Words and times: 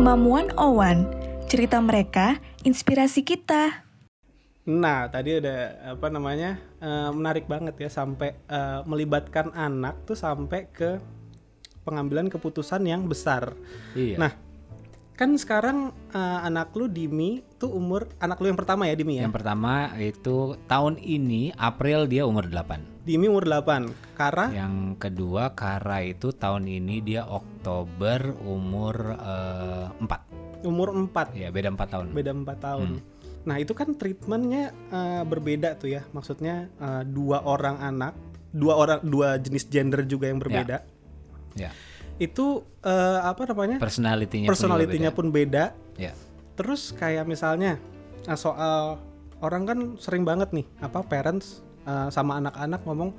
Mamuan 0.00 0.48
Owan, 0.56 1.04
cerita 1.44 1.76
mereka, 1.76 2.40
inspirasi 2.64 3.20
kita. 3.20 3.84
Nah, 4.64 5.12
tadi 5.12 5.36
udah 5.36 5.92
apa 5.92 6.08
namanya 6.08 6.56
eh, 6.80 7.12
menarik 7.12 7.44
banget 7.44 7.76
ya 7.76 7.92
sampai 7.92 8.32
eh, 8.48 8.80
melibatkan 8.88 9.52
anak 9.52 10.08
tuh 10.08 10.16
sampai 10.16 10.72
ke 10.72 10.96
pengambilan 11.84 12.32
keputusan 12.32 12.80
yang 12.88 13.12
besar. 13.12 13.52
Iya. 13.92 14.16
Nah, 14.16 14.32
kan 15.20 15.36
sekarang 15.36 15.92
eh, 16.16 16.38
anak 16.48 16.72
lu 16.80 16.88
Dimi 16.88 17.44
tuh 17.60 17.68
umur 17.68 18.08
anak 18.24 18.40
lu 18.40 18.48
yang 18.48 18.56
pertama 18.56 18.88
ya 18.88 18.96
Dimi 18.96 19.20
ya. 19.20 19.28
Yang 19.28 19.36
pertama 19.36 19.92
itu 20.00 20.56
tahun 20.64 20.96
ini 20.96 21.52
April 21.60 22.08
dia 22.08 22.24
umur 22.24 22.48
8. 22.48 22.99
Dimi 23.10 23.26
umur 23.26 23.42
8. 23.42 24.14
Kara 24.14 24.54
Yang 24.54 25.02
kedua 25.02 25.58
Kara 25.58 25.98
itu 26.06 26.30
tahun 26.30 26.70
ini 26.70 27.02
dia 27.02 27.26
Oktober 27.26 28.38
umur 28.46 29.18
eh, 29.18 29.90
4. 29.98 30.62
umur 30.70 30.94
4. 30.94 31.34
Ya, 31.34 31.50
beda 31.50 31.74
4 31.74 31.90
tahun. 31.90 32.06
Beda 32.14 32.30
4 32.30 32.46
tahun. 32.62 33.02
Nah, 33.50 33.58
itu 33.58 33.74
kan 33.74 33.98
treatmentnya 33.98 34.70
eh, 34.94 35.22
berbeda 35.26 35.74
tuh 35.74 35.90
ya. 35.90 36.06
Maksudnya 36.14 36.70
eh, 36.78 37.02
dua 37.02 37.42
orang 37.42 37.82
anak, 37.82 38.14
dua 38.54 38.78
orang 38.78 39.02
dua 39.02 39.42
jenis 39.42 39.66
gender 39.66 40.06
juga 40.06 40.30
yang 40.30 40.38
berbeda. 40.38 40.86
Ya. 41.58 41.74
Itu 42.22 42.62
eh, 42.86 43.20
apa 43.26 43.42
namanya? 43.50 43.82
Personalitinya 43.82 44.46
pun 44.46 44.54
Personalitinya 44.54 45.10
beda. 45.10 45.18
pun 45.18 45.26
beda. 45.34 45.64
Ya. 45.98 46.14
Terus 46.54 46.94
kayak 46.94 47.26
misalnya 47.26 47.74
soal 48.38 49.02
orang 49.42 49.66
kan 49.66 49.78
sering 49.98 50.22
banget 50.22 50.54
nih 50.54 50.68
apa 50.78 51.02
parents 51.02 51.66
uh, 51.90 52.06
sama 52.08 52.38
anak-anak 52.38 52.80
ngomong 52.80 53.10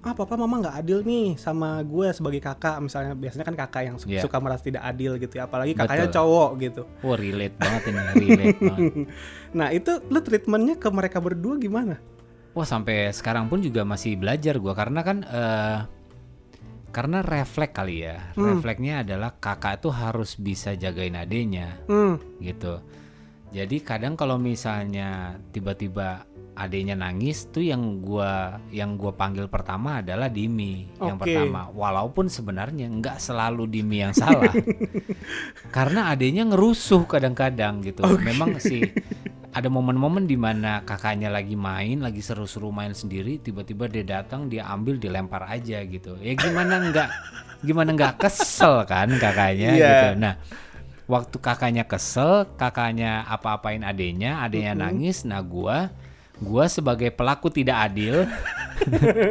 ah 0.00 0.12
papa 0.12 0.32
mama 0.32 0.60
nggak 0.60 0.76
adil 0.76 0.98
nih 1.00 1.36
sama 1.36 1.80
gue 1.80 2.08
sebagai 2.10 2.40
kakak 2.40 2.80
misalnya 2.80 3.12
biasanya 3.12 3.44
kan 3.44 3.52
kakak 3.54 3.82
yang 3.84 3.96
Iya. 4.00 4.20
suka 4.20 4.36
merasa 4.36 4.62
tidak 4.62 4.80
adil 4.82 5.16
gitu 5.16 5.36
ya 5.36 5.44
apalagi 5.44 5.72
kakaknya 5.74 6.08
Betul. 6.08 6.16
cowok 6.16 6.50
gitu 6.58 6.82
Wah, 7.00 7.16
relate 7.16 7.56
banget 7.56 7.82
ini, 7.84 8.00
relate 8.16 8.60
banget. 8.68 8.92
nah 9.52 9.68
itu 9.68 9.92
lu 10.06 10.20
treatmentnya 10.20 10.76
ke 10.76 10.88
mereka 10.88 11.20
berdua 11.20 11.56
gimana 11.56 12.00
Wah, 12.50 12.64
sampai 12.64 13.08
sekarang 13.10 13.46
pun 13.46 13.60
juga 13.60 13.84
masih 13.84 14.16
belajar 14.16 14.56
gua 14.56 14.72
karena 14.72 15.00
kan 15.00 15.20
eh 15.22 15.80
karena 16.90 17.22
refleks 17.22 17.70
kali 17.70 18.02
ya. 18.02 18.34
Refleksnya 18.34 19.06
adalah 19.06 19.30
kakak 19.32 19.78
tuh 19.78 19.94
harus 19.94 20.34
bisa 20.34 20.74
jagain 20.74 21.14
adenya. 21.14 21.78
hmm 21.86 22.42
gitu. 22.42 22.82
Jadi 23.50 23.78
kadang 23.78 24.14
kalau 24.14 24.38
misalnya 24.38 25.38
tiba-tiba 25.50 26.26
adenya 26.60 26.92
nangis 26.92 27.48
tuh 27.48 27.64
yang 27.64 28.04
gua 28.04 28.60
yang 28.68 29.00
gua 29.00 29.16
panggil 29.16 29.48
pertama 29.48 30.04
adalah 30.04 30.28
Dimi 30.28 30.84
yang 31.00 31.16
Oke. 31.16 31.32
pertama. 31.32 31.72
Walaupun 31.72 32.28
sebenarnya 32.28 32.84
nggak 32.92 33.16
selalu 33.16 33.64
Dimi 33.64 34.04
yang 34.04 34.12
salah. 34.12 34.52
Karena 35.76 36.12
adenya 36.12 36.44
ngerusuh 36.44 37.08
kadang-kadang 37.08 37.80
gitu. 37.80 38.04
Memang 38.20 38.60
sih 38.60 38.84
ada 39.56 39.66
momen-momen 39.66 40.28
di 40.28 40.36
mana 40.36 40.84
kakaknya 40.84 41.32
lagi 41.32 41.56
main, 41.58 42.04
lagi 42.04 42.22
seru-seru 42.22 42.70
main 42.70 42.94
sendiri, 42.94 43.40
tiba-tiba 43.42 43.90
dia 43.90 44.04
datang, 44.06 44.46
dia 44.46 44.68
ambil, 44.68 45.00
dilempar 45.00 45.48
aja 45.48 45.80
gitu. 45.82 46.14
Ya 46.20 46.36
gimana 46.36 46.78
nggak 46.92 47.08
gimana 47.64 47.90
nggak 47.96 48.14
kesel 48.20 48.84
kan 48.84 49.08
kakaknya 49.16 49.70
Iya. 49.74 49.88
gitu. 49.88 50.08
Nah, 50.22 50.34
waktu 51.10 51.36
kakaknya 51.42 51.84
kesel, 51.88 52.46
kakaknya 52.54 53.26
apa-apain 53.26 53.82
adenya, 53.82 54.38
adenya 54.44 54.78
nangis, 54.78 55.26
nah 55.26 55.42
gua 55.42 55.90
gua 56.40 56.66
sebagai 56.66 57.08
pelaku 57.08 57.48
tidak 57.48 57.76
adil, 57.86 58.24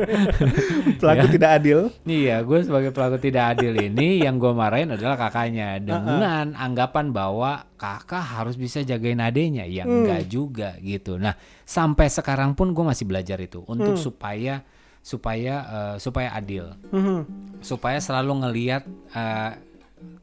pelaku 0.99 1.25
Ya. 1.25 1.31
tidak 1.31 1.49
adil? 1.57 1.79
Iya, 2.03 2.35
gue 2.41 2.59
sebagai 2.61 2.91
pelaku 2.91 3.17
tidak 3.19 3.57
adil 3.57 3.73
ini 3.75 4.21
yang 4.21 4.37
gua 4.37 4.53
marahin 4.53 4.93
adalah 4.93 5.17
kakaknya. 5.17 5.79
Dengan 5.79 6.53
anggapan 6.53 7.09
bahwa 7.09 7.65
kakak 7.75 8.21
harus 8.21 8.55
bisa 8.55 8.81
jagain 8.81 9.19
adenya, 9.19 9.65
ya 9.65 9.83
enggak 9.83 10.27
juga 10.27 10.77
gitu. 10.79 11.17
Nah, 11.17 11.33
sampai 11.61 12.07
sekarang 12.07 12.53
pun 12.53 12.71
gue 12.71 12.85
masih 12.85 13.05
belajar 13.05 13.37
itu. 13.39 13.65
Untuk 13.65 13.95
supaya 13.95 14.61
supaya 14.99 15.55
eh, 15.63 15.95
supaya 15.97 16.29
adil, 16.31 16.75
Mhm. 16.91 17.19
supaya 17.59 17.97
selalu 17.97 18.45
ngelihat 18.45 18.83
eh, 19.09 19.51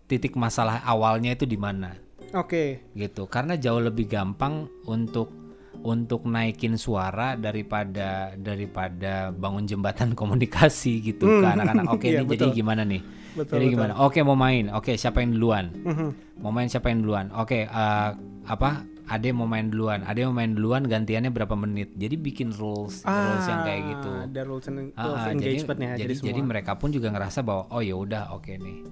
titik 0.06 0.36
masalah 0.36 0.82
awalnya 0.82 1.32
itu 1.32 1.44
di 1.44 1.56
mana. 1.56 1.96
oke. 2.28 2.92
Gitu. 2.92 3.22
Karena 3.26 3.56
jauh 3.56 3.80
lebih 3.80 4.06
gampang 4.06 4.68
untuk 4.84 5.45
untuk 5.86 6.26
naikin 6.26 6.74
suara 6.74 7.38
daripada 7.38 8.34
daripada 8.34 9.30
bangun 9.30 9.70
jembatan 9.70 10.12
komunikasi 10.20 10.98
gitu 11.00 11.30
ke 11.40 11.46
anak-anak. 11.46 11.86
Oke 11.94 12.06
Iya, 12.16 12.26
ini 12.26 12.34
jadi 12.34 12.50
gimana 12.50 12.82
nih? 12.82 13.02
Betul, 13.36 13.60
jadi 13.60 13.64
betul. 13.68 13.74
gimana 13.78 13.92
oke 14.02 14.18
mau 14.26 14.34
main. 14.34 14.64
Oke 14.74 14.98
siapa 14.98 15.22
yang 15.22 15.38
duluan? 15.38 15.70
Mhm. 15.70 16.08
mau 16.42 16.50
main 16.50 16.66
siapa 16.66 16.90
yang 16.90 17.06
duluan? 17.06 17.30
Oke 17.30 17.64
eh, 17.64 18.10
apa? 18.46 18.70
Ade 19.06 19.30
mau 19.30 19.46
main 19.46 19.70
duluan. 19.70 20.02
Ade 20.02 20.26
mau 20.26 20.34
main 20.34 20.50
duluan 20.50 20.82
gantiannya 20.82 21.30
berapa 21.30 21.54
menit? 21.54 21.94
Jadi 21.94 22.18
bikin 22.18 22.50
rules 22.50 23.06
rules 23.06 23.46
yang 23.46 23.62
kayak 23.62 23.82
gitu. 23.94 24.10
Ah, 24.10 24.26
ada 24.26 24.40
rules 24.42 24.66
and 24.66 24.90
Ah, 24.98 25.04
rules 25.06 25.22
ah, 25.22 25.30
jadi 25.30 25.54
engagementnya 25.62 25.90
jadi, 25.94 26.14
jadi, 26.18 26.26
jadi 26.34 26.40
mereka 26.42 26.72
pun 26.74 26.90
juga 26.90 27.14
ngerasa 27.14 27.46
bahwa 27.46 27.70
oh 27.70 27.78
ya 27.78 27.94
udah 27.94 28.34
oke 28.34 28.50
nih 28.50 28.82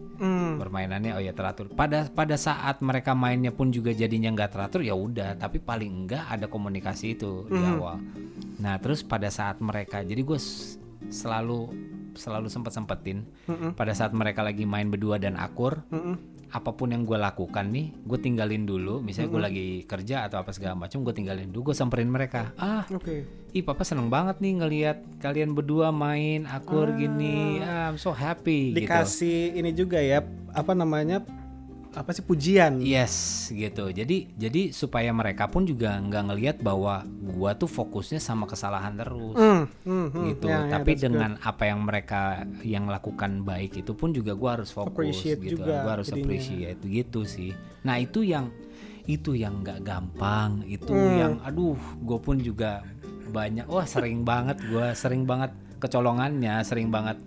Hmm. 0.54 0.62
permainannya 0.62 1.12
oh 1.18 1.22
ya 1.22 1.34
teratur. 1.34 1.68
Pada 1.74 2.06
pada 2.08 2.38
saat 2.38 2.80
mereka 2.80 3.12
mainnya 3.12 3.50
pun 3.50 3.74
juga 3.74 3.90
jadinya 3.90 4.30
nggak 4.32 4.50
teratur 4.54 4.80
ya 4.86 4.94
udah. 4.94 5.36
Tapi 5.36 5.58
paling 5.58 6.06
enggak 6.06 6.24
ada 6.30 6.46
komunikasi 6.46 7.18
itu 7.18 7.46
di 7.50 7.60
awal. 7.60 7.98
Nah 8.62 8.78
terus 8.78 9.02
pada 9.02 9.28
saat 9.28 9.58
mereka 9.58 10.00
jadi 10.00 10.22
gue 10.22 10.38
selalu 11.10 11.60
selalu 12.14 12.46
sempet 12.46 12.72
sempetin 12.72 13.26
pada 13.74 13.90
saat 13.90 14.14
mereka 14.14 14.46
lagi 14.46 14.62
main 14.62 14.86
berdua 14.86 15.18
dan 15.18 15.34
akur 15.34 15.82
Mm-mm. 15.90 16.14
Apa 16.54 16.70
pun 16.70 16.94
yang 16.94 17.02
gue 17.02 17.18
lakukan 17.18 17.66
nih 17.66 17.90
gue 18.06 18.18
tinggalin 18.22 18.62
dulu. 18.62 19.02
Misalnya 19.02 19.34
gue 19.34 19.42
lagi 19.42 19.68
kerja 19.90 20.30
atau 20.30 20.38
apa 20.38 20.54
segala 20.54 20.78
macam 20.78 21.02
gue 21.02 21.10
tinggalin 21.10 21.50
dulu 21.50 21.74
gue 21.74 21.76
samperin 21.76 22.06
mereka. 22.06 22.54
Ah 22.54 22.86
oke. 22.94 23.42
ih 23.54 23.62
papa 23.62 23.86
seneng 23.86 24.10
banget 24.10 24.42
nih 24.42 24.62
ngelihat 24.62 24.98
kalian 25.22 25.54
berdua 25.54 25.90
main 25.90 26.46
akur 26.46 26.94
gini. 26.94 27.58
Ah, 27.62 27.90
I'm 27.90 27.98
so 27.98 28.14
happy 28.14 28.70
gitu. 28.70 28.86
Dikasih 28.86 29.58
ini 29.58 29.70
juga 29.74 29.98
ya 29.98 30.22
apa 30.54 30.74
namanya 30.78 31.26
apa 31.94 32.10
sih 32.10 32.20
pujian 32.20 32.82
Yes, 32.82 33.46
gitu. 33.48 33.88
Jadi 33.88 34.34
jadi 34.34 34.70
supaya 34.70 35.10
mereka 35.10 35.46
pun 35.46 35.62
juga 35.62 35.94
nggak 35.94 36.22
ngelihat 36.26 36.56
bahwa 36.58 37.06
gua 37.06 37.54
tuh 37.54 37.66
fokusnya 37.66 38.18
sama 38.18 38.44
kesalahan 38.44 38.94
terus. 38.94 39.38
Hmm, 39.38 39.70
hmm, 39.86 40.06
hmm. 40.10 40.24
gitu. 40.30 40.46
Ya, 40.50 40.66
ya, 40.66 40.70
Tapi 40.74 40.90
that's 40.92 41.02
dengan 41.02 41.30
apa 41.38 41.62
yang 41.64 41.80
mereka 41.82 42.20
yang 42.60 42.84
lakukan 42.86 43.42
baik 43.42 43.78
itu 43.78 43.94
pun 43.94 44.10
juga 44.10 44.34
gua 44.34 44.58
harus 44.58 44.70
fokus 44.70 44.90
Appreciate 44.90 45.38
gitu. 45.38 45.62
juga 45.62 45.82
Gua 45.82 45.92
harus 45.94 46.10
jadinya. 46.10 46.22
appreciate 46.26 46.80
gitu 46.82 47.20
sih. 47.22 47.50
Nah, 47.82 47.96
itu 47.96 48.22
yang 48.22 48.50
itu 49.04 49.36
yang 49.36 49.60
nggak 49.60 49.84
gampang, 49.84 50.64
itu 50.64 50.90
Hmm. 50.90 51.14
yang 51.14 51.32
aduh, 51.44 51.76
gue 52.00 52.18
pun 52.18 52.40
juga 52.40 52.80
banyak 53.28 53.68
wah 53.68 53.84
sering 53.84 54.24
banget 54.24 54.56
gua 54.66 54.94
sering 54.94 55.24
banget 55.24 55.52
kecolongannya, 55.76 56.64
sering 56.64 56.88
banget 56.88 57.20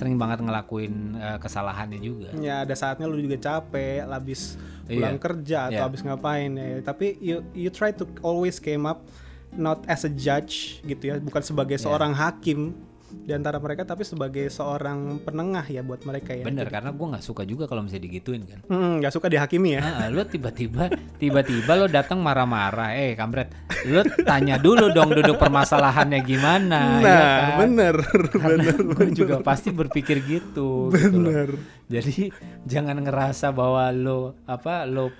sering 0.00 0.16
banget 0.16 0.40
ngelakuin 0.40 0.94
eh, 1.14 1.36
kesalahannya 1.36 2.00
juga. 2.00 2.32
Ya 2.34 2.64
ada 2.64 2.72
saatnya 2.72 3.04
lu 3.04 3.20
juga 3.20 3.36
capek, 3.36 4.08
habis 4.08 4.56
Iya. 4.88 4.96
pulang 4.96 5.18
kerja 5.20 5.58
atau 5.68 5.76
Iya. 5.76 5.84
habis 5.84 6.00
ngapain 6.00 6.50
ya. 6.50 6.80
Tapi 6.80 7.20
you 7.20 7.44
you 7.52 7.68
try 7.68 7.92
to 7.92 8.08
always 8.24 8.56
came 8.56 8.88
up 8.88 9.04
not 9.52 9.84
as 9.84 10.02
a 10.02 10.10
judge 10.10 10.80
gitu 10.82 11.04
ya, 11.04 11.14
bukan 11.20 11.42
sebagai 11.44 11.76
Iya. 11.76 11.84
seorang 11.84 12.16
hakim 12.16 12.72
di 13.10 13.32
antara 13.34 13.58
mereka 13.58 13.82
tapi 13.82 14.06
sebagai 14.06 14.46
seorang 14.48 15.22
penengah 15.22 15.66
ya 15.66 15.82
buat 15.82 16.02
mereka 16.06 16.34
ya. 16.34 16.46
Bener 16.46 16.66
karena 16.70 16.94
gue 16.94 17.06
nggak 17.10 17.24
suka 17.24 17.42
juga 17.42 17.66
kalau 17.66 17.84
misalnya 17.84 18.04
digituin 18.06 18.42
kan. 18.46 18.60
Hmm, 18.70 19.02
nggak 19.02 19.12
suka 19.12 19.26
dihakimi 19.26 19.76
ya. 19.76 19.82
Ah, 19.82 20.08
lo 20.08 20.22
tiba-tiba 20.26 20.90
tiba-tiba 21.18 21.72
lo 21.76 21.86
datang 21.90 22.22
marah-marah, 22.22 22.94
eh 22.96 23.18
kampret, 23.18 23.50
lo 23.90 24.02
tanya 24.22 24.56
dulu 24.56 24.94
dong 24.94 25.10
duduk 25.14 25.36
permasalahannya 25.36 26.20
gimana. 26.22 26.80
Nah, 26.98 27.02
ya 27.02 27.20
kan? 27.20 27.58
bener, 27.66 27.94
Karena 28.30 28.72
gue 28.74 29.06
juga 29.12 29.36
pasti 29.42 29.70
berpikir 29.74 30.22
gitu. 30.24 30.90
gitu 30.90 31.18
bener. 31.18 31.48
Jadi 31.90 32.30
jangan 32.64 33.02
ngerasa 33.02 33.50
bahwa 33.50 33.90
lo 33.90 34.38
apa 34.46 34.86
lo 34.86 35.10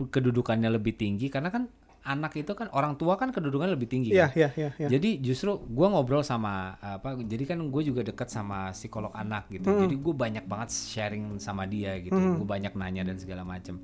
kedudukannya 0.00 0.72
lebih 0.72 0.96
tinggi 0.96 1.28
karena 1.28 1.52
kan 1.52 1.68
anak 2.00 2.32
itu 2.40 2.52
kan 2.56 2.72
orang 2.72 2.96
tua 2.96 3.20
kan 3.20 3.28
kedudukannya 3.28 3.76
lebih 3.76 3.88
tinggi. 3.88 4.10
Iya, 4.16 4.32
kan? 4.32 4.38
iya, 4.38 4.48
iya, 4.56 4.70
iya. 4.80 4.88
Jadi 4.88 5.20
justru 5.20 5.60
gua 5.68 5.92
ngobrol 5.92 6.24
sama 6.24 6.80
apa? 6.80 7.16
Jadi 7.20 7.44
kan 7.44 7.60
gue 7.60 7.82
juga 7.84 8.00
deket 8.00 8.32
sama 8.32 8.72
psikolog 8.72 9.12
anak 9.12 9.52
gitu. 9.52 9.68
Hmm. 9.68 9.84
Jadi 9.84 9.94
gue 10.00 10.14
banyak 10.16 10.44
banget 10.48 10.68
sharing 10.72 11.36
sama 11.36 11.68
dia 11.68 11.96
gitu. 12.00 12.16
Gue 12.16 12.48
banyak 12.48 12.72
nanya 12.76 13.04
dan 13.04 13.16
segala 13.20 13.44
macem. 13.44 13.78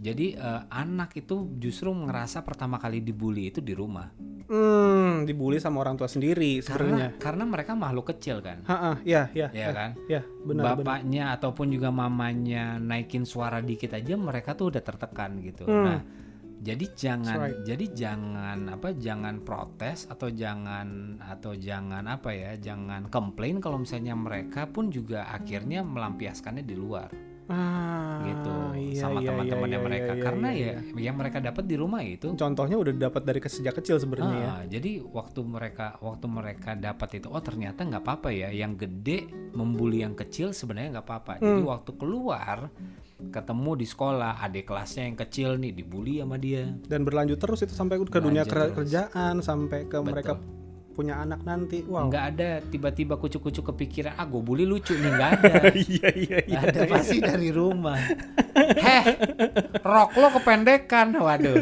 Jadi 0.00 0.32
eh, 0.32 0.62
anak 0.72 1.12
itu 1.20 1.60
justru 1.60 1.92
ngerasa 1.92 2.40
pertama 2.40 2.80
kali 2.80 3.04
dibully 3.04 3.52
itu 3.52 3.60
di 3.60 3.76
rumah. 3.76 4.08
Hmm, 4.50 5.28
dibully 5.28 5.62
sama 5.62 5.78
orang 5.78 5.94
tua 5.94 6.10
sendiri 6.10 6.58
Karena 6.58 6.66
sebenarnya. 6.66 7.08
karena 7.22 7.44
mereka 7.46 7.72
makhluk 7.78 8.10
kecil 8.10 8.42
kan. 8.42 8.66
Ha, 8.66 8.98
iya, 9.06 9.30
iya. 9.30 9.46
Ya 9.54 9.68
kan? 9.70 9.90
Ya, 10.10 10.26
benar, 10.42 10.74
benar. 10.74 10.82
Bapaknya 10.82 11.24
ataupun 11.38 11.70
juga 11.70 11.94
mamanya 11.94 12.80
naikin 12.82 13.22
suara 13.22 13.62
dikit 13.62 13.94
aja 13.94 14.18
mereka 14.18 14.58
tuh 14.58 14.74
udah 14.74 14.82
tertekan 14.82 15.38
gitu. 15.38 15.68
Hmm. 15.70 15.84
Nah, 15.86 16.00
jadi 16.60 16.86
jangan 16.92 17.36
right. 17.40 17.60
jadi 17.64 17.86
jangan 17.96 18.58
apa 18.68 18.92
jangan 18.92 19.40
protes 19.40 20.04
atau 20.12 20.28
jangan 20.28 21.16
atau 21.18 21.56
jangan 21.56 22.04
apa 22.04 22.30
ya 22.36 22.52
jangan 22.60 23.08
komplain 23.08 23.64
kalau 23.64 23.80
misalnya 23.80 24.12
mereka 24.12 24.68
pun 24.68 24.92
juga 24.92 25.24
akhirnya 25.32 25.80
melampiaskannya 25.80 26.64
di 26.64 26.76
luar 26.76 27.10
Ah, 27.50 28.22
gitu 28.30 28.78
iya, 28.78 29.02
sama 29.02 29.18
iya, 29.18 29.34
teman-temannya 29.34 29.78
iya, 29.82 29.86
mereka 29.90 30.12
iya, 30.14 30.22
karena 30.22 30.48
iya, 30.54 30.74
ya 30.94 31.10
yang 31.10 31.18
mereka 31.18 31.42
dapat 31.42 31.66
di 31.66 31.74
rumah 31.74 31.98
itu 32.06 32.30
Contohnya 32.38 32.78
udah 32.78 32.94
dapat 32.94 33.26
dari 33.26 33.42
sejak 33.42 33.74
kecil 33.74 33.98
sebenarnya 33.98 34.38
ya. 34.38 34.46
Ah, 34.54 34.62
jadi 34.70 35.02
waktu 35.02 35.42
mereka 35.42 35.98
waktu 35.98 36.30
mereka 36.30 36.78
dapat 36.78 37.18
itu 37.18 37.26
oh 37.26 37.42
ternyata 37.42 37.82
nggak 37.82 38.06
apa-apa 38.06 38.30
ya 38.30 38.54
yang 38.54 38.78
gede 38.78 39.26
membuli 39.50 40.06
yang 40.06 40.14
kecil 40.14 40.54
sebenarnya 40.54 41.02
nggak 41.02 41.06
apa-apa 41.10 41.32
Hmm. 41.42 41.58
jadi 41.58 41.62
waktu 41.66 41.90
keluar 41.98 42.58
ketemu 43.28 43.70
di 43.76 43.86
sekolah 43.86 44.40
adik 44.40 44.72
kelasnya 44.72 45.04
yang 45.04 45.16
kecil 45.20 45.60
nih 45.60 45.76
dibully 45.76 46.24
sama 46.24 46.40
dia 46.40 46.72
Dan 46.88 47.04
berlanjut 47.04 47.36
terus 47.36 47.60
itu 47.60 47.76
sampai 47.76 48.00
ke 48.00 48.18
dunia 48.18 48.48
Berlanjut 48.48 48.72
terus. 48.72 48.76
kerjaan 48.80 49.34
sampai 49.44 49.84
ke 49.84 49.98
mereka 50.00 50.40
punya 50.90 51.18
anak 51.18 51.40
nanti. 51.42 51.80
Wow. 51.82 52.06
nggak 52.06 52.24
ada 52.28 52.50
tiba-tiba 52.62 53.14
kucuk-kucuk 53.14 53.72
kepikiran 53.72 54.14
ah 54.14 54.24
gue 54.24 54.38
bully 54.38 54.62
lucu 54.62 54.92
nih 54.92 55.10
nggak 55.10 55.30
ada 55.36 55.52
Iya 55.70 56.08
iya 56.12 56.38
iya. 56.38 56.38
Nggak 56.46 56.62
ada 56.66 56.80
pasti 56.88 57.16
dari 57.18 57.50
rumah 57.50 57.96
heh 58.86 59.04
rok 59.80 60.10
lo 60.14 60.28
kependekan 60.32 61.14
waduh 61.14 61.56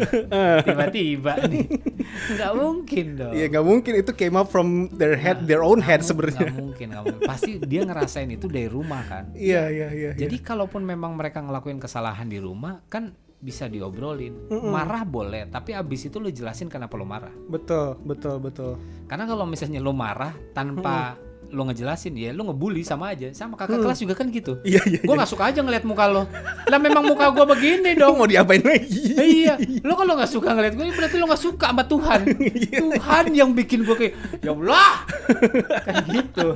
tiba-tiba 0.63 1.33
nih 1.47 1.67
nggak 2.09 2.53
mungkin 2.53 3.07
dong 3.15 3.33
Iya 3.33 3.47
nggak 3.49 3.65
mungkin 3.65 3.93
itu 3.97 4.11
came 4.13 4.35
up 4.35 4.49
from 4.49 4.69
their 4.93 5.15
head, 5.15 5.45
their 5.45 5.61
own 5.61 5.79
head 5.79 6.01
Nggak 6.01 6.09
sebenarnya. 6.09 6.51
mungkin 6.51 6.87
nggak 6.91 7.05
mungkin 7.05 7.23
pasti 7.25 7.51
dia 7.61 7.83
ngerasain 7.85 8.29
itu 8.29 8.47
dari 8.47 8.67
rumah 8.67 9.05
kan 9.05 9.31
Iya 9.33 9.69
iya 9.69 9.89
iya. 9.91 10.11
iya. 10.11 10.11
Jadi 10.19 10.41
kalaupun 10.41 10.83
memang 10.83 11.15
mereka 11.15 11.39
ngelakuin 11.39 11.79
kesalahan 11.79 12.27
di 12.27 12.41
rumah 12.41 12.81
kan 12.89 13.13
bisa 13.39 13.71
diobrolin. 13.71 14.51
Marah 14.51 15.07
boleh, 15.07 15.47
tapi 15.47 15.71
abis 15.73 16.11
itu 16.11 16.19
lu 16.19 16.29
jelasin 16.29 16.67
kenapa 16.67 16.99
lu 16.99 17.07
marah. 17.07 17.33
betul 17.47 17.95
betul 18.03 18.43
betul. 18.43 18.73
Karena 19.07 19.25
kalau 19.25 19.47
misalnya 19.47 19.79
lu 19.79 19.95
marah 19.95 20.35
tanpa 20.53 21.15
lu 21.49 21.65
ngejelasin 21.65 22.13
ya 22.13 22.31
lu 22.37 22.45
ngebully 22.45 22.85
sama 22.85 23.17
aja. 23.17 23.33
Sama 23.33 23.57
kakak 23.57 23.81
kelas 23.81 23.99
juga 24.05 24.15
kan 24.19 24.29
gitu. 24.29 24.61
Iya 24.69 24.85
iya. 24.85 25.01
Gue 25.01 25.15
nggak 25.17 25.31
suka 25.31 25.49
aja 25.49 25.65
ngeliat 25.65 25.85
muka 25.89 26.05
lo. 26.11 26.29
Lah 26.69 26.79
memang 26.83 27.09
muka 27.09 27.33
gue 27.33 27.45
begini 27.49 27.97
dong. 28.01 28.21
Mau 28.21 28.29
diapain 28.29 28.61
lagi? 28.61 29.17
iya, 29.17 29.57
lo 29.81 29.97
kalau 29.97 30.19
nggak 30.19 30.29
suka 30.29 30.53
ngeliat 30.53 30.75
gue 30.77 30.85
berarti 30.93 31.17
lo 31.17 31.25
nggak 31.31 31.43
suka 31.43 31.67
sama 31.73 31.85
Tuhan. 31.89 32.21
Tuhan 32.85 33.25
yang 33.33 33.51
bikin 33.57 33.87
gue 33.87 33.97
kayak 33.97 34.15
ya 34.45 34.53
Allah, 34.53 34.93
kan 35.89 35.95
gitu. 36.13 36.49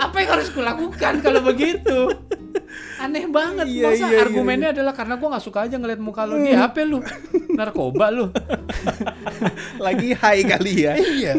Apa 0.00 0.16
yang 0.22 0.30
harus 0.38 0.48
kulakukan 0.52 1.20
kalau 1.24 1.40
begitu? 1.44 1.98
Aneh 3.00 3.24
banget. 3.26 3.66
Iya, 3.66 3.84
Masa 3.90 3.96
iya, 3.96 4.08
iya, 4.12 4.18
argumennya 4.24 4.68
adalah 4.76 4.92
karena 4.92 5.16
gue 5.16 5.28
nggak 5.28 5.44
suka 5.44 5.58
aja 5.66 5.76
ngeliat 5.80 6.00
muka 6.00 6.28
lo 6.28 6.36
di 6.36 6.52
HP 6.52 6.76
lu, 6.84 6.98
narkoba 7.56 8.12
lu. 8.12 8.28
lagi 9.86 10.12
high 10.12 10.42
kali 10.44 10.72
ya. 10.84 10.94
iya. 10.96 11.32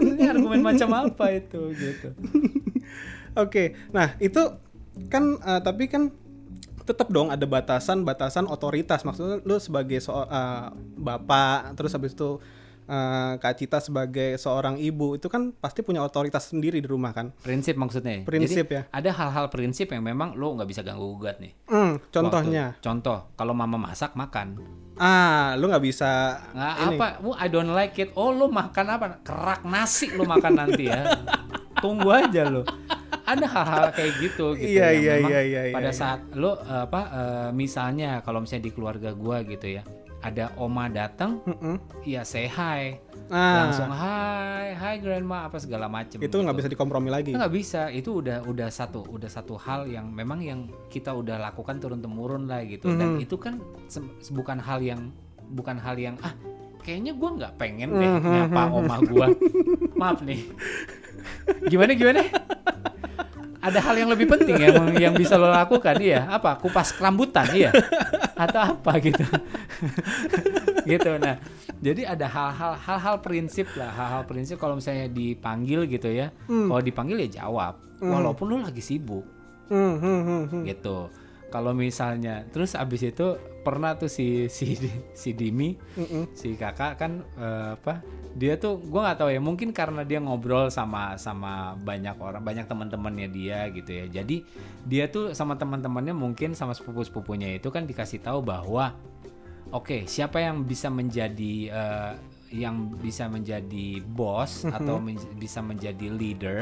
Ini 0.00 0.22
argumen 0.24 0.64
macam 0.64 0.88
apa 0.96 1.36
itu 1.36 1.60
gitu? 1.76 2.08
Oke, 3.36 3.76
nah 3.94 4.16
itu 4.18 4.40
kan 5.12 5.38
eh, 5.38 5.60
tapi 5.62 5.86
kan 5.86 6.10
tetap 6.82 7.12
dong 7.12 7.30
ada 7.30 7.46
batasan-batasan 7.46 8.50
otoritas. 8.50 9.06
Maksudnya 9.06 9.38
lu 9.46 9.60
sebagai 9.62 10.00
so- 10.02 10.26
eh, 10.26 10.66
bapak, 10.98 11.76
terus 11.78 11.94
habis 11.94 12.16
itu 12.16 12.40
eh, 12.90 13.32
Kak 13.38 13.54
Cita 13.54 13.78
sebagai 13.78 14.34
seorang 14.34 14.74
ibu 14.76 15.14
itu 15.14 15.30
kan 15.30 15.54
pasti 15.54 15.80
punya 15.80 16.02
otoritas 16.02 16.50
sendiri 16.50 16.82
di 16.82 16.88
rumah 16.90 17.14
kan. 17.14 17.30
Prinsip 17.38 17.78
maksudnya. 17.78 18.26
Prinsip 18.26 18.66
Jadi, 18.66 18.76
ya. 18.76 18.82
Ada 18.90 19.10
hal-hal 19.14 19.46
prinsip 19.46 19.88
yang 19.88 20.02
memang 20.02 20.34
lo 20.34 20.58
nggak 20.58 20.66
bisa 20.66 20.82
ganggu 20.82 21.06
gugat 21.14 21.38
nih. 21.38 21.54
Hmm, 21.70 22.02
contohnya, 22.10 22.74
Waktu- 22.74 22.82
contoh, 22.82 23.18
kalau 23.38 23.54
mama 23.54 23.78
masak 23.78 24.18
makan. 24.18 24.58
ah, 24.96 25.56
lu 25.56 25.70
nggak 25.70 25.80
bisa 25.80 26.36
Nggak 26.52 26.74
ini. 26.76 26.96
apa, 26.98 27.06
"Wah, 27.24 27.36
I 27.38 27.48
don't 27.48 27.70
like 27.70 27.96
it. 27.96 28.10
Oh, 28.12 28.28
lu 28.30 28.50
makan 28.50 28.86
apa? 28.90 29.06
Kerak 29.22 29.64
nasi 29.64 30.12
lu 30.12 30.26
makan 30.26 30.52
nanti 30.52 30.90
ya. 30.90 31.06
Tunggu 31.80 32.10
aja 32.10 32.44
lu. 32.44 32.60
Ada 33.24 33.46
hal-hal 33.46 33.84
kayak 33.94 34.12
gitu 34.18 34.52
gitu 34.52 34.74
Iya, 34.74 34.90
yang 34.90 35.00
iya, 35.00 35.12
memang 35.16 35.30
iya, 35.30 35.40
iya, 35.40 35.60
pada 35.70 35.88
iya. 35.88 35.96
saat 35.96 36.20
lu 36.34 36.50
eh, 36.50 36.82
apa 36.84 37.00
eh, 37.08 37.48
misalnya 37.54 38.20
kalau 38.20 38.42
misalnya 38.42 38.66
di 38.66 38.72
keluarga 38.74 39.14
gua 39.14 39.40
gitu 39.40 39.70
ya. 39.70 39.82
Ada 40.20 40.52
oma 40.54 40.84
datang, 40.86 41.40
Mm-mm. 41.42 41.80
ya 42.04 42.20
say 42.22 42.44
hi. 42.44 43.00
Ah, 43.26 43.64
Langsung 43.64 43.88
hi, 43.88 44.74
hi 44.74 44.94
grandma 44.98 45.46
apa 45.46 45.56
segala 45.56 45.86
macem 45.86 46.18
itu 46.18 46.26
gitu. 46.26 46.36
nggak 46.36 46.56
bisa 46.56 46.68
dikompromi 46.68 47.08
lagi. 47.08 47.32
Nggak 47.32 47.48
bisa 47.50 47.88
itu 47.88 48.20
udah 48.20 48.44
udah 48.44 48.68
satu 48.68 49.06
udah 49.06 49.26
satu 49.26 49.56
hal 49.56 49.86
yang 49.86 50.06
memang 50.06 50.40
yang 50.40 50.60
kita 50.86 51.08
udah 51.10 51.40
lakukan 51.40 51.78
turun 51.78 51.98
temurun 51.98 52.44
lah 52.44 52.60
gitu 52.62 52.92
dan 52.92 53.16
Mhm. 53.16 53.24
itu 53.24 53.36
kan 53.38 53.64
bukan 54.30 54.58
hal 54.58 54.78
yang 54.78 55.08
bukan 55.48 55.78
hal 55.78 55.94
yang 55.94 56.20
ah 56.20 56.34
kayaknya 56.80 57.12
gua 57.12 57.30
nggak 57.34 57.54
pengen 57.54 57.88
deh 57.90 58.10
Mhm. 58.10 58.28
nyapa 58.30 58.62
oma 58.68 58.96
gua 59.00 59.26
maaf 60.00 60.20
nih 60.20 60.40
gimana 61.66 61.92
gimana 61.92 62.20
ada 63.60 63.78
hal 63.80 63.94
yang 63.96 64.08
lebih 64.08 64.24
penting 64.24 64.56
yang 64.56 64.88
yang 64.96 65.14
bisa 65.14 65.36
lo 65.36 65.52
lakukan 65.52 66.00
iya. 66.00 66.24
Apa? 66.26 66.56
Kupas 66.56 66.96
kerambutan 66.96 67.46
iya. 67.52 67.70
Atau 68.34 68.60
apa 68.60 68.92
gitu. 69.04 69.24
Gitu 70.80 71.10
nah. 71.20 71.36
Jadi 71.80 72.08
ada 72.08 72.24
hal-hal 72.24 72.72
hal-hal 72.80 73.16
prinsip 73.20 73.68
lah 73.76 73.92
hal-hal 73.92 74.24
prinsip. 74.24 74.56
Kalau 74.56 74.80
misalnya 74.80 75.12
dipanggil 75.12 75.84
gitu 75.86 76.08
ya 76.08 76.32
kalau 76.48 76.80
dipanggil 76.80 77.20
ya 77.28 77.44
jawab. 77.44 77.76
Walaupun 78.00 78.44
lo 78.48 78.56
lagi 78.64 78.80
sibuk. 78.80 79.24
Hmm, 79.70 80.02
hmm, 80.02 80.20
hmm, 80.26 80.44
hmm. 80.50 80.62
gitu 80.66 81.06
kalau 81.50 81.74
misalnya 81.74 82.46
terus 82.48 82.72
abis 82.72 83.10
itu 83.10 83.34
pernah 83.60 83.98
tuh 83.98 84.08
si 84.08 84.26
si 84.56 84.78
si 85.12 85.30
Dimi 85.34 85.76
Mm-mm. 85.98 86.32
si 86.32 86.56
kakak 86.56 86.96
kan 86.96 87.20
eh, 87.36 87.76
apa 87.76 88.00
dia 88.30 88.54
tuh 88.56 88.78
gua 88.78 89.10
nggak 89.10 89.18
tahu 89.18 89.30
ya 89.34 89.40
mungkin 89.42 89.74
karena 89.74 90.06
dia 90.06 90.22
ngobrol 90.22 90.70
sama 90.70 91.18
sama 91.18 91.74
banyak 91.76 92.14
orang 92.16 92.40
banyak 92.40 92.64
teman-temannya 92.64 93.28
dia 93.28 93.66
gitu 93.74 93.90
ya 93.90 94.06
jadi 94.08 94.36
dia 94.86 95.04
tuh 95.10 95.34
sama 95.34 95.58
teman-temannya 95.58 96.14
mungkin 96.14 96.54
sama 96.54 96.72
sepupu-sepupunya 96.72 97.58
itu 97.58 97.68
kan 97.68 97.84
dikasih 97.84 98.22
tahu 98.22 98.40
bahwa 98.40 98.94
oke 99.74 100.06
siapa 100.06 100.40
yang 100.40 100.62
bisa 100.62 100.88
menjadi 100.88 101.54
eh, 101.68 102.12
yang 102.50 102.90
bisa 102.98 103.30
menjadi 103.30 104.02
bos 104.02 104.66
atau 104.66 104.98
men- 104.98 105.22
bisa 105.38 105.62
menjadi 105.62 106.06
leader 106.10 106.58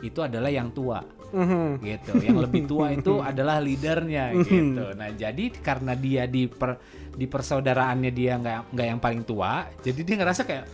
itu 0.00 0.20
adalah 0.22 0.48
yang 0.48 0.70
tua 0.70 1.02
Mhm. 1.28 1.84
gitu. 1.84 2.12
Yang 2.24 2.38
lebih 2.48 2.62
tua 2.64 2.86
itu 2.88 3.20
adalah 3.30 3.60
leadernya 3.60 4.32
gitu. 4.40 4.96
Nah 4.96 5.12
jadi 5.12 5.44
karena 5.60 5.92
dia 5.92 6.24
di 6.24 6.48
per, 6.48 6.80
di 7.12 7.28
persaudaraannya 7.28 8.08
dia 8.08 8.40
nggak 8.40 8.72
nggak 8.72 8.86
yang 8.88 8.96
paling 8.96 9.22
tua, 9.28 9.68
jadi 9.84 10.00
dia 10.00 10.16
ngerasa 10.16 10.42
kayak 10.48 10.64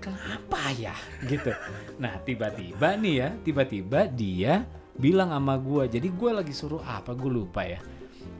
kenapa 0.00 0.70
ya 0.78 0.94
gitu. 1.26 1.50
Nah 1.98 2.16
tiba-tiba 2.22 2.96
nih 2.96 3.14
ya, 3.20 3.28
tiba-tiba 3.42 4.06
dia 4.06 4.64
bilang 4.96 5.32
sama 5.32 5.58
gua. 5.58 5.84
Jadi 5.88 6.08
gua 6.12 6.40
lagi 6.40 6.52
suruh 6.54 6.80
apa? 6.80 7.12
Gue 7.12 7.32
lupa 7.32 7.64
ya. 7.64 7.80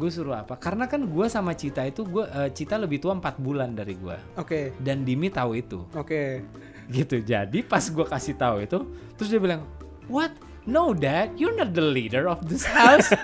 Gue 0.00 0.08
suruh 0.08 0.32
apa? 0.32 0.56
Karena 0.56 0.88
kan 0.88 1.04
gua 1.04 1.28
sama 1.28 1.52
Cita 1.52 1.84
itu 1.84 2.06
gua 2.08 2.24
eh, 2.32 2.50
Cita 2.52 2.80
lebih 2.80 3.00
tua 3.00 3.12
empat 3.12 3.36
bulan 3.36 3.76
dari 3.76 3.92
gua 4.00 4.16
Oke, 4.36 4.72
dan 4.80 5.04
Dimi 5.04 5.28
tahu 5.28 5.52
itu 5.56 5.84
oke. 5.92 6.40
Gitu. 6.90 7.16
Jadi 7.18 7.62
pas 7.62 7.80
gue 7.80 8.02
kasih 8.04 8.34
tahu 8.34 8.60
itu 8.60 8.78
terus 9.14 9.28
dia 9.28 9.38
bilang 9.38 9.62
what? 10.06 10.34
No 10.66 10.92
dad 10.92 11.34
you're 11.34 11.54
not 11.54 11.72
the 11.72 11.82
leader 11.82 12.26
of 12.26 12.44
this 12.44 12.66
house. 12.66 13.08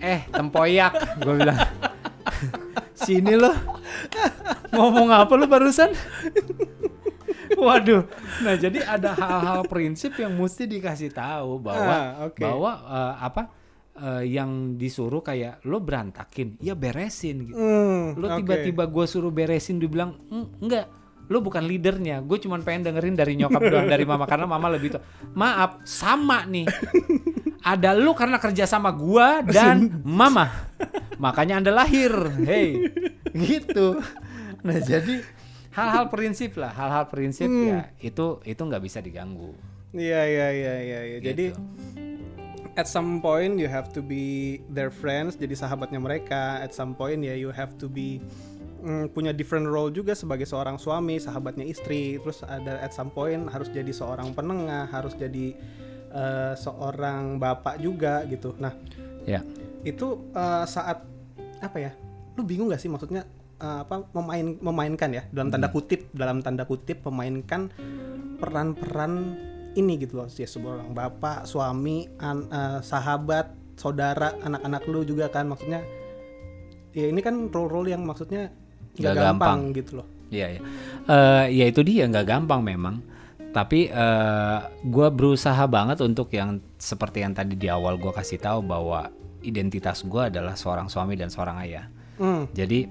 Eh 0.00 0.24
tempoyak 0.32 1.20
gue 1.20 1.34
bilang. 1.36 1.60
Sini 3.04 3.36
lo 3.36 3.52
ngomong 4.72 5.12
apa 5.12 5.32
lo 5.36 5.44
barusan? 5.44 5.92
Waduh, 7.50 8.06
nah 8.40 8.54
jadi 8.54 8.80
ada 8.80 9.12
hal-hal 9.12 9.66
prinsip 9.66 10.16
yang 10.16 10.32
mesti 10.32 10.64
dikasih 10.64 11.12
tahu 11.12 11.60
bahwa 11.60 11.92
Ah, 11.92 12.08
oke. 12.24 12.40
bahwa 12.40 12.72
eh, 12.80 13.14
apa 13.20 13.42
eh, 13.92 14.24
yang 14.26 14.74
disuruh 14.74 15.20
kayak 15.20 15.64
lo 15.64 15.78
berantakin, 15.78 16.56
ya 16.58 16.72
beresin 16.72 17.46
gitu. 17.46 17.56
Hmm, 17.56 18.14
lo 18.14 18.26
tiba-tiba 18.36 18.84
gue 18.84 19.04
suruh 19.04 19.28
beresin 19.28 19.76
dia 19.76 19.86
bilang 19.86 20.16
"Mm, 20.26 20.46
enggak. 20.60 20.86
Lo 21.26 21.38
bukan 21.38 21.62
leadernya. 21.62 22.18
Gue 22.20 22.38
cuma 22.38 22.58
pengen 22.58 22.86
dengerin 22.86 23.14
dari 23.14 23.34
nyokap 23.34 23.62
doang 23.62 23.86
dari 23.86 24.02
mama. 24.02 24.26
Karena 24.26 24.46
mama 24.46 24.66
lebih 24.66 24.94
tua 24.94 25.02
maaf 25.30 25.78
sama 25.82 26.42
nih. 26.42 26.66
Ada 27.60 27.92
lu 27.92 28.10
karena 28.12 28.36
kerja 28.36 28.64
sama 28.64 28.90
gua 28.90 29.38
dan 29.40 29.86
mama. 30.02 30.50
Makanya 31.22 31.62
anda 31.62 31.70
lahir. 31.70 32.10
Hey 32.42 32.82
gitu. 33.30 34.02
Nah 34.60 34.80
jadi 34.80 35.22
hal-hal 35.70 36.10
prinsip 36.10 36.58
lah 36.58 36.74
hal-hal 36.74 37.06
prinsip 37.06 37.46
ya 37.46 37.94
itu 38.02 38.42
itu 38.42 38.58
nggak 38.58 38.82
bisa 38.82 38.98
diganggu. 38.98 39.54
Iya 39.94 40.20
iya 40.24 40.46
iya 40.50 40.74
iya. 40.82 40.98
Jadi 41.22 41.54
Gitu. 41.54 41.60
At 42.76 42.86
some 42.86 43.18
point 43.18 43.58
you 43.58 43.66
have 43.66 43.90
to 43.94 44.00
be 44.02 44.58
their 44.70 44.90
friends, 44.92 45.34
jadi 45.34 45.54
sahabatnya 45.54 45.98
mereka. 45.98 46.62
At 46.62 46.74
some 46.74 46.94
point 46.94 47.22
ya 47.22 47.34
you 47.34 47.50
have 47.50 47.74
to 47.80 47.90
be 47.90 48.22
mm, 48.82 49.10
punya 49.14 49.34
different 49.34 49.66
role 49.66 49.90
juga 49.90 50.14
sebagai 50.14 50.46
seorang 50.46 50.78
suami, 50.78 51.18
sahabatnya 51.18 51.66
istri. 51.66 52.18
Terus 52.20 52.42
ada 52.46 52.78
at 52.82 52.94
some 52.94 53.10
point 53.10 53.48
harus 53.50 53.70
jadi 53.70 53.90
seorang 53.90 54.34
penengah, 54.36 54.86
harus 54.90 55.16
jadi 55.16 55.56
eh, 56.10 56.54
seorang 56.54 57.38
bapak 57.40 57.80
juga 57.82 58.22
gitu. 58.26 58.54
Nah 58.58 58.74
ya 59.26 59.42
itu 59.82 60.30
eh, 60.34 60.64
saat 60.66 61.02
apa 61.60 61.78
ya? 61.78 61.92
Lu 62.38 62.46
bingung 62.46 62.70
gak 62.70 62.80
sih 62.80 62.90
maksudnya 62.90 63.26
eh, 63.58 63.78
apa 63.82 64.06
memain 64.14 64.56
memainkan 64.60 65.10
ya 65.10 65.22
dalam 65.34 65.50
tanda 65.50 65.68
kutip 65.68 66.08
dalam 66.14 66.40
tanda 66.40 66.64
kutip 66.64 67.02
memainkan 67.08 67.68
peran-peran 68.40 69.36
ini 69.76 70.00
gitu 70.00 70.18
loh, 70.22 70.26
ya 70.30 70.48
seorang 70.48 70.90
bapak, 70.90 71.46
suami, 71.46 72.08
an- 72.18 72.48
eh, 72.50 72.80
sahabat, 72.82 73.54
saudara, 73.78 74.34
anak-anak 74.42 74.82
lu 74.90 75.06
juga 75.06 75.30
kan 75.30 75.46
maksudnya. 75.46 75.82
Ya 76.90 77.06
ini 77.06 77.22
kan 77.22 77.48
role-role 77.54 77.94
yang 77.94 78.02
maksudnya 78.02 78.50
nggak 78.98 79.14
gampang, 79.14 79.70
gampang. 79.70 79.78
gitu 79.78 79.92
loh. 80.02 80.06
Iya, 80.30 80.46
iya. 80.58 80.60
Eh, 81.06 81.44
ya 81.62 81.64
itu 81.70 81.80
dia 81.86 82.06
nggak 82.10 82.26
gampang 82.26 82.60
memang. 82.62 82.96
Tapi 83.50 83.90
eh 83.90 84.58
gue 84.86 85.08
berusaha 85.10 85.66
banget 85.66 85.98
untuk 86.06 86.30
yang 86.30 86.62
seperti 86.78 87.26
yang 87.26 87.34
tadi 87.34 87.58
di 87.58 87.66
awal 87.66 87.98
gue 87.98 88.14
kasih 88.14 88.38
tahu 88.38 88.62
bahwa 88.62 89.10
identitas 89.42 90.06
gue 90.06 90.22
adalah 90.30 90.54
seorang 90.54 90.86
suami 90.86 91.18
dan 91.18 91.34
seorang 91.34 91.58
ayah. 91.66 91.90
Hmm. 92.22 92.46
Jadi 92.54 92.86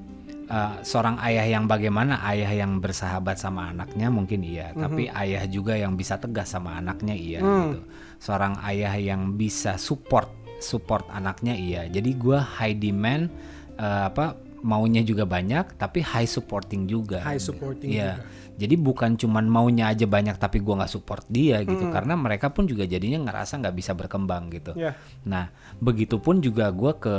eh, 0.50 0.74
seorang 0.82 1.22
ayah 1.22 1.46
yang 1.46 1.66
bagaimana 1.66 2.20
ayah 2.26 2.52
yang 2.52 2.82
bersahabat 2.82 3.38
sama 3.38 3.70
anaknya 3.70 4.10
mungkin 4.10 4.42
iya, 4.42 4.74
tapi 4.74 5.06
ayah 5.08 5.46
juga 5.46 5.78
yang 5.78 5.94
bisa 5.94 6.18
tegas 6.18 6.50
sama 6.50 6.76
anaknya 6.76 7.14
iya 7.14 7.40
gitu. 7.40 7.80
Seorang 8.20 8.60
ayah 8.66 8.94
yang 9.00 9.38
bisa 9.38 9.78
support 9.78 10.28
support 10.60 11.08
anaknya 11.08 11.56
iya. 11.56 11.82
Jadi 11.88 12.18
gua 12.18 12.42
high 12.44 12.76
demand 12.76 13.30
eh, 13.78 14.04
apa 14.10 14.36
maunya 14.60 15.00
juga 15.08 15.24
banyak, 15.24 15.80
tapi 15.80 16.04
high 16.04 16.28
supporting 16.28 16.84
juga. 16.84 17.24
High 17.24 17.40
supporting 17.40 17.96
Iya. 17.96 18.20
juga. 18.20 18.24
Jadi 18.60 18.76
bukan 18.76 19.16
cuman 19.16 19.48
maunya 19.48 19.88
aja 19.88 20.04
banyak 20.04 20.36
tapi 20.36 20.60
gua 20.60 20.84
nggak 20.84 20.92
support 20.92 21.24
dia 21.32 21.64
gitu, 21.64 21.88
karena 21.96 22.20
mereka 22.20 22.52
pun 22.52 22.68
juga 22.68 22.84
jadinya 22.84 23.24
ngerasa 23.24 23.56
nggak 23.64 23.76
bisa 23.80 23.96
berkembang 23.96 24.52
gitu. 24.52 24.76
Ya. 24.76 25.00
Nah, 25.24 25.48
begitupun 25.80 26.44
juga 26.44 26.68
gua 26.76 27.00
ke 27.00 27.16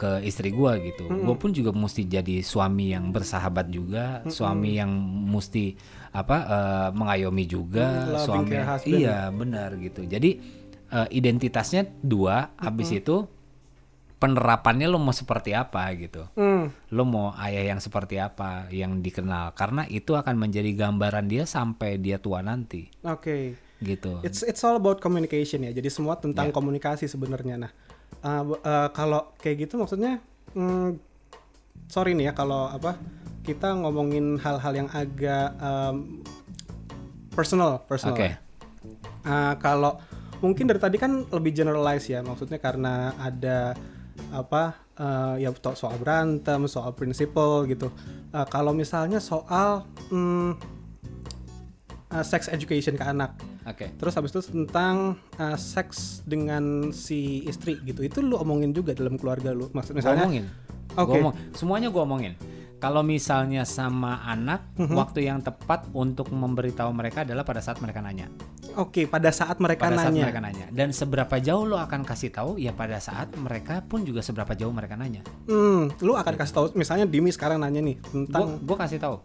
ke 0.00 0.24
istri 0.24 0.48
gua 0.56 0.80
gitu. 0.80 1.04
Gua 1.04 1.36
pun 1.36 1.52
juga 1.52 1.68
mesti 1.76 2.08
jadi 2.08 2.40
suami 2.40 2.96
yang 2.96 3.12
bersahabat 3.12 3.68
juga, 3.68 4.24
suami 4.32 4.80
yang 4.80 4.88
mesti 5.28 5.76
apa 6.16 6.36
eh, 6.48 6.88
mengayomi 6.96 7.44
juga, 7.44 7.84
Mm, 7.84 8.08
loving 8.16 8.24
suami 8.24 8.56
iya 8.88 9.18
benar 9.28 9.76
gitu. 9.76 10.00
Jadi 10.08 10.30
eh, 10.88 11.08
identitasnya 11.12 11.84
dua, 12.00 12.54
habis 12.56 12.88
itu 12.94 13.28
penerapannya 14.24 14.88
lo 14.88 14.96
mau 14.96 15.12
seperti 15.12 15.52
apa 15.52 15.84
gitu. 16.00 16.24
Hmm. 16.32 16.72
Lo 16.88 17.04
mau 17.04 17.36
ayah 17.36 17.76
yang 17.76 17.80
seperti 17.84 18.16
apa 18.16 18.72
yang 18.72 19.04
dikenal 19.04 19.52
karena 19.52 19.84
itu 19.92 20.16
akan 20.16 20.40
menjadi 20.40 20.72
gambaran 20.72 21.28
dia 21.28 21.44
sampai 21.44 22.00
dia 22.00 22.16
tua 22.16 22.40
nanti 22.40 22.88
Oke. 23.04 23.60
gitu. 23.84 24.24
It's 24.24 24.40
it's 24.40 24.64
all 24.64 24.80
about 24.80 25.04
communication 25.04 25.68
ya. 25.68 25.76
Jadi 25.76 25.92
semua 25.92 26.16
tentang 26.16 26.48
Ya. 26.48 26.54
komunikasi 26.56 27.04
sebenarnya. 27.04 27.68
Nah, 27.68 27.72
uh, 28.24 28.56
uh, 28.64 28.88
kalau 28.96 29.36
kayak 29.44 29.68
gitu 29.68 29.76
maksudnya, 29.76 30.24
hmm, 30.56 30.96
sorry 31.92 32.16
nih 32.16 32.30
ya 32.30 32.32
kalau 32.32 32.72
apa 32.72 32.96
kita 33.44 33.76
ngomongin 33.76 34.40
hal-hal 34.40 34.72
yang 34.72 34.88
agak 34.88 35.52
um, 35.60 36.24
personal, 37.36 37.84
personal. 37.84 38.16
Oke. 38.16 38.32
ya. 38.32 38.36
Uh, 39.24 39.52
kalau 39.60 40.00
mungkin 40.40 40.64
dari 40.64 40.80
tadi 40.80 40.96
kan 40.96 41.28
lebih 41.28 41.52
generalize 41.52 42.08
ya, 42.08 42.24
maksudnya 42.24 42.56
karena 42.56 43.12
ada 43.20 43.76
apa 44.30 44.78
uh, 44.98 45.34
ya 45.38 45.50
soal 45.74 45.98
berantem, 45.98 46.66
soal 46.66 46.94
prinsipal 46.94 47.66
gitu. 47.66 47.90
Uh, 48.30 48.46
kalau 48.46 48.74
misalnya 48.74 49.18
soal 49.18 49.86
hmm, 50.10 50.58
uh, 52.14 52.24
sex 52.24 52.46
education 52.50 52.94
ke 52.94 53.04
anak. 53.04 53.34
Oke. 53.64 53.90
Terus 53.96 54.12
habis 54.14 54.30
itu 54.30 54.42
tentang 54.44 55.16
uh, 55.40 55.56
seks 55.56 56.22
dengan 56.28 56.92
si 56.92 57.42
istri 57.48 57.80
gitu. 57.82 58.04
Itu 58.04 58.20
lu 58.20 58.36
omongin 58.36 58.76
juga 58.76 58.92
dalam 58.92 59.16
keluarga 59.16 59.50
lu. 59.50 59.72
Maksud 59.72 59.96
Gua 59.96 59.98
misalnya 59.98 60.24
omongin. 60.28 60.44
Gua 60.94 61.02
Oke. 61.02 61.16
omong- 61.18 61.36
semuanya 61.56 61.88
gue 61.90 62.02
omongin. 62.02 62.34
Kalau 62.78 63.00
misalnya 63.00 63.64
sama 63.64 64.20
anak, 64.28 64.68
Mhm. 64.76 64.92
waktu 64.92 65.24
yang 65.24 65.40
tepat 65.40 65.88
untuk 65.96 66.28
memberitahu 66.28 66.92
mereka 66.92 67.24
adalah 67.24 67.40
pada 67.40 67.64
saat 67.64 67.80
mereka 67.80 68.04
nanya. 68.04 68.28
Oke, 68.74 69.06
pada 69.06 69.30
saat 69.30 69.62
mereka 69.62 69.86
Pada 69.86 69.96
saat 70.02 70.10
nanya. 70.10 70.24
mereka 70.26 70.40
nanya. 70.42 70.66
Dan 70.70 70.90
seberapa 70.90 71.36
jauh 71.38 71.62
lo 71.62 71.78
akan 71.78 72.02
kasih 72.02 72.30
tahu 72.30 72.58
ya 72.58 72.74
pada 72.74 72.98
saat 72.98 73.30
mereka 73.38 73.80
pun 73.80 74.02
juga 74.02 74.20
seberapa 74.20 74.52
jauh 74.52 74.74
mereka 74.74 74.98
nanya. 74.98 75.22
Hmm, 75.46 75.94
lu 76.02 76.14
akan 76.14 76.34
kasih 76.34 76.54
tahu 76.54 76.66
misalnya 76.74 77.06
Dimi 77.06 77.30
sekarang 77.30 77.62
nanya 77.62 77.78
nih 77.78 77.96
tentang 78.02 78.58
gue 78.58 78.76
kasih 78.76 78.98
tahu. 78.98 79.16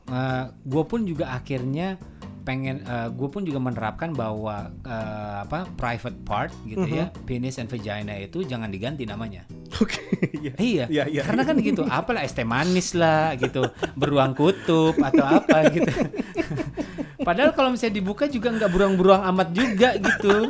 gue 0.61 0.83
pun 0.85 1.01
juga 1.01 1.33
akhirnya 1.33 1.97
pengen 2.43 2.81
gue 3.13 3.29
pun 3.29 3.45
juga 3.45 3.59
menerapkan 3.61 4.11
bahwa 4.15 4.71
eh, 4.83 5.35
apa 5.45 5.69
private 5.77 6.17
part 6.25 6.51
gitu 6.65 6.85
ya 6.87 7.11
penis 7.27 7.59
and 7.61 7.69
vagina 7.69 8.17
itu 8.17 8.41
jangan 8.43 8.71
diganti 8.71 9.05
namanya 9.05 9.45
Oke, 9.77 10.01
iya. 10.41 10.53
Iya, 10.57 10.85
Iya, 10.89 11.03
iya, 11.07 11.21
karena 11.23 11.45
kan 11.45 11.55
gitu, 11.61 11.85
apalah 11.85 12.25
es 12.25 12.33
teh 12.33 12.43
manis 12.43 12.97
lah 12.97 13.37
gitu, 13.37 13.69
beruang 13.93 14.33
kutub 14.33 14.97
atau 14.97 15.25
apa 15.39 15.69
gitu. 15.69 15.87
Padahal 17.27 17.53
kalau 17.53 17.69
misalnya 17.69 18.01
dibuka 18.01 18.25
juga 18.25 18.49
nggak 18.49 18.71
beruang-beruang 18.73 19.23
amat 19.29 19.53
juga 19.53 19.93
gitu, 20.01 20.49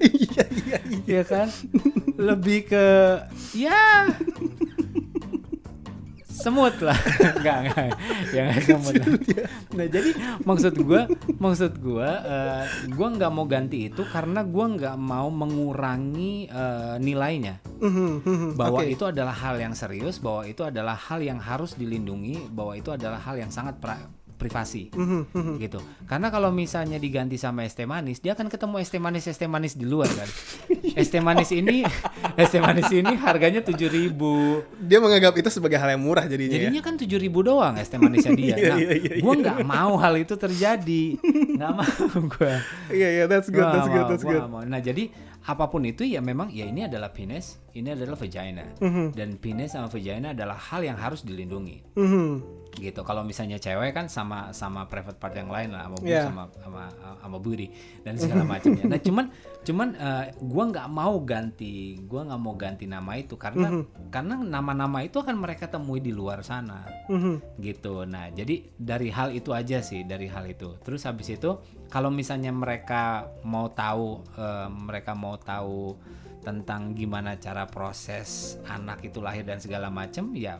iya, 0.14 0.44
iya, 0.46 0.78
iya. 0.86 1.20
ya 1.20 1.22
kan? 1.26 1.48
Lebih 2.14 2.70
ke 2.70 2.86
ya 3.58 4.06
semut 6.40 6.76
lah, 6.80 6.98
nggak 7.40 7.58
nggak, 7.68 7.86
ya 8.32 8.40
nggak 8.48 8.62
semut. 8.64 8.94
lah. 8.96 9.08
Nah 9.76 9.86
jadi 9.86 10.10
maksud 10.42 10.74
gua, 10.82 11.02
maksud 11.36 11.72
gua, 11.78 12.08
eh, 12.24 12.64
gua 12.90 13.08
nggak 13.12 13.30
mau 13.30 13.46
ganti 13.46 13.92
itu 13.92 14.02
karena 14.08 14.40
gua 14.42 14.66
nggak 14.72 14.96
mau 14.96 15.28
mengurangi 15.28 16.48
eh, 16.48 16.96
nilainya. 16.98 17.60
Mhm, 17.80 18.10
mhm, 18.24 18.50
bahwa 18.60 18.84
oke. 18.84 18.92
itu 18.92 19.04
adalah 19.08 19.32
hal 19.32 19.56
yang 19.56 19.72
serius, 19.72 20.20
bahwa 20.20 20.44
itu 20.44 20.60
adalah 20.60 20.96
hal 20.96 21.20
yang 21.20 21.40
harus 21.40 21.76
dilindungi, 21.76 22.50
bahwa 22.52 22.76
itu 22.76 22.92
adalah 22.92 23.20
hal 23.20 23.36
yang 23.36 23.48
sangat 23.48 23.80
pra- 23.80 24.08
privasi. 24.40 24.88
Mhm, 24.90 25.20
mhm. 25.30 25.54
gitu. 25.60 25.76
Karena 26.08 26.32
kalau 26.32 26.48
misalnya 26.48 26.96
diganti 26.96 27.36
sama 27.36 27.62
es 27.62 27.76
teh 27.76 27.84
manis, 27.84 28.18
dia 28.18 28.32
akan 28.32 28.48
ketemu 28.48 28.80
es 28.80 28.88
teh 28.88 28.96
manis 28.96 29.28
es 29.28 29.36
teh 29.36 29.44
manis 29.44 29.76
di 29.76 29.84
luar 29.84 30.08
kan. 30.08 30.24
es 31.00 31.12
teh 31.12 31.20
manis 31.20 31.52
ini 31.52 31.84
es 32.40 32.48
teh 32.48 32.58
manis 32.58 32.88
ini 32.88 33.12
harganya 33.14 33.60
7000 33.60 34.16
Dia 34.80 34.98
menganggap 34.98 35.36
itu 35.36 35.52
sebagai 35.52 35.76
hal 35.76 35.92
yang 35.92 36.00
murah 36.00 36.24
jadinya, 36.24 36.56
ya. 36.56 36.72
Jadinya 36.72 36.80
kan 36.80 36.94
7000 36.96 37.20
doang 37.44 37.74
es 37.76 37.86
teh 37.86 38.00
manisnya 38.00 38.32
dia. 38.32 38.56
Iya, 38.60 38.68
Nah, 38.70 38.78
iya, 38.80 38.92
iya, 38.96 39.14
gua 39.20 39.34
nggak 39.36 39.58
mau 39.62 39.92
hal 39.96 40.14
itu 40.16 40.34
terjadi. 40.34 41.04
nggak 41.54 41.72
mau 41.76 42.20
gua. 42.32 42.54
Iya, 42.88 43.08
iya, 43.12 43.24
that's 43.26 43.46
good, 43.46 43.60
that's 43.62 43.86
good, 43.86 44.06
that's 44.08 44.24
good. 44.24 44.40
Nah 44.64 44.80
jadi 44.80 45.12
apa 45.40 45.66
pun 45.66 45.82
itu 45.82 46.04
ya 46.04 46.20
memang 46.20 46.48
ya 46.48 46.64
ini 46.64 46.84
adalah 46.84 47.10
penis, 47.10 47.56
ini 47.72 47.90
adalah 47.90 48.12
vagina, 48.12 48.76
Mhm. 48.76 49.16
dan 49.16 49.34
penis 49.34 49.72
sama 49.72 49.88
vagina 49.88 50.30
adalah 50.30 50.54
hal 50.54 50.80
yang 50.80 50.94
harus 50.94 51.24
dilindungi 51.24 51.96
Mhm. 51.96 52.59
Gitu. 52.72 53.02
Kalau 53.02 53.22
misalnya 53.22 53.56
cewek 53.56 53.90
kan 53.90 54.06
sama 54.06 54.54
sama 54.54 54.86
private 54.86 55.16
part 55.16 55.34
yang 55.34 55.48
lain 55.48 55.70
lah, 55.70 55.90
sama 55.90 55.96
Iya. 56.00 56.22
sama 56.26 56.42
sama 56.54 56.82
sama 57.18 57.36
booty 57.36 57.66
dan 58.02 58.14
segala 58.14 58.46
macamnya. 58.46 58.86
Nah 58.86 59.00
cuman 59.00 59.26
cuman 59.60 59.88
eh, 59.92 60.24
gua 60.40 60.64
nggak 60.66 60.88
mau 60.88 61.18
ganti, 61.20 61.98
gua 62.04 62.22
nggak 62.24 62.40
mau 62.40 62.54
ganti 62.54 62.84
nama 62.86 63.12
itu 63.14 63.34
karena 63.34 63.82
karena 64.08 64.38
nama-nama 64.38 65.02
itu 65.02 65.18
akan 65.18 65.36
mereka 65.36 65.66
temui 65.66 65.98
di 65.98 66.14
luar 66.14 66.40
sana 66.40 66.86
Mhm. 67.10 67.58
gitu. 67.58 68.06
Nah, 68.06 68.30
jadi 68.30 68.62
dari 68.72 69.10
hal 69.10 69.30
itu 69.30 69.50
aja 69.50 69.82
sih, 69.82 70.06
dari 70.06 70.30
hal 70.30 70.46
itu. 70.46 70.78
Terus 70.80 71.02
habis 71.04 71.28
itu 71.28 71.58
kalau 71.88 72.08
misalnya 72.08 72.50
mereka 72.50 73.26
mau 73.42 73.66
tahu 73.68 74.22
eh, 74.36 74.68
mereka 74.70 75.12
mau 75.12 75.34
tahu 75.36 75.98
tentang 76.40 76.96
gimana 76.96 77.36
cara 77.36 77.68
proses 77.68 78.56
anak 78.64 79.04
itu 79.04 79.20
lahir 79.20 79.44
dan 79.44 79.60
segala 79.60 79.92
macam, 79.92 80.32
ya 80.32 80.56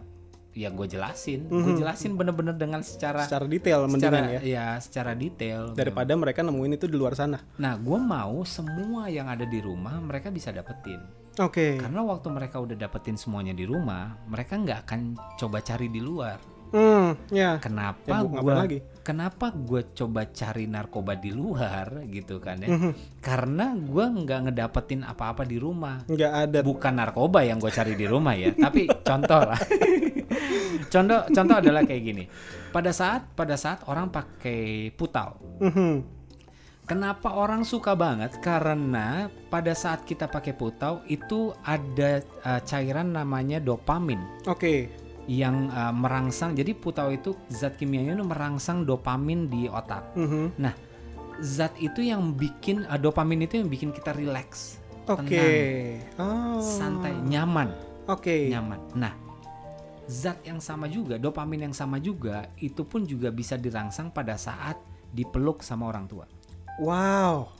ya 0.51 0.69
gue 0.71 0.87
jelasin, 0.87 1.47
gue 1.47 1.75
jelasin 1.79 2.19
bener-bener 2.19 2.59
dengan 2.59 2.83
secara 2.83 3.23
Secara 3.23 3.47
detail 3.47 3.87
secara 3.87 4.19
ya. 4.35 4.41
ya 4.43 4.67
secara 4.83 5.13
detail. 5.15 5.73
Daripada 5.79 6.13
mereka 6.19 6.43
nemuin 6.43 6.75
itu 6.75 6.87
di 6.91 6.97
luar 6.99 7.15
sana. 7.15 7.39
Nah, 7.59 7.79
gue 7.79 7.99
mau 7.99 8.43
semua 8.43 9.07
yang 9.07 9.31
ada 9.31 9.47
di 9.47 9.63
rumah 9.63 9.99
mereka 10.03 10.29
bisa 10.35 10.51
dapetin. 10.51 10.99
Oke. 11.39 11.79
Karena 11.79 12.03
waktu 12.03 12.27
mereka 12.29 12.59
udah 12.59 12.75
dapetin 12.75 13.15
semuanya 13.15 13.55
di 13.55 13.63
rumah, 13.63 14.19
mereka 14.27 14.59
nggak 14.59 14.79
akan 14.87 15.01
coba 15.39 15.63
cari 15.63 15.87
di 15.87 16.03
luar. 16.03 16.60
Hmm, 16.71 17.19
ya. 17.29 17.59
kenapa 17.59 18.07
Ya, 18.07 18.23
gua 18.23 18.55
lagi? 18.63 18.79
kenapa 19.01 19.51
gue 19.51 19.91
coba 19.91 20.23
cari 20.27 20.65
narkoba 20.65 21.15
di 21.15 21.31
luar 21.31 22.07
gitu 22.07 22.39
kan 22.39 22.59
ya 22.59 22.71
Mhm. 22.71 23.19
karena 23.19 23.75
gua 23.75 24.07
nggak 24.07 24.41
ngedapetin 24.47 25.03
apa-apa 25.03 25.43
di 25.43 25.57
rumah 25.57 26.07
Nggak 26.07 26.33
ada. 26.33 26.59
bukan 26.61 26.95
narkoba 26.95 27.43
yang 27.43 27.59
gue 27.59 27.69
cari 27.69 27.93
di 27.93 28.05
rumah 28.05 28.33
ya 28.33 28.55
tapi 28.65 28.87
contoh 28.87 29.43
lah 29.43 29.59
contoh 30.89 31.21
contoh 31.27 31.57
adalah 31.57 31.83
kayak 31.83 32.03
gini 32.05 32.25
pada 32.69 32.91
saat 32.91 33.27
pada 33.33 33.55
saat 33.55 33.83
orang 33.85 34.09
pakai 34.09 34.91
putau 34.93 35.37
Mhm. 35.59 36.23
Kenapa 36.83 37.39
orang 37.39 37.63
suka 37.63 37.95
banget? 37.95 38.43
Karena 38.43 39.31
pada 39.47 39.71
saat 39.73 40.03
kita 40.03 40.27
pakai 40.27 40.51
putau 40.51 41.07
itu 41.07 41.55
ada 41.63 42.19
uh, 42.43 42.59
cairan 42.61 43.15
namanya 43.15 43.63
dopamin 43.63 44.19
Oke. 44.43 44.91
Yang 45.29 45.69
uh, 45.73 45.93
merangsang. 45.93 46.57
Jadi 46.57 46.73
putau 46.73 47.13
itu 47.13 47.37
zat 47.53 47.77
kimianya 47.77 48.17
itu 48.17 48.25
merangsang 48.25 48.87
dopamin 48.87 49.51
di 49.51 49.69
otak. 49.69 50.17
Mhm. 50.17 50.45
Nah, 50.61 50.75
zat 51.41 51.77
itu 51.81 52.05
yang 52.05 52.33
bikin 52.37 52.85
uh, 52.89 52.97
dopamin 52.97 53.45
itu 53.45 53.61
yang 53.61 53.69
bikin 53.69 53.91
kita 53.93 54.13
relax, 54.17 54.81
Oke. 55.09 55.99
Oh. 56.17 56.61
santai, 56.61 57.17
nyaman, 57.21 57.73
Oke. 58.09 58.49
nyaman. 58.49 58.81
Nah, 58.97 59.15
zat 60.11 60.41
yang 60.43 60.59
sama 60.59 60.91
juga, 60.91 61.17
dopamin 61.17 61.71
yang 61.71 61.75
sama 61.77 62.03
juga 62.03 62.51
itu 62.59 62.83
pun 62.83 63.05
juga 63.05 63.31
bisa 63.31 63.55
dirangsang 63.55 64.11
pada 64.11 64.35
saat 64.35 64.77
dipeluk 65.11 65.63
sama 65.63 65.91
orang 65.91 66.07
tua. 66.07 66.27
Wow. 66.81 67.60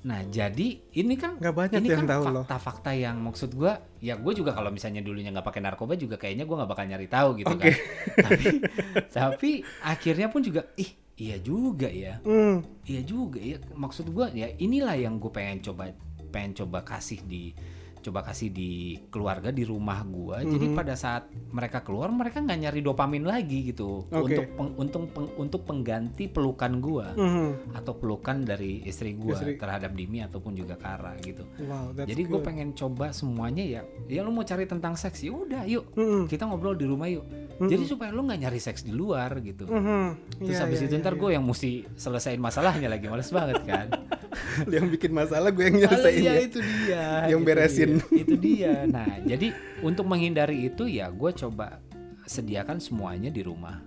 Nah, 0.00 0.24
jadi 0.24 0.80
ini 0.96 1.14
kan 1.14 1.36
Nggak 1.36 1.54
banyak 1.54 1.80
ini 1.84 1.88
yang 1.92 2.08
kan 2.08 2.08
tahu 2.08 2.22
loh. 2.24 2.44
fakta-fakta 2.48 2.90
yang 2.96 3.20
maksud 3.20 3.52
gua, 3.52 3.76
ya 4.00 4.16
gue 4.16 4.32
juga 4.32 4.56
kalau 4.56 4.72
misalnya 4.72 5.04
dulunya 5.04 5.28
nggak 5.28 5.44
pakai 5.44 5.60
narkoba 5.60 5.92
juga 5.92 6.16
kayaknya 6.16 6.48
gua 6.48 6.64
nggak 6.64 6.70
bakal 6.72 6.84
nyari 6.88 7.04
tahu 7.04 7.28
gitu 7.36 7.52
Oke. 7.52 7.68
kan. 7.68 7.76
tapi 8.24 8.44
tapi 9.20 9.50
akhirnya 9.84 10.32
pun 10.32 10.40
juga 10.40 10.64
ih 10.80 10.88
iya 11.20 11.36
juga 11.36 11.92
ya. 11.92 12.16
Hmm. 12.24 12.64
Iya 12.88 13.04
juga 13.04 13.36
ya. 13.44 13.60
Maksud 13.76 14.08
gua 14.08 14.32
ya 14.32 14.48
inilah 14.56 14.96
yang 14.96 15.20
gue 15.20 15.28
pengen 15.28 15.60
coba 15.60 15.92
pengen 16.32 16.56
coba 16.64 16.80
kasih 16.80 17.20
di 17.20 17.52
coba 18.00 18.20
kasih 18.22 18.48
di 18.48 18.70
keluarga 19.06 19.48
di 19.48 19.62
rumah 19.62 20.00
gua. 20.02 20.40
Jadi 20.40 20.66
Mhm. 20.66 20.74
pada 20.74 20.94
saat 20.94 21.24
mereka 21.50 21.80
keluar 21.80 22.08
mereka 22.08 22.38
nggak 22.38 22.58
nyari 22.60 22.80
dopamin 22.80 23.22
lagi 23.22 23.68
gitu 23.68 24.04
Oke. 24.06 24.34
untuk 24.34 24.46
peng- 24.50 24.74
untuk 24.76 25.02
peng- 25.10 25.34
untuk 25.36 25.60
pengganti 25.62 26.24
pelukan 26.26 26.72
gua 26.78 27.12
Mhm. 27.12 27.74
atau 27.74 27.92
pelukan 27.92 28.40
dari 28.40 28.82
istri 28.82 29.12
gua 29.12 29.36
Istri. 29.36 29.56
terhadap 29.56 29.92
Dimi 29.92 30.20
ataupun 30.20 30.52
juga 30.52 30.74
Kara 30.74 31.12
gitu. 31.18 31.44
Wow, 31.60 31.92
Jadi 31.92 32.22
gue 32.22 32.40
pengen 32.40 32.72
coba 32.72 33.10
semuanya 33.10 33.60
ya. 33.60 33.82
Ya 34.06 34.20
lu 34.20 34.30
mau 34.30 34.42
cari 34.42 34.64
tentang 34.64 34.94
seks 34.94 35.20
ya 35.20 35.30
udah 35.30 35.62
yuk. 35.64 35.92
Mhm. 35.92 36.26
Kita 36.26 36.44
ngobrol 36.44 36.74
di 36.74 36.84
rumah 36.84 37.06
yuk. 37.06 37.22
Jadi 37.60 37.84
supaya 37.84 38.08
lu 38.08 38.24
nggak 38.24 38.40
nyari 38.40 38.56
seks 38.56 38.80
di 38.80 38.90
luar 38.90 39.36
gitu. 39.38 39.66
Mhm. 39.66 40.40
Terus 40.40 40.50
Iya, 40.50 40.64
habis 40.64 40.78
iya, 40.78 40.86
itu 40.86 40.94
iya, 40.94 41.02
ntar 41.02 41.12
iya. 41.12 41.20
gue 41.20 41.30
yang 41.30 41.44
mesti 41.44 41.70
selesaiin 41.92 42.40
masalahnya 42.40 42.88
lagi 42.88 43.06
males 43.06 43.28
banget 43.28 43.60
kan. 43.62 43.86
yang 44.74 44.86
bikin 44.88 45.10
masalah 45.10 45.50
gue 45.50 45.64
yang 45.64 45.76
nyelesain 45.78 46.16
iya 46.16 46.32
ya. 46.32 46.40
itu 46.40 46.58
dia. 46.58 47.04
Yang 47.28 47.40
itu 47.40 47.46
beresin. 47.46 47.89
Dia, 47.90 48.06
itu 48.22 48.34
dia. 48.36 48.74
Nah 48.84 49.18
jadi 49.20 49.50
untuk 49.80 50.06
menghindari 50.06 50.66
itu 50.66 50.86
ya 50.86 51.08
gue 51.08 51.30
coba 51.32 51.82
sediakan 52.24 52.78
semuanya 52.78 53.26
di 53.28 53.42
rumah. 53.42 53.82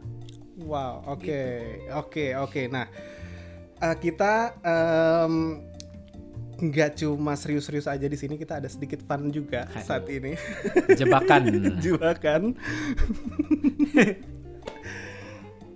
Wow, 0.54 1.04
oke, 1.10 1.24
Gitu. 1.26 1.92
oke, 1.92 2.26
oke. 2.40 2.62
Nah, 2.68 2.86
eh, 3.80 3.96
kita 3.98 4.54
em, 4.62 5.60
nggak 6.62 7.02
cuma 7.02 7.34
serius-serius 7.34 7.90
aja 7.90 8.06
di 8.06 8.16
sini, 8.16 8.38
kita 8.38 8.62
ada 8.62 8.70
sedikit 8.70 9.02
fun 9.02 9.28
juga 9.28 9.66
Aduh. 9.68 9.82
saat 9.82 10.06
ini. 10.08 10.38
Jebakan. 11.00 11.42
juga 11.86 12.14
kan. 12.16 12.54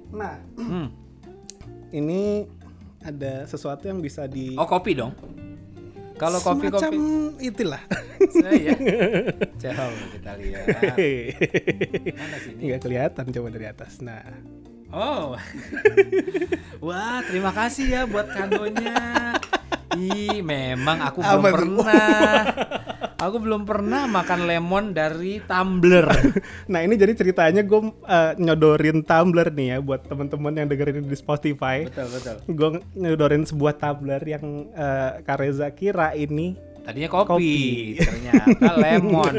nah, 0.10 0.40
Hmm. 0.56 0.88
ini 1.92 2.48
ada 3.02 3.46
sesuatu 3.46 3.88
yang 3.88 4.00
bisa 4.00 4.26
di 4.26 4.56
Oh 4.56 4.68
kopi 4.68 4.94
dong. 4.94 5.14
Kalau 6.18 6.40
kopi 6.42 6.68
kopi. 6.74 6.98
itulah. 7.46 7.82
Saya. 8.34 8.74
Coba 9.62 9.84
kita 10.14 10.32
lihat. 10.42 10.66
Mana 12.18 12.38
sini? 12.42 12.60
Nggak 12.66 12.82
kelihatan 12.82 13.26
coba 13.30 13.48
dari 13.54 13.66
atas. 13.70 14.02
Nah, 14.02 14.26
Oh. 14.88 15.36
Wah, 16.88 17.20
terima 17.28 17.52
kasih 17.52 17.86
ya 17.92 18.02
buat 18.08 18.32
kadonya. 18.32 19.36
Ih, 19.96 20.44
memang 20.44 21.00
aku 21.00 21.24
belum 21.24 21.40
Apa 21.40 21.50
pernah. 21.56 22.36
Aku 23.18 23.38
belum 23.42 23.66
pernah 23.66 24.06
makan 24.06 24.46
lemon 24.46 24.94
dari 24.94 25.42
tumbler. 25.42 26.06
nah 26.72 26.84
ini 26.84 27.00
jadi 27.00 27.16
ceritanya 27.18 27.66
gue 27.66 27.82
eh, 28.06 28.34
nyodorin 28.38 29.02
tumbler 29.02 29.50
nih 29.50 29.68
ya 29.74 29.78
buat 29.82 30.06
teman-teman 30.06 30.54
yang 30.54 30.68
dengerin 30.68 31.08
di 31.08 31.18
Spotify. 31.18 31.88
betul, 31.88 32.08
betul. 32.14 32.36
gue 32.46 32.70
nyodorin 32.94 33.48
sebuah 33.48 33.80
tumbler 33.80 34.22
yang 34.22 34.70
eh, 34.70 35.24
Kareza 35.26 35.72
kira 35.74 36.14
ini 36.14 36.67
Tadinya 36.88 37.10
kopi, 37.12 37.28
Kopi. 37.28 37.56
ternyata 38.00 38.48
lemon. 38.80 39.36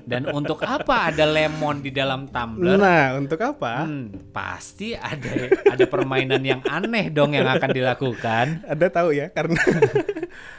Dan 0.00 0.22
untuk 0.30 0.62
apa 0.62 1.10
ada 1.10 1.26
lemon 1.26 1.82
di 1.82 1.90
dalam 1.90 2.24
tumbler? 2.26 2.78
nah 2.78 3.18
untuk 3.18 3.42
apa 3.42 3.82
Hmm, 3.82 4.14
pasti 4.30 4.94
ada 4.94 5.26
ada 5.66 5.82
permainan 5.84 6.38
yang 6.40 6.62
aneh 6.62 7.10
dong 7.10 7.34
yang 7.34 7.42
akan 7.44 7.74
dilakukan. 7.74 8.62
ada 8.64 8.86
tahu 8.86 9.10
ya 9.10 9.26
karena 9.28 9.58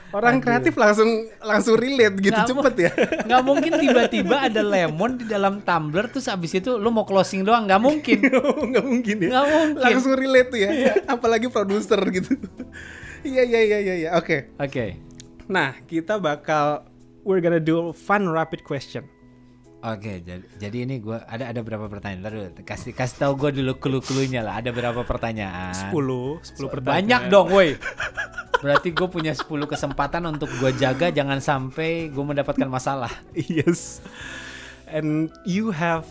orang 0.09 0.39
kreatif 0.39 0.75
langsung 0.75 1.07
langsung 1.39 1.75
relate 1.75 2.19
gitu 2.19 2.31
Nggak 2.33 2.49
cepet 2.49 2.75
ya 2.77 2.91
Nggak 3.23 3.41
mungkin 3.41 3.71
tiba-tiba 3.77 4.35
ada 4.43 4.61
lemon 4.61 5.15
di 5.15 5.25
dalam 5.25 5.59
tumbler 5.61 6.07
terus 6.07 6.27
abis 6.27 6.55
itu 6.55 6.75
lu 6.75 6.91
mau 6.91 7.03
closing 7.03 7.41
doang 7.41 7.63
nggak 7.63 7.79
mungkin. 7.79 8.19
nggak 8.69 8.83
mungkin 8.83 9.15
ya 9.17 9.29
Nggak 9.31 9.47
mungkin. 9.47 9.79
langsung 9.79 10.11
relate 10.13 10.49
tuh 10.49 10.59
ya 10.59 10.69
apalagi 11.07 11.47
produser 11.47 12.03
gitu 12.09 12.35
iya 13.23 13.43
iya 13.43 13.59
iya 13.63 13.77
iya 13.79 13.95
iya 13.97 14.09
oke 14.13 14.59
Oke. 14.59 15.06
Nah 15.47 15.75
kita 15.87 16.19
bakal 16.19 16.83
we're 17.23 17.41
gonna 17.43 17.61
do 17.61 17.91
fun 17.91 18.27
rapid 18.29 18.63
question 18.63 19.07
Oke, 19.77 20.25
jadi, 20.25 20.41
jadi 20.57 20.89
ini 20.89 20.97
gua 20.97 21.21
ada 21.29 21.53
ada 21.53 21.61
berapa 21.61 21.85
pertanyaan? 21.85 22.25
Ntar 22.25 22.33
dulu, 22.33 22.49
kasih 22.65 22.97
kasih 22.97 23.17
tahu 23.21 23.33
gue 23.37 23.61
dulu 23.61 23.77
clue-cluenya 23.77 24.41
lah. 24.41 24.57
Ada 24.57 24.73
berapa 24.73 25.05
pertanyaan? 25.05 25.93
10 25.93 25.93
10 25.93 26.73
pertanyaan 26.73 26.97
Banyak 26.97 27.21
dong, 27.29 27.53
woi. 27.53 27.77
Berarti 28.57 28.89
gue 28.89 29.07
punya 29.07 29.37
10 29.37 29.45
kesempatan 29.45 30.25
untuk 30.33 30.49
gue 30.57 30.73
jaga 30.81 31.13
jangan 31.13 31.37
sampai 31.37 32.09
gue 32.09 32.25
mendapatkan 32.25 32.65
masalah. 32.65 33.13
yes 33.37 34.01
and 34.91 35.31
you 35.43 35.71
have 35.71 36.07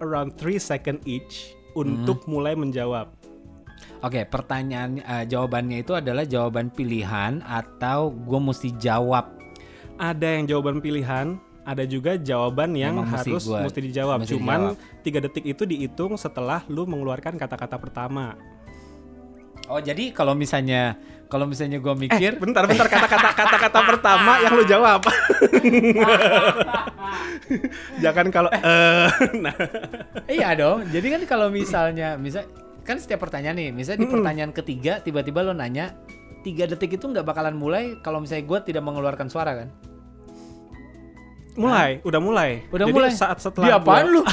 around 0.00 0.36
3 0.36 0.60
second 0.60 1.00
each 1.04 1.52
untuk 1.76 2.24
mulai 2.24 2.56
menjawab 2.56 3.12
Oke, 3.98 4.24
pertanyaan 4.24 4.90
eh, 4.98 5.24
jawabannya 5.24 5.80
itu 5.80 5.92
adalah 5.92 6.22
jawaban 6.22 6.68
pilihan 6.68 7.40
atau 7.42 8.10
gue 8.10 8.40
mesti 8.42 8.70
jawab. 8.74 9.32
ada 9.96 10.28
yang 10.30 10.44
jawaban 10.46 10.78
pilihan, 10.78 11.40
ada 11.62 11.80
juga 11.82 12.14
jawaban 12.14 12.72
yang 12.72 13.00
Memang 13.00 13.08
mesti 13.10 13.26
harus 13.26 13.44
gua- 13.44 13.64
mesti 13.64 13.80
dijawab. 13.82 14.16
mesti 14.20 14.30
Cuman 14.30 14.60
tiga 15.00 15.18
detik 15.18 15.40
itu 15.42 15.64
dihitung 15.64 16.14
setelah 16.14 16.60
lu 16.66 16.84
mengeluarkan 16.84 17.34
kata-kata 17.34 17.76
pertama. 17.76 18.36
Oh, 19.66 19.80
jadi 19.80 20.12
kalau 20.12 20.30
misalnya 20.32 21.00
kalau 21.26 21.42
misalnya 21.42 21.80
gue 21.80 21.90
Eh, 21.90 21.98
mikir 21.98 22.36
bentar, 22.36 22.68
bentar 22.68 22.86
kata-kata 22.86 23.28
kata-kata 23.32 23.78
pertama 23.84 24.38
yang 24.38 24.52
lu 24.52 24.62
jawab. 24.64 25.00
Jangan 27.98 28.26
kalau 28.28 28.50
eh, 28.52 29.08
nah, 29.42 29.54
iya 30.28 30.52
dong. 30.52 30.86
Jadi 30.86 31.06
kan 31.08 31.22
kalau 31.26 31.48
misalnya 31.48 32.14
misal 32.16 32.44
kan 32.86 32.96
setiap 32.96 33.20
pertanyaan 33.20 33.58
nih, 33.58 33.70
misalnya 33.70 34.06
di 34.06 34.08
pertanyaan 34.08 34.52
ketiga 34.52 34.98
tiba-tiba 34.98 35.42
lo 35.42 35.50
nanya 35.50 35.98
tiga 36.40 36.64
detik 36.64 36.94
itu 36.94 37.04
nggak 37.04 37.26
bakalan 37.26 37.52
mulai 37.52 37.98
kalau 38.00 38.22
misalnya 38.22 38.46
gue 38.46 38.58
tidak 38.64 38.82
mengeluarkan 38.82 39.26
suara 39.26 39.52
kan? 39.56 39.68
mulai, 41.56 42.04
udah 42.04 42.20
mulai. 42.20 42.50
Udah 42.68 42.84
Jadi 42.84 42.92
mulai. 42.94 43.10
saat 43.10 43.40
setelah 43.40 43.66
Dia 43.66 43.76
apaan 43.80 44.06
gua- 44.06 44.12
lu? 44.12 44.22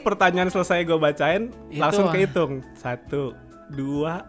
pertanyaan 0.00 0.48
selesai 0.48 0.84
gue 0.84 0.94
bacain, 0.94 1.42
Itu, 1.68 1.80
langsung 1.80 2.04
ah. 2.04 2.12
kehitung. 2.12 2.52
Satu, 2.74 3.32
dua, 3.68 4.28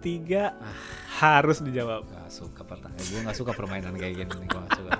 tiga, 0.00 0.56
Ah. 0.56 0.76
harus 1.18 1.60
dijawab. 1.60 2.04
Gak 2.04 2.28
suka 2.28 2.62
pertanyaan. 2.64 3.00
Gue 3.02 3.20
gak 3.24 3.36
suka 3.36 3.52
permainan 3.52 3.96
kayak 3.96 4.12
gini. 4.18 4.32
gua 4.46 4.60
nggak 4.60 4.76
suka. 4.76 4.92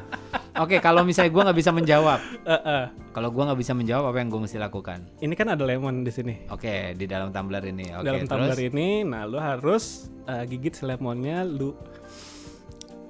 Oke, 0.61 0.77
kalau 0.79 1.01
misalnya 1.03 1.33
gue 1.33 1.43
nggak 1.49 1.59
bisa 1.59 1.73
menjawab, 1.73 2.21
Eh, 2.45 2.53
eh. 2.53 2.85
kalau 3.17 3.33
gue 3.33 3.43
nggak 3.49 3.57
bisa 3.57 3.73
menjawab 3.73 4.13
apa 4.13 4.19
yang 4.21 4.29
gue 4.29 4.41
mesti 4.45 4.61
lakukan? 4.61 4.99
Ini 5.17 5.33
kan 5.33 5.57
ada 5.57 5.65
lemon 5.65 6.05
di 6.05 6.13
sini. 6.13 6.45
Oke, 6.53 6.93
di 6.93 7.09
dalam 7.09 7.33
tumbler 7.33 7.65
ini. 7.65 7.89
Oke, 7.97 8.05
dalam 8.05 8.29
terus 8.29 8.29
tumbler 8.29 8.61
ini 8.61 8.89
nah 9.03 9.25
lu 9.25 9.41
harus 9.41 10.13
uh, 10.29 10.45
gigit 10.45 10.77
si 10.77 10.85
lemonnya 10.85 11.49
lu 11.49 11.73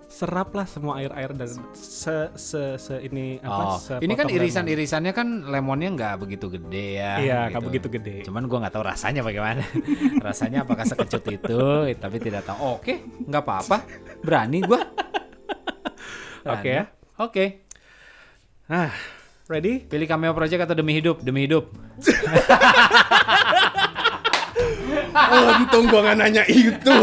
serap 0.06 0.52
lah 0.52 0.68
semua 0.68 1.00
air-air 1.00 1.32
dan 1.32 1.48
se 1.72 2.28
se, 2.36 2.76
se 2.76 2.94
ini 3.00 3.40
Oh, 3.40 3.80
apa 3.80 4.04
ini 4.04 4.12
kan 4.12 4.28
irisan-irisannya 4.28 5.16
kan 5.16 5.48
lemonnya 5.48 5.96
nggak 5.96 6.14
begitu 6.20 6.52
gede 6.52 7.00
ya. 7.00 7.12
iya 7.16 7.38
nggak 7.48 7.64
begitu 7.64 7.88
gede 7.88 8.28
Cuman 8.28 8.44
gua 8.44 8.68
nggak 8.68 8.74
tahu 8.76 8.84
rasanya 8.84 9.24
bagaimana. 9.24 9.64
rasanya 10.28 10.68
apakah 10.68 10.84
sekecut 10.84 11.24
itu? 11.24 11.60
Tapi 11.96 12.16
tidak 12.20 12.44
tahu. 12.44 12.76
Oke, 12.76 13.00
nggak 13.26 13.42
apa-apa. 13.42 13.80
Berani 14.20 14.60
gua. 14.60 14.84
Oke 16.44 16.68
Berani. 16.68 16.78
ya. 16.78 16.99
Oke. 17.20 17.60
ah 18.70 18.88
ready 19.44 19.84
Pilih 19.84 20.08
cameo 20.08 20.32
project 20.32 20.64
atau 20.64 20.72
demi 20.72 20.96
hidup? 20.96 21.20
Demi 21.20 21.44
hidup. 21.44 21.68
oh 25.10 25.42
untung 25.60 25.84
gua 25.90 26.00
nggak 26.06 26.16
nanya 26.16 26.44
itu 26.48 26.94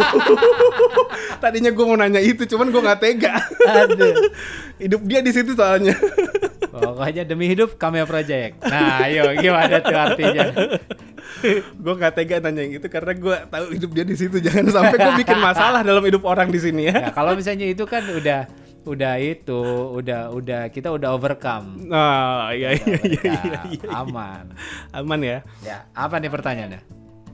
tadinya 1.44 1.70
gua 1.70 1.86
mau 1.86 1.98
nanya 2.00 2.22
itu 2.24 2.50
cuman 2.50 2.74
gua 2.74 2.82
nggak 2.92 3.00
tega 3.04 3.36
Aduh. 3.68 4.16
hidup 4.84 5.02
dia 5.06 5.20
di 5.22 5.32
situ 5.36 5.54
soalnya 5.54 5.94
Pokoknya 6.78 7.26
demi 7.26 7.50
hidup 7.50 7.74
cameo 7.82 8.06
project. 8.06 8.62
Nah, 8.62 9.10
ayo 9.10 9.34
gimana 9.42 9.82
tuh 9.82 9.98
artinya? 9.98 10.46
gua 11.82 11.94
nggak 11.98 12.14
tega 12.14 12.38
nanya 12.42 12.62
yang 12.66 12.74
itu 12.78 12.88
karena 12.90 13.14
gua 13.18 13.38
tahu 13.50 13.74
hidup 13.74 13.90
dia 13.98 14.06
di 14.06 14.16
situ 14.18 14.38
jangan 14.38 14.70
sampai 14.70 14.98
gua 14.98 15.14
bikin 15.18 15.38
masalah 15.42 15.82
dalam 15.82 16.06
hidup 16.06 16.22
orang 16.26 16.54
di 16.54 16.60
sini 16.62 16.90
ya 16.90 17.10
Ya, 17.10 17.12
kalau 17.14 17.34
misalnya 17.34 17.66
itu 17.66 17.82
kan 17.90 18.06
udah 18.06 18.46
udah 18.88 19.14
itu, 19.20 19.62
udah 19.94 20.32
udah 20.32 20.62
kita 20.72 20.88
udah 20.90 21.12
overcome. 21.12 21.86
nah 21.86 22.50
iya 22.50 22.72
iya 22.74 22.98
iya 23.04 23.32
overcome. 23.36 23.44
iya, 23.44 23.60
iya. 23.76 23.90
Aman. 23.92 24.46
aman 24.90 25.20
ya 25.20 25.38
Ya, 25.60 25.78
apa 25.92 26.16
nih 26.18 26.32
pertanyaannya? 26.32 26.82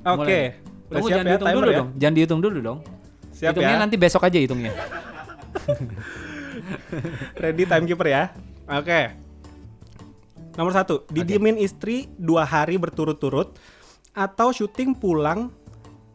oke 0.04 0.18
Mulai. 0.18 0.44
udah 0.84 0.92
Tunggu 0.92 1.08
siap 1.08 1.16
jangan 1.16 1.26
ya 1.26 1.30
dihitung 1.32 1.54
dulu 1.54 1.66
ya 1.66 1.78
dong. 1.78 1.90
Jangan 1.96 2.14
dihitung 2.14 2.42
dulu 2.42 2.58
dong. 2.60 2.80
siap 3.32 3.52
hitungnya 3.54 3.74
ya 3.74 3.80
nanti 3.80 3.96
besok 3.96 4.22
aja 4.24 4.38
hitungnya. 4.38 4.72
Ready 7.36 7.64
timekeeper 7.66 8.08
ya. 8.08 8.24
Oke. 8.68 9.14
Nomor 10.54 10.70
satu, 10.72 11.02
didiemin 11.10 11.58
istri 11.58 12.06
dua 12.14 12.46
hari 12.46 12.78
berturut-turut 12.78 13.58
atau 14.14 14.54
syuting 14.54 14.94
pulang 14.94 15.50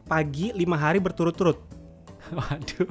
pagi 0.06 0.54
lima 0.54 0.78
hari 0.78 1.02
berturut-turut. 1.02 1.58
Waduh. 2.38 2.86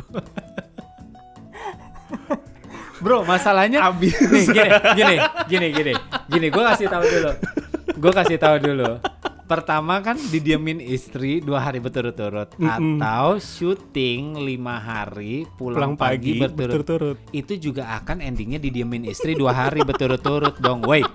Bro, 2.97 3.23
masalahnya 3.23 3.85
Abis. 3.85 4.17
nih 4.17 4.45
gini, 4.49 4.69
gini, 4.97 5.15
gini, 5.45 5.67
gini, 5.69 5.93
gini. 6.27 6.47
Gue 6.49 6.63
kasih 6.65 6.87
tahu 6.89 7.03
dulu. 7.05 7.31
Gue 7.93 8.11
kasih 8.11 8.37
tahu 8.37 8.55
dulu. 8.57 8.91
Pertama 9.47 10.03
kan 10.03 10.19
didiemin 10.19 10.83
istri 10.83 11.39
dua 11.39 11.63
hari 11.63 11.79
berturut-turut 11.79 12.51
Mm-mm. 12.59 12.99
atau 12.99 13.39
syuting 13.39 14.35
lima 14.43 14.75
hari 14.75 15.47
pulang, 15.55 15.95
Pulang 15.95 15.95
pagi, 15.95 16.35
pagi 16.35 16.41
berturut. 16.43 16.57
berturut-turut. 16.83 17.17
Itu 17.31 17.53
juga 17.55 17.95
akan 17.95 18.19
endingnya 18.19 18.59
didiemin 18.59 19.07
istri 19.07 19.39
dua 19.39 19.55
hari 19.55 19.87
berturut-turut 19.87 20.59
dong. 20.59 20.83
Wait. 20.83 21.07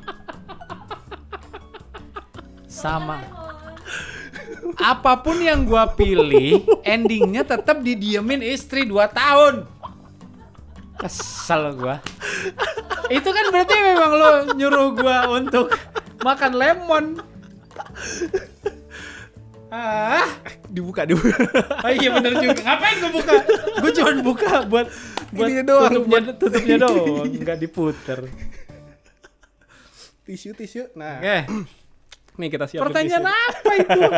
Sama. 2.65 3.21
Apa 4.81 5.21
pun 5.21 5.37
yang 5.37 5.69
gua 5.69 5.93
pilih, 5.93 6.65
endingnya 6.83 7.45
tetap 7.45 7.85
didiemin 7.85 8.41
istri 8.41 8.83
2 8.83 8.97
tahun. 9.13 9.69
Kesel 11.03 11.75
gua. 11.75 11.99
Itu 13.09 13.29
kan 13.29 13.45
berarti 13.51 13.75
memang 13.75 14.13
lo 14.13 14.29
nyuruh 14.55 14.89
gua 14.95 15.27
untuk 15.29 15.75
makan 16.23 16.53
lemon. 16.55 17.05
Ah, 19.67 20.29
Dibuka 20.69 21.03
dibuka. 21.03 21.33
oh 21.81 21.91
iya 21.91 22.13
bener 22.13 22.33
juga. 22.37 22.61
Ngapain 22.61 22.97
gua 22.99 23.11
buka? 23.11 23.35
Gua 23.81 23.91
cuma 23.91 24.11
buka 24.23 24.53
buat 24.65 24.87
buat 25.33 25.49
Ininya 25.49 25.65
doang, 25.67 25.93
tutupnya, 25.97 26.21
tutupnya 26.37 26.77
doang, 26.79 27.25
nggak 27.25 27.59
diputer. 27.59 28.19
tisu 30.23 30.53
tisu. 30.55 30.93
Nah, 30.95 31.19
Oke, 31.19 31.37
nih 32.37 32.49
kita 32.49 32.65
siapin 32.69 32.85
pertanyaan 32.85 33.25
tisu. 33.25 33.33
apa 33.33 33.73
itu? 33.75 34.01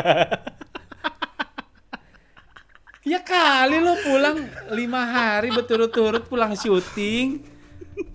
ya 3.04 3.20
kali 3.20 3.78
lo 3.84 3.94
pulang 4.00 4.48
lima 4.72 5.04
hari 5.04 5.52
berturut-turut 5.52 6.24
pulang 6.24 6.56
syuting, 6.56 7.44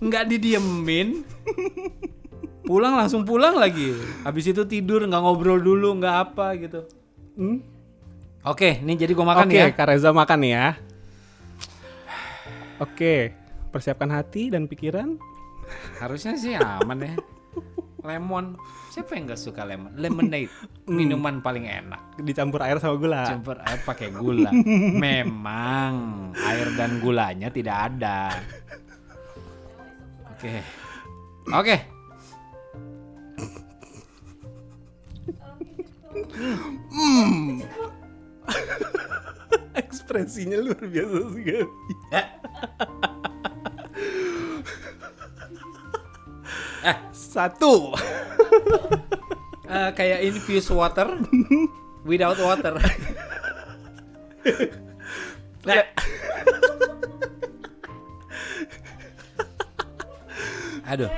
nggak 0.02 0.26
didiemin, 0.26 1.22
pulang 2.66 2.98
langsung 2.98 3.22
pulang 3.22 3.54
lagi. 3.54 3.94
Habis 4.26 4.50
itu 4.50 4.62
tidur 4.66 5.06
nggak 5.06 5.22
ngobrol 5.22 5.62
dulu 5.62 5.96
nggak 6.02 6.16
apa 6.30 6.46
gitu. 6.58 6.80
Hmm? 7.38 7.62
Oke, 8.42 8.80
nih 8.82 8.96
jadi 9.06 9.12
gua 9.14 9.36
makan 9.36 9.46
Oke, 9.52 9.58
ya. 9.58 9.68
Kak 9.70 9.86
Reza 9.94 10.10
makan 10.10 10.38
nih 10.42 10.52
ya. 10.52 10.68
Oke, 12.80 13.36
persiapkan 13.68 14.08
hati 14.10 14.48
dan 14.48 14.64
pikiran. 14.64 15.20
Harusnya 16.00 16.34
sih 16.34 16.56
aman 16.56 16.98
ya. 17.04 17.14
Lemon, 18.00 18.56
siapa 18.88 19.12
yang 19.12 19.28
nggak 19.28 19.40
suka 19.40 19.68
lemon? 19.68 19.92
Lemonade, 20.00 20.48
minuman 20.88 21.44
paling 21.44 21.68
enak. 21.68 22.00
Dicampur 22.20 22.64
air 22.64 22.80
sama 22.80 22.96
gula. 22.96 23.28
Campur 23.28 23.60
air 23.60 23.80
pakai 23.84 24.08
gula. 24.12 24.50
Memang 25.04 25.94
air 26.40 26.68
dan 26.76 27.00
gulanya 27.00 27.50
tidak 27.52 27.76
ada. 27.92 28.32
Oke. 30.32 30.62
Oke. 31.52 31.76
Ekspresinya 39.80 40.58
luar 40.64 40.84
biasa 40.88 41.18
sekali. 41.36 41.68
Eh, 46.80 46.96
Satu. 47.12 47.92
eh, 49.68 49.90
kayak 49.92 50.24
infused 50.24 50.72
water 50.72 51.20
without 52.08 52.40
water. 52.40 52.80
Nah. 55.60 55.84
Aduh. 60.88 61.12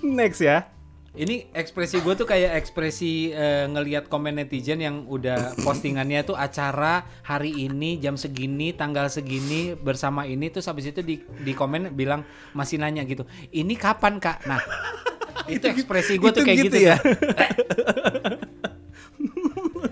Next 0.00 0.38
ya. 0.38 0.70
Ini 1.16 1.56
ekspresi 1.56 2.04
gue 2.04 2.12
tuh 2.12 2.28
kayak 2.28 2.52
ekspresi 2.60 3.32
eh, 3.32 3.64
ngelihat 3.64 4.12
komen 4.12 4.36
netizen 4.36 4.84
yang 4.84 5.08
udah 5.08 5.56
postingannya 5.66 6.20
tuh 6.20 6.36
acara 6.36 7.08
hari 7.24 7.64
ini 7.64 7.96
jam 7.96 8.20
segini 8.20 8.76
tanggal 8.76 9.08
segini 9.08 9.72
bersama 9.72 10.28
ini 10.28 10.52
terus 10.52 10.68
habis 10.68 10.92
itu 10.92 11.00
di 11.00 11.16
di 11.40 11.52
komen 11.56 11.96
bilang 11.96 12.28
masih 12.52 12.76
nanya 12.76 13.08
gitu. 13.08 13.24
Ini 13.48 13.72
kapan 13.80 14.20
kak? 14.20 14.44
Nah 14.44 14.60
itu 15.52 15.64
ekspresi 15.64 16.20
gue 16.20 16.28
tuh 16.28 16.44
kayak 16.44 16.58
gitu 16.68 16.76
gitu, 16.76 16.92
ya? 16.92 16.96
tuh. 17.00 17.16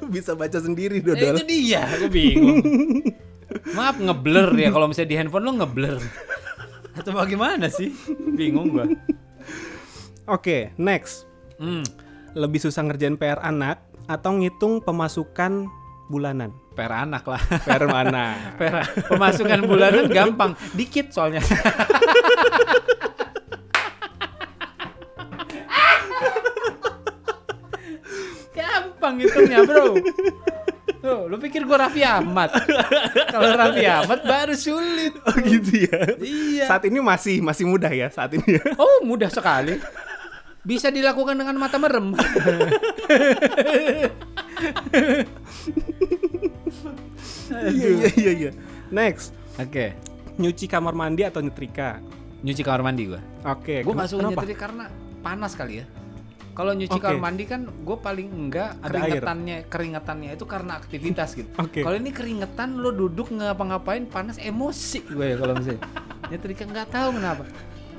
Bisa 0.13 0.37
baca 0.37 0.59
sendiri 0.61 1.01
Ya, 1.01 1.17
dodol. 1.17 1.41
itu 1.41 1.45
dia 1.49 1.81
gue 1.97 2.11
bingung. 2.13 2.61
Maaf 3.73 3.97
ngeblur 3.97 4.53
ya. 4.55 4.69
Kalau 4.69 4.87
misalnya 4.87 5.11
di 5.11 5.17
handphone 5.17 5.45
lo 5.49 5.53
ngeblur. 5.65 5.97
Atau 6.93 7.17
bagaimana 7.17 7.73
sih? 7.73 7.89
Bingung 8.37 8.69
gue 8.69 8.85
Oke, 10.27 10.75
next. 10.77 11.31
hmm, 11.57 11.87
Lebih 12.35 12.61
susah 12.61 12.83
ngerjain 12.83 13.15
PR 13.15 13.39
anak 13.41 13.79
atau 14.07 14.37
ngitung 14.37 14.83
pemasukan 14.83 15.67
bulanan? 16.07 16.51
per 16.77 16.93
anak 16.93 17.25
lah 17.25 17.41
PR 17.65 17.89
mana? 17.89 18.37
Per 18.61 18.75
pemasukan 19.09 19.65
bulanan 19.65 20.13
gampang, 20.13 20.53
dikit 20.77 21.09
soalnya. 21.09 21.41
gampang 28.53 29.15
hitungnya, 29.21 29.59
Bro. 29.65 30.01
Tuh, 30.97 31.21
lu 31.31 31.37
pikir 31.39 31.63
gua 31.63 31.87
Raffi 31.87 32.03
Ahmad? 32.03 32.51
Kalau 33.31 33.51
Raffi 33.55 33.85
Ahmad 33.87 34.21
baru 34.27 34.55
sulit. 34.59 35.15
Oh 35.23 35.37
gitu 35.39 35.87
ya. 35.87 35.99
Iya. 36.19 36.65
Saat 36.67 36.83
ini 36.89 36.99
masih 36.99 37.39
masih 37.45 37.65
mudah 37.69 37.93
ya 37.93 38.09
saat 38.11 38.35
ini 38.35 38.59
ya. 38.59 38.63
Oh, 38.75 39.05
mudah 39.07 39.31
sekali. 39.31 39.79
Bisa 40.67 40.91
dilakukan 40.91 41.39
dengan 41.39 41.55
mata 41.55 41.79
merem. 41.79 42.11
Iya 47.47 47.89
iya 47.89 48.09
iya 48.13 48.33
iya. 48.35 48.51
Next, 48.89 49.31
Oke. 49.57 49.95
nyuci 50.37 50.67
kamar 50.67 50.93
mandi 50.93 51.23
atau 51.23 51.41
nyetrika? 51.41 52.03
Nyuci 52.43 52.63
kamar 52.63 52.83
mandi 52.83 53.03
gua. 53.07 53.21
Oke, 53.47 53.81
gue 53.81 53.87
kena- 53.87 53.97
nggak 53.97 54.11
suka 54.11 54.23
nyetir 54.29 54.51
karena 54.55 54.85
panas 55.23 55.55
kali 55.55 55.83
ya 55.83 55.87
kalau 56.53 56.73
nyuci 56.73 56.97
Oke. 56.97 57.05
kamar 57.05 57.21
mandi 57.21 57.45
kan 57.45 57.69
gue 57.69 57.97
paling 57.99 58.29
enggak 58.31 58.81
Ada 58.81 58.97
air. 58.97 59.21
keringetannya 59.21 59.57
keringetannya 59.67 60.31
itu 60.33 60.45
karena 60.47 60.73
aktivitas 60.75 61.29
gitu 61.35 61.51
Oke. 61.59 61.85
kalau 61.85 61.99
ini 61.99 62.09
keringetan 62.09 62.81
lo 62.81 62.89
duduk 62.89 63.29
ngapa-ngapain 63.29 64.09
panas 64.09 64.41
emosi 64.41 65.05
gue 65.05 65.27
ya 65.27 65.37
kalau 65.37 65.53
misalnya 65.53 65.83
nyetrika 66.33 66.65
nggak 66.65 66.89
tahu 66.89 67.09
kenapa 67.13 67.45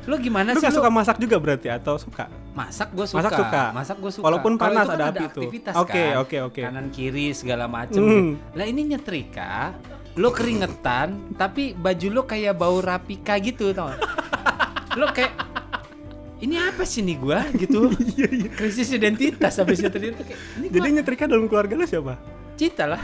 lo 0.08 0.16
gimana 0.18 0.50
Lu 0.50 0.58
sih 0.58 0.64
gak 0.64 0.72
lo 0.72 0.78
suka 0.80 0.90
masak 0.90 1.18
juga 1.20 1.36
berarti 1.36 1.68
atau 1.68 1.96
suka? 1.96 2.32
masak 2.54 2.90
gue 2.90 3.06
suka 3.06 3.20
Masak 3.20 3.32
suka? 3.38 3.64
masak 3.72 3.98
gue 3.98 4.12
suka. 4.12 4.24
Walaupun 4.24 4.54
panas 4.56 4.82
itu 4.82 4.90
kan 4.90 4.98
ada 4.98 5.06
api 5.12 5.24
aktivitas 5.28 5.74
Oke, 5.76 5.92
kan. 5.94 6.16
oke, 6.18 6.38
oke. 6.42 6.62
kanan 6.64 6.88
kiri 6.90 7.28
segala 7.32 7.68
macem 7.68 8.00
gitu. 8.00 8.40
lah 8.56 8.66
ini 8.66 8.82
nyetrika 8.88 9.76
lo 10.16 10.32
keringetan 10.32 11.08
tapi 11.36 11.76
baju 11.76 12.08
lo 12.10 12.22
kayak 12.24 12.56
bau 12.56 12.80
rapika 12.80 13.36
gitu 13.38 13.70
tau 13.70 13.92
lo 14.96 15.06
kayak 15.12 15.36
ini 16.38 16.54
apa 16.56 16.82
sih 16.84 17.02
nih 17.02 17.18
gua? 17.18 17.42
Gitu. 17.50 17.90
Krisis 18.58 18.90
identitas 18.92 19.58
habis 19.58 19.82
itu 19.82 19.90
kayak 19.90 20.14
ini 20.56 20.66
Iya, 20.66 20.72
Jadi 20.72 20.88
gua 20.88 20.96
nyetrika 20.96 21.24
dalam 21.26 21.46
keluarga 21.46 21.74
lu 21.74 21.84
siapa? 21.84 22.14
Cita 22.58 22.84
lah 22.86 23.00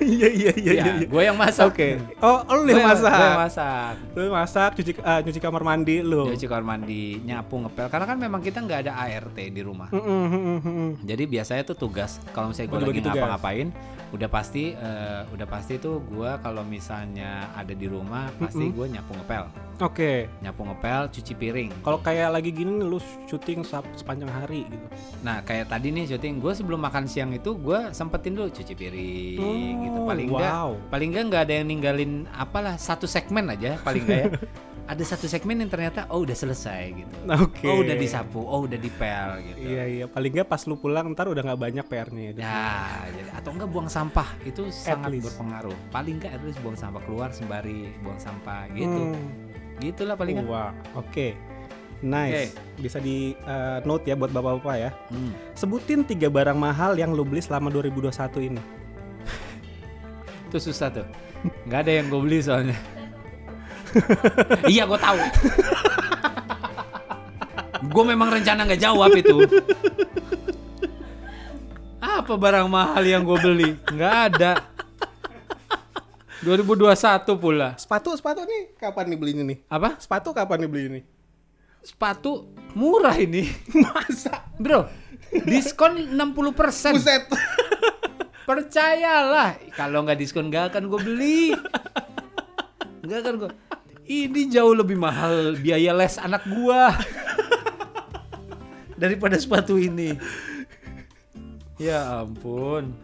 Iya 0.00 0.28
iya 0.28 0.52
iya 0.54 0.72
ya, 0.72 0.84
iya. 0.92 1.06
gue 1.06 1.22
yang 1.22 1.36
masak 1.36 1.70
Oke. 1.70 1.98
Oh, 2.18 2.42
lu 2.56 2.68
yang 2.68 2.82
masak. 2.84 3.10
gua 3.10 3.26
yang 3.26 3.40
masak 3.40 3.94
Lu 4.12 4.22
masak, 4.28 4.70
cuci 4.74 4.92
eh, 4.94 5.20
nyuci 5.22 5.38
kamar 5.38 5.62
mandi 5.62 5.96
lu. 6.00 6.26
nyuci 6.26 6.46
kamar 6.46 6.64
mandi 6.66 7.20
nyapu 7.20 7.58
ngepel 7.58 7.86
karena 7.88 8.04
kan 8.04 8.16
memang 8.16 8.40
kita 8.40 8.58
nggak 8.58 8.80
ada 8.82 8.92
ART 8.96 9.36
di 9.36 9.60
rumah 9.60 9.88
Mm, 9.88 10.00
mm, 10.00 10.26
mm, 10.26 10.34
mm, 10.34 10.60
mm. 10.62 10.90
Jadi 11.02 11.22
biasanya 11.26 11.62
tuh 11.64 11.76
tugas 11.76 12.10
kalau 12.32 12.50
misalnya 12.50 12.68
gue 12.68 12.78
Oh, 12.78 12.82
lagi 12.84 13.00
ngapa-ngapain, 13.02 13.68
udah 14.12 14.28
pasti 14.28 14.76
eh, 14.76 15.22
udah 15.32 15.46
pasti 15.48 15.80
tuh 15.80 16.04
gue 16.04 16.30
kalau 16.44 16.60
misalnya 16.62 17.48
ada 17.56 17.72
di 17.72 17.88
rumah 17.88 18.28
pasti 18.36 18.68
gue 18.68 18.86
nyapu 18.92 19.16
ngepel, 19.16 19.44
Oke. 19.80 20.28
nyapu 20.44 20.68
ngepel, 20.68 21.08
cuci 21.08 21.32
piring. 21.32 21.70
Kalau 21.80 21.98
kayak 21.98 22.28
lagi 22.28 22.52
gini 22.52 22.76
nih, 22.76 22.86
lu 22.86 23.00
syuting 23.24 23.64
sepanjang 23.96 24.28
hari 24.28 24.68
gitu. 24.68 24.86
Nah 25.24 25.40
kayak 25.40 25.72
tadi 25.72 25.88
nih 25.88 26.04
syuting 26.12 26.44
gue 26.44 26.52
sebelum 26.52 26.76
makan 26.78 27.08
siang 27.08 27.32
itu 27.32 27.56
gue 27.56 27.88
sempetin 27.96 28.36
dulu 28.36 28.52
cuci 28.52 28.74
piring 28.76 29.74
gitu 29.80 29.98
Oh, 30.02 30.06
paling 30.08 30.28
enggak 30.28 30.52
wow. 30.52 30.70
paling 30.92 31.08
enggak 31.14 31.24
nggak 31.32 31.42
ada 31.48 31.52
yang 31.56 31.66
ninggalin 31.68 32.12
apalah 32.36 32.74
satu 32.76 33.08
segmen 33.08 33.48
aja 33.48 33.80
paling 33.80 34.04
enggak 34.04 34.20
ya. 34.20 34.30
ada 34.82 35.04
satu 35.06 35.30
segmen 35.30 35.62
yang 35.62 35.70
ternyata 35.70 36.10
oh 36.10 36.26
udah 36.26 36.34
selesai 36.34 36.82
gitu. 36.92 37.14
Oke. 37.30 37.66
Oh 37.70 37.80
udah 37.86 37.96
disapu, 37.96 38.42
oh 38.42 38.66
udah 38.66 38.78
dipel 38.78 39.28
gitu. 39.46 39.58
Iya 39.62 39.84
iya, 39.86 40.04
paling 40.10 40.30
nggak 40.34 40.48
pas 40.50 40.62
lu 40.66 40.74
pulang 40.74 41.14
ntar 41.14 41.30
udah 41.30 41.42
nggak 41.42 41.60
banyak 41.60 41.84
PR-nya 41.86 42.22
ya. 42.22 42.32
Ya, 42.34 42.74
jadi 43.14 43.30
atau 43.38 43.50
enggak 43.54 43.70
buang 43.70 43.88
sampah 43.88 44.28
itu 44.42 44.68
sangat 44.74 45.14
least. 45.14 45.30
berpengaruh. 45.30 45.76
Paling 45.94 46.14
enggak 46.18 46.32
at 46.34 46.42
least 46.42 46.58
buang 46.60 46.78
sampah 46.78 47.02
keluar 47.06 47.30
sembari 47.30 47.94
buang 48.02 48.18
sampah 48.18 48.66
gitu. 48.74 49.14
Hmm. 49.14 49.26
Gitulah 49.78 50.16
paling 50.18 50.42
kan. 50.42 50.46
Wah, 50.50 50.72
oke. 50.98 51.52
Nice. 52.02 52.58
Bisa 52.74 52.98
di 52.98 53.38
eh, 53.38 53.78
note 53.86 54.10
ya 54.10 54.18
buat 54.18 54.34
bapak-bapak 54.34 54.76
ya. 54.76 54.90
Hmm. 55.08 55.32
Sebutin 55.54 56.02
tiga 56.02 56.26
barang 56.26 56.58
mahal 56.58 56.98
yang 56.98 57.14
lo 57.14 57.22
beli 57.22 57.38
selama 57.38 57.70
2021 57.70 58.50
ini. 58.50 58.62
Itu 60.50 60.58
susah 60.58 60.90
tuh. 60.90 61.06
Nggak 61.70 61.80
ada 61.86 61.92
yang 62.02 62.06
gue 62.10 62.20
beli 62.20 62.38
soalnya. 62.42 62.76
iya 64.72 64.88
gue 64.88 64.98
tahu. 64.98 65.18
gue 67.82 68.04
memang 68.06 68.28
rencana 68.32 68.64
nggak 68.64 68.82
jawab 68.82 69.10
itu. 69.16 69.36
Apa 72.02 72.34
barang 72.34 72.68
mahal 72.70 73.02
yang 73.02 73.22
gue 73.26 73.38
beli? 73.40 73.70
Nggak 73.90 74.14
ada. 74.32 74.52
2021 76.42 77.38
pula. 77.38 77.78
Sepatu, 77.78 78.10
sepatu 78.18 78.42
nih 78.42 78.74
kapan 78.74 79.14
nih 79.14 79.18
belinya 79.18 79.44
nih? 79.46 79.58
Apa? 79.70 79.94
Sepatu 80.02 80.34
kapan 80.34 80.66
nih 80.66 80.70
beli 80.70 80.84
ini? 80.90 81.00
Sepatu 81.82 82.50
murah 82.74 83.14
ini. 83.14 83.46
Masa? 83.78 84.50
Bro, 84.58 84.90
diskon 85.46 86.10
60%. 86.10 86.98
Buset. 86.98 87.24
Percayalah, 88.42 89.54
kalau 89.78 90.02
nggak 90.02 90.18
diskon 90.18 90.50
nggak 90.50 90.74
akan 90.74 90.90
gue 90.90 91.00
beli. 91.06 91.42
Nggak 93.06 93.18
akan 93.22 93.34
gue. 93.46 93.50
Ini 94.02 94.50
jauh 94.50 94.74
lebih 94.74 94.98
mahal 94.98 95.54
biaya 95.58 95.94
les 95.94 96.18
anak 96.18 96.42
gua 96.50 96.90
daripada 99.02 99.38
sepatu 99.38 99.78
ini. 99.78 100.18
Ya 101.78 102.22
ampun. 102.22 102.94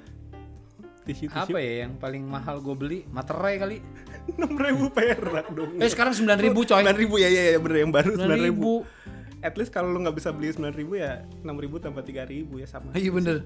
Tisu, 1.08 1.24
Apa 1.32 1.56
ya 1.56 1.88
yang 1.88 1.96
paling 1.96 2.20
mahal 2.20 2.60
gue 2.60 2.76
beli? 2.76 2.98
Materai 3.08 3.56
kali. 3.56 3.80
Enam 4.36 4.60
ribu 4.60 4.92
perak 4.92 5.48
dong. 5.56 5.80
Eh 5.80 5.88
sekarang 5.88 6.12
9 6.12 6.36
ribu 6.36 6.68
coy. 6.68 6.84
Sembilan 6.84 6.98
ribu 7.00 7.16
ya, 7.16 7.32
ya, 7.32 7.56
ya 7.56 7.58
bener 7.58 7.80
yang 7.80 7.92
baru 7.94 8.12
9 8.12 8.20
sembilan 8.20 8.40
ribu. 8.44 8.84
ribu. 8.84 9.40
At 9.40 9.54
least 9.56 9.72
kalau 9.72 9.88
lu 9.88 10.04
nggak 10.04 10.20
bisa 10.20 10.34
beli 10.34 10.52
sembilan 10.52 10.74
ribu 10.76 11.00
ya 11.00 11.24
enam 11.46 11.56
ribu 11.56 11.80
tambah 11.80 12.04
tiga 12.04 12.28
ribu 12.28 12.60
ya 12.60 12.68
sama. 12.68 12.92
Iya 12.92 13.10
bener. 13.14 13.36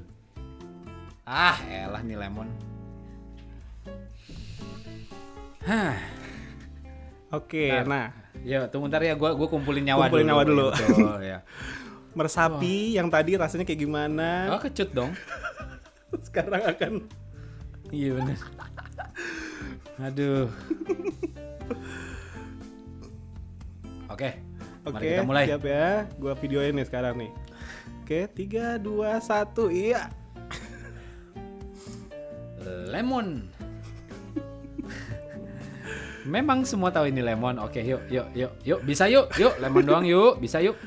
Ah, 1.23 1.55
elah 1.71 2.03
nih 2.03 2.19
lemon. 2.19 2.51
Hah. 5.63 6.12
Oke, 7.33 7.73
Bentar. 7.73 7.87
nah 7.89 8.07
Ya, 8.43 8.67
tunggu 8.67 8.89
ntar 8.89 9.01
ya, 9.01 9.15
gua 9.15 9.33
gua 9.33 9.47
kumpulin 9.47 9.85
nyawa 9.85 10.09
Kumpulin 10.09 10.25
dulu. 10.25 10.31
nyawa 10.33 10.43
dulu. 10.45 10.67
Betul, 10.73 11.19
ya. 11.23 11.39
meresapi 12.19 12.93
yang 12.93 13.09
tadi 13.09 13.41
rasanya 13.41 13.65
kayak 13.65 13.81
gimana? 13.81 14.53
Oh, 14.53 14.61
kecut 14.61 14.93
dong. 14.93 15.13
Sekarang 16.29 16.61
akan 16.61 16.93
Iya 17.89 18.17
bener. 18.17 18.39
Aduh. 19.99 20.49
Oke. 24.09 24.31
Oke, 24.83 24.99
Mari 24.99 25.07
kita 25.09 25.23
mulai. 25.23 25.45
siap 25.47 25.63
ya. 25.63 26.05
Gua 26.19 26.35
videoin 26.35 26.75
nih 26.75 26.85
sekarang 26.85 27.15
nih. 27.17 27.31
Oke, 28.03 28.27
tiga, 28.35 28.77
dua, 28.77 29.23
satu, 29.23 29.71
iya. 29.71 30.11
Lemon. 32.91 33.47
Memang 36.23 36.63
semua 36.63 36.95
tahu 36.95 37.11
ini 37.11 37.19
lemon. 37.19 37.59
Oke, 37.59 37.83
yuk, 37.83 38.07
yuk, 38.07 38.31
yuk, 38.35 38.53
yuk. 38.63 38.81
Bisa 38.87 39.11
yuk, 39.11 39.27
yuk. 39.39 39.59
Lemon 39.59 39.83
doang 39.83 40.07
yuk. 40.07 40.39
Bisa 40.39 40.63
yuk. 40.63 40.79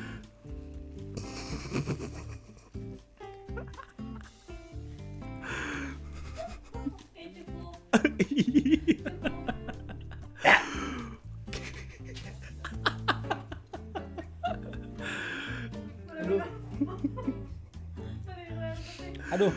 Aduh, 19.36 19.52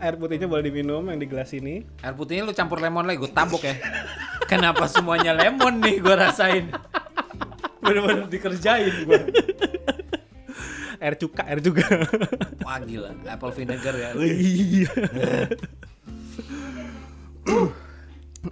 air 0.00 0.16
putihnya 0.16 0.48
boleh 0.48 0.64
diminum 0.64 1.04
yang 1.04 1.20
di 1.20 1.28
gelas 1.28 1.52
ini. 1.52 1.84
Air 2.00 2.16
putihnya 2.16 2.48
lu 2.48 2.56
campur 2.56 2.80
lemon 2.80 3.04
lagi, 3.04 3.20
gue 3.20 3.28
tabok 3.28 3.68
ya. 3.68 3.76
Kenapa 4.50 4.90
semuanya 4.90 5.30
lemon 5.30 5.78
nih 5.78 6.02
gue 6.02 6.14
rasain? 6.18 6.74
Bener-bener 7.78 8.26
dikerjain 8.26 9.06
gue. 9.06 9.20
Air 10.98 11.14
cuka, 11.16 11.46
air 11.46 11.62
juga. 11.62 11.86
Wah 12.66 12.82
gila, 12.82 13.14
apple 13.30 13.52
vinegar 13.54 13.94
ya. 13.94 14.10
Iya. 14.18 14.90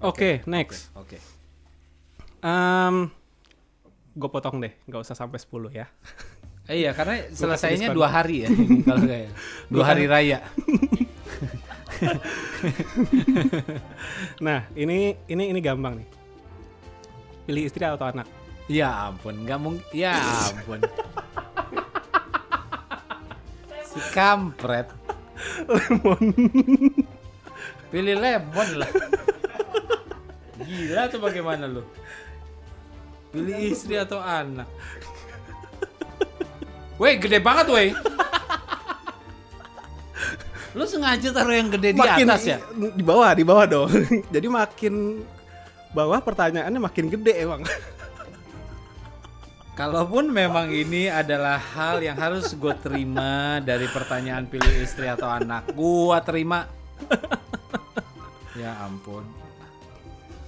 Oke, 0.00 0.46
next. 0.46 0.94
Oke. 0.94 1.18
Um, 2.40 3.10
gue 4.14 4.30
potong 4.30 4.62
deh, 4.62 4.72
nggak 4.86 5.02
usah 5.02 5.18
sampai 5.18 5.42
10 5.42 5.74
ya. 5.74 5.86
Eh, 6.68 6.84
iya, 6.84 6.92
karena 6.92 7.24
selesainya 7.32 7.96
dua 7.96 8.12
hari 8.12 8.44
ya. 8.44 8.48
Kalau 8.84 9.02
kayak 9.08 9.32
dua 9.72 9.84
hari 9.88 10.04
raya. 10.04 10.44
Nah, 14.46 14.66
ini 14.74 15.16
ini 15.26 15.44
ini 15.50 15.60
gampang 15.62 16.02
nih. 16.02 16.08
Pilih 17.48 17.62
istri 17.64 17.84
atau 17.84 18.06
anak? 18.06 18.28
Ya 18.68 19.08
ampun, 19.08 19.48
nggak 19.48 19.58
mungkin. 19.58 19.84
Ya 19.96 20.20
ampun. 20.52 20.84
si 23.88 23.98
kampret. 24.12 24.92
Lemon. 25.64 26.22
Pilih 27.88 28.16
lemon 28.20 28.68
lah. 28.76 28.90
Gila 30.60 31.08
tuh 31.08 31.20
bagaimana 31.24 31.64
lu? 31.64 31.80
Pilih 33.32 33.72
istri 33.72 33.96
atau 33.96 34.20
anak? 34.20 34.68
Weh, 37.00 37.16
gede 37.16 37.40
banget 37.40 37.66
weh. 37.72 37.90
Lu 40.78 40.86
sengaja 40.86 41.34
taruh 41.34 41.50
yang 41.58 41.74
gede 41.74 41.90
di 41.90 41.98
atas 41.98 42.46
ya? 42.46 42.62
Di 42.70 43.02
bawah, 43.02 43.34
di 43.34 43.42
bawah 43.42 43.66
dong. 43.66 43.90
Jadi 44.34 44.46
makin 44.46 45.26
bawah 45.90 46.22
pertanyaannya 46.22 46.78
makin 46.78 47.10
gede 47.10 47.34
emang. 47.42 47.66
Kalaupun 49.74 50.30
memang 50.30 50.70
ini 50.70 51.10
adalah 51.10 51.58
hal 51.58 51.98
yang 51.98 52.14
harus 52.14 52.54
gue 52.54 52.74
terima 52.78 53.58
dari 53.58 53.90
pertanyaan 53.90 54.46
pilih 54.46 54.70
istri 54.78 55.06
atau 55.10 55.26
anak, 55.26 55.70
gue 55.70 56.18
terima. 56.26 56.66
Ya 58.58 58.74
ampun, 58.82 59.22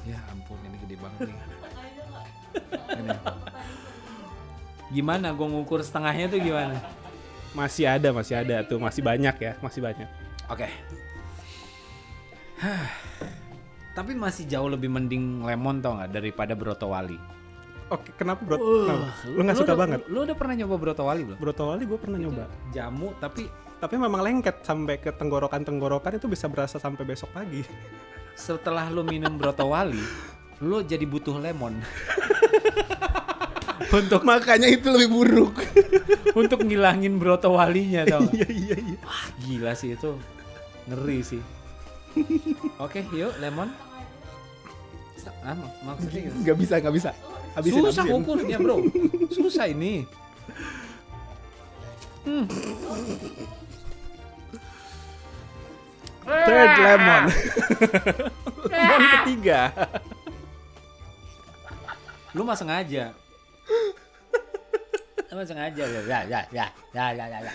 ya 0.03 0.19
ampun 0.35 0.59
ini 0.67 0.77
gede 0.83 0.97
banget 0.99 1.21
nih. 1.31 1.39
Ini. 2.91 3.19
Gimana 4.91 5.31
gue 5.31 5.47
ngukur 5.47 5.79
setengahnya 5.87 6.27
tuh 6.27 6.43
gimana? 6.43 6.83
Masih 7.55 7.87
ada, 7.87 8.11
masih 8.11 8.35
ada 8.35 8.67
tuh, 8.67 8.83
masih 8.83 9.03
banyak 9.03 9.37
ya, 9.39 9.55
masih 9.63 9.79
banyak. 9.79 10.20
Oke. 10.51 10.67
Tapi 13.97 14.13
masih 14.15 14.47
jauh 14.47 14.71
lebih 14.71 14.87
mending 14.89 15.43
lemon 15.43 15.83
tau 15.83 15.99
nggak 15.99 16.11
daripada 16.11 16.53
broto 16.55 16.91
wali. 16.91 17.19
Oke, 17.91 18.15
kenapa 18.15 18.39
bro? 18.47 18.55
kenapa? 18.55 19.07
Lu 19.27 19.41
nggak 19.43 19.59
suka 19.59 19.75
udah- 19.75 19.81
banget? 19.83 20.01
Lu 20.07 20.23
udah 20.23 20.37
pernah 20.39 20.55
nyoba 20.55 20.77
broto 20.79 21.03
wali 21.03 21.23
belum? 21.27 21.39
Broto 21.39 21.63
wali 21.67 21.83
gue 21.85 21.99
pernah 21.99 22.19
nyoba. 22.19 22.45
Jamu 22.71 23.15
tapi 23.19 23.51
Tapi 23.81 23.97
memang 23.97 24.21
lengket 24.21 24.61
sampai 24.61 25.01
ke 25.01 25.09
tenggorokan-tenggorokan 25.09 26.21
itu 26.21 26.29
bisa 26.29 26.53
berasa 26.53 26.77
sampai 26.77 27.01
besok 27.03 27.33
pagi. 27.33 27.65
setelah 28.37 28.93
lu 28.93 29.01
minum 29.01 29.33
broto 29.37 29.65
wali, 29.67 30.01
lu 30.69 30.85
jadi 30.85 31.01
butuh 31.03 31.41
lemon. 31.41 31.81
untuk 33.97 34.21
Makanya 34.21 34.69
itu 34.69 34.85
lebih 34.87 35.09
buruk. 35.09 35.55
untuk 36.41 36.61
ngilangin 36.61 37.17
broto 37.17 37.51
walinya 37.51 38.05
tau? 38.07 38.29
Iya, 38.29 38.49
iya, 38.49 38.77
iya. 38.77 38.99
Wah 39.01 39.27
gila 39.41 39.73
sih 39.73 39.97
itu 39.97 40.13
ngeri 40.91 41.19
sih. 41.23 41.43
Oke 42.77 43.07
yuk 43.15 43.33
lemon. 43.39 43.71
Ah, 45.41 45.57
mak- 45.57 45.79
maksudnya. 45.87 46.29
Nggak 46.35 46.57
bisa, 46.59 46.75
nggak 46.77 46.95
bisa. 46.95 47.11
Habisin, 47.55 47.81
Susah 47.81 48.05
habisin. 48.05 48.13
ngukurnya 48.13 48.57
bro. 48.59 48.77
Susah 49.31 49.67
ini. 49.67 50.05
Hmm. 52.23 52.45
Third 56.21 56.73
lemon. 56.79 57.23
lemon 58.73 59.01
ketiga. 59.19 59.61
Lu 62.37 62.43
mah 62.45 62.55
sengaja. 62.55 63.11
Lu 65.27 65.35
mah 65.35 65.47
sengaja 65.47 65.85
ya 65.85 66.01
ya 66.05 66.19
ya 66.29 66.41
ya 66.53 66.67
ya 66.93 67.05
ya 67.11 67.25
ya. 67.27 67.39
ya. 67.41 67.53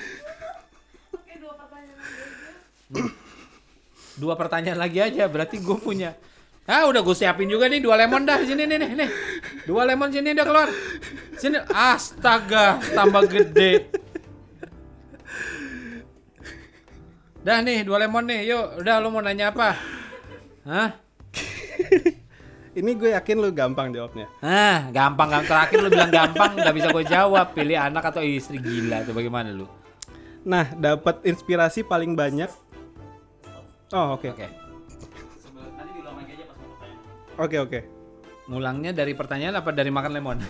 Dua 4.15 4.34
pertanyaan 4.39 4.80
lagi 4.80 4.99
aja 5.04 5.28
berarti 5.28 5.60
gue 5.60 5.78
punya. 5.80 6.15
Ah 6.65 6.89
udah 6.89 7.06
gue 7.06 7.13
siapin 7.13 7.45
juga 7.45 7.69
nih 7.69 7.78
dua 7.78 7.93
lemon 7.93 8.25
dah 8.25 8.41
sini 8.41 8.65
nih 8.65 8.78
nih 8.82 8.91
nih. 8.97 9.10
Dua 9.69 9.86
lemon 9.86 10.10
sini 10.10 10.34
udah 10.34 10.45
keluar. 10.47 10.69
Sini 11.38 11.60
astaga 11.69 12.82
tambah 12.95 13.28
gede. 13.30 13.91
Dah 17.45 17.62
nih 17.62 17.86
dua 17.86 18.01
lemon 18.01 18.25
nih 18.25 18.49
yuk 18.49 18.82
udah 18.82 18.95
lu 18.97 19.13
mau 19.13 19.21
nanya 19.21 19.54
apa? 19.54 19.78
Hah? 20.65 20.89
Ini 22.75 22.91
gue 22.99 23.15
yakin 23.15 23.39
lu 23.39 23.56
gampang 23.56 23.88
jawabnya. 23.93 24.28
Ah, 24.43 24.91
gampang 24.91 25.32
gampang 25.32 25.47
terakhir 25.47 25.78
lu 25.80 25.88
bilang 25.88 26.12
gampang 26.12 26.60
nggak 26.60 26.75
bisa 26.75 26.88
gue 26.91 27.06
jawab. 27.08 27.56
Pilih 27.56 27.80
anak 27.80 28.12
atau 28.12 28.19
istri 28.19 28.60
gila 28.60 29.08
tuh 29.08 29.15
bagaimana 29.15 29.56
lu? 29.56 29.63
Nah, 30.43 30.75
dapat 30.75 31.23
inspirasi 31.23 31.88
paling 31.88 32.19
banyak. 32.19 32.51
Oh, 33.93 34.17
oke. 34.17 34.33
Oke. 34.33 34.47
Oke, 37.35 37.57
oke. 37.59 37.79
Mulangnya 38.49 38.95
dari 38.95 39.13
pertanyaan 39.13 39.59
apa 39.61 39.69
dari 39.75 39.91
makan 39.93 40.11
lemon? 40.13 40.37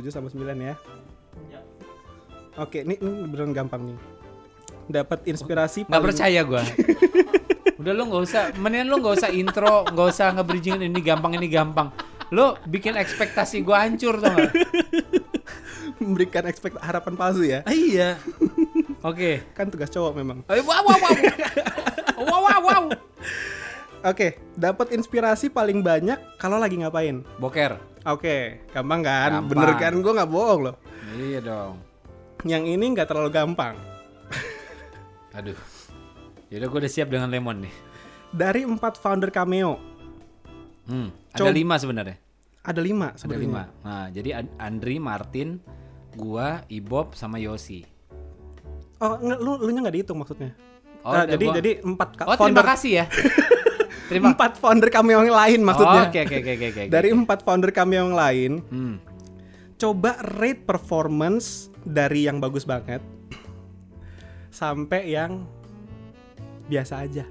7 0.00 0.08
sama 0.08 0.32
9 0.32 0.40
ya. 0.56 0.74
Oke, 2.58 2.82
ini, 2.82 2.96
ini 2.98 3.26
beneran 3.28 3.52
gampang 3.52 3.92
nih. 3.92 3.98
Dapat 4.90 5.28
inspirasi 5.28 5.86
Nggak 5.86 6.02
percaya 6.02 6.40
gua. 6.42 6.62
Udah 7.80 7.92
lu 7.96 8.02
nggak 8.12 8.22
usah, 8.26 8.42
mendingan 8.60 8.88
lu 8.92 8.96
nggak 9.00 9.14
usah 9.22 9.30
intro, 9.32 9.86
nggak 9.88 10.08
usah 10.12 10.26
nge-bridging 10.36 10.82
ini 10.84 11.00
gampang 11.00 11.32
ini 11.38 11.48
gampang. 11.48 11.88
Lu 12.34 12.52
bikin 12.68 12.98
ekspektasi 12.98 13.64
gua 13.64 13.86
hancur 13.86 14.20
gak? 14.20 14.52
Memberikan 16.00 16.44
ekspekt 16.44 16.76
harapan 16.78 17.14
palsu 17.14 17.42
ya. 17.42 17.60
iya. 17.68 18.16
Oke. 19.00 19.44
Kan 19.52 19.68
tugas 19.68 19.88
cowok 19.88 20.12
memang. 20.14 20.38
Eh, 20.46 20.58
Wow 20.58 20.80
wow 20.82 20.96
wow. 20.96 21.14
Wow 22.20 22.40
wow 22.42 22.60
wow. 22.62 22.82
Oke, 24.02 24.40
dapat 24.54 24.92
inspirasi 24.92 25.48
paling 25.48 25.80
banyak 25.80 26.16
kalau 26.36 26.56
lagi 26.56 26.76
ngapain? 26.76 27.20
Boker. 27.36 27.76
Oke, 28.02 28.64
gampang 28.72 29.00
kan? 29.00 29.28
Gampang. 29.30 29.48
Bener 29.50 29.70
kan? 29.76 29.92
Gue 30.00 30.12
nggak 30.14 30.30
bohong 30.30 30.60
loh. 30.64 30.76
Iya 31.12 31.40
dong. 31.40 31.74
Yang 32.42 32.64
ini 32.70 32.84
nggak 32.90 33.04
terlalu 33.06 33.28
gampang. 33.28 33.76
Aduh. 35.32 35.56
Yaudah 36.48 36.66
gue 36.66 36.78
udah 36.80 36.90
siap 36.90 37.06
dengan 37.06 37.28
lemon 37.28 37.62
nih. 37.62 37.74
Dari 38.30 38.64
empat 38.64 38.96
founder 38.96 39.28
Cameo, 39.28 39.76
Hmm, 40.88 41.12
ada 41.30 41.52
lima 41.52 41.76
sebenarnya. 41.76 42.16
ada 42.60 42.80
lima 42.80 43.12
Ada 43.12 43.18
sebenarnya. 43.20 43.46
lima. 43.46 43.62
Nah, 43.80 44.06
jadi 44.10 44.30
An- 44.34 44.54
Andri, 44.58 44.98
Martin, 44.98 45.62
gua, 46.12 46.62
Ibob, 46.66 47.12
sama 47.12 47.36
Yosi. 47.36 47.86
Oh, 48.98 49.16
nggak, 49.16 49.38
lu 49.38 49.56
lu 49.58 49.70
nya 49.70 49.80
nggak 49.80 49.96
dihitung 49.96 50.18
maksudnya? 50.18 50.52
Oh, 51.00 51.10
Ah, 51.10 51.24
udah 51.24 51.32
jadi 51.32 51.44
gua- 51.44 51.56
jadi 51.56 51.70
empat 51.80 52.08
Oh, 52.12 52.16
terima 52.28 52.36
founder 52.36 52.64
kasih 52.66 52.92
ya. 52.94 53.04
terima. 54.10 54.26
empat 54.30 54.52
founder 54.56 54.88
Cameo 54.88 55.18
yang 55.18 55.32
lain 55.32 55.60
maksudnya. 55.60 56.02
Oh, 56.02 56.08
Oke, 56.08 56.20
oke, 56.22 56.36
oke, 56.36 56.52
oke. 56.66 56.82
Dari 56.86 57.08
empat 57.10 57.38
founder 57.40 57.70
Cameo 57.70 58.04
yang 58.04 58.14
lain, 58.14 58.52
Hmm. 58.62 58.96
coba 59.74 60.18
rate 60.34 60.60
performance 60.60 61.46
dari 61.80 62.28
yang 62.28 62.36
bagus 62.36 62.62
banget 62.62 63.00
sampai 64.50 65.08
yang 65.08 65.48
biasa 66.66 67.00
aja. 67.00 67.24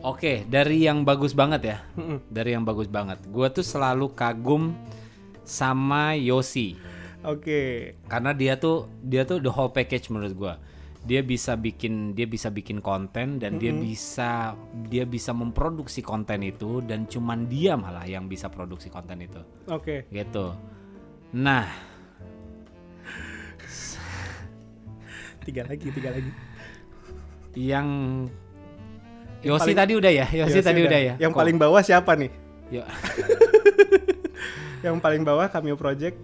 Oke, 0.00 0.46
dari 0.46 0.80
yang 0.80 1.02
bagus 1.02 1.34
banget 1.34 1.62
ya. 1.66 1.78
Dari 2.24 2.54
yang 2.54 2.62
bagus 2.62 2.86
banget. 2.86 3.18
Gua 3.26 3.50
tuh 3.50 3.60
selalu 3.60 4.14
kagum 4.14 4.70
sama 5.42 6.14
Yosi. 6.14 6.78
Oke. 7.26 7.92
Karena 8.06 8.30
dia 8.30 8.54
tuh 8.54 8.86
dia 9.02 9.26
tuh 9.26 9.38
the 9.38 9.50
whole 9.50 9.68
package 9.68 10.08
menurut 10.08 10.32
gua. 10.32 10.54
Dia 11.02 11.22
bisa 11.22 11.54
bikin 11.54 12.14
dia 12.14 12.26
bisa 12.26 12.50
bikin 12.50 12.78
konten 12.78 13.38
dan 13.38 13.58
dia 13.58 13.70
bisa 13.70 14.54
dia 14.86 15.02
bisa 15.02 15.30
memproduksi 15.30 16.02
konten 16.02 16.42
itu 16.42 16.82
dan 16.82 17.06
cuman 17.06 17.46
dia 17.46 17.74
malah 17.74 18.02
yang 18.02 18.26
bisa 18.26 18.46
produksi 18.46 18.86
konten 18.86 19.20
itu. 19.20 19.38
Oke. 19.66 20.06
Gitu. 20.08 20.50
Nah, 21.32 21.66
Tiga 25.42 25.62
lagi, 25.62 25.86
tiga 25.94 26.10
lagi. 26.10 26.30
yang 27.54 27.86
Yosi 29.40 29.62
paling- 29.62 29.78
tadi 29.78 29.92
udah 29.94 30.10
ya? 30.10 30.26
Yosi, 30.28 30.58
tadi 30.58 30.80
udah 30.82 31.00
ya? 31.00 31.14
Yang 31.16 31.32
Kok- 31.32 31.38
paling 31.38 31.56
bawah 31.56 31.82
siapa 31.86 32.18
nih? 32.18 32.30
Yo- 32.68 32.88
Yang 34.84 34.96
paling 34.98 35.22
bawah 35.22 35.46
Cameo 35.46 35.78
Project 35.78 36.18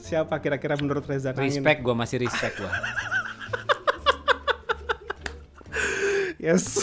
siapa 0.00 0.38
kira-kira 0.38 0.76
menurut 0.78 1.04
Reza 1.04 1.32
Nangin? 1.32 1.60
respect 1.60 1.80
gua 1.82 1.94
masih 1.96 2.22
respect 2.22 2.56
gua. 2.60 2.72
Yes. 6.36 6.78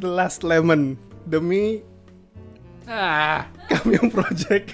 The 0.00 0.08
Last 0.08 0.40
Lemon 0.40 0.96
demi 1.28 1.84
ah, 2.88 3.44
Cameo 3.68 4.08
Project. 4.08 4.72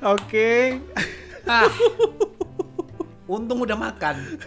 Oke, 0.00 0.80
ah. 1.44 1.68
Untung 3.28 3.60
udah 3.60 3.76
makan. 3.76 4.40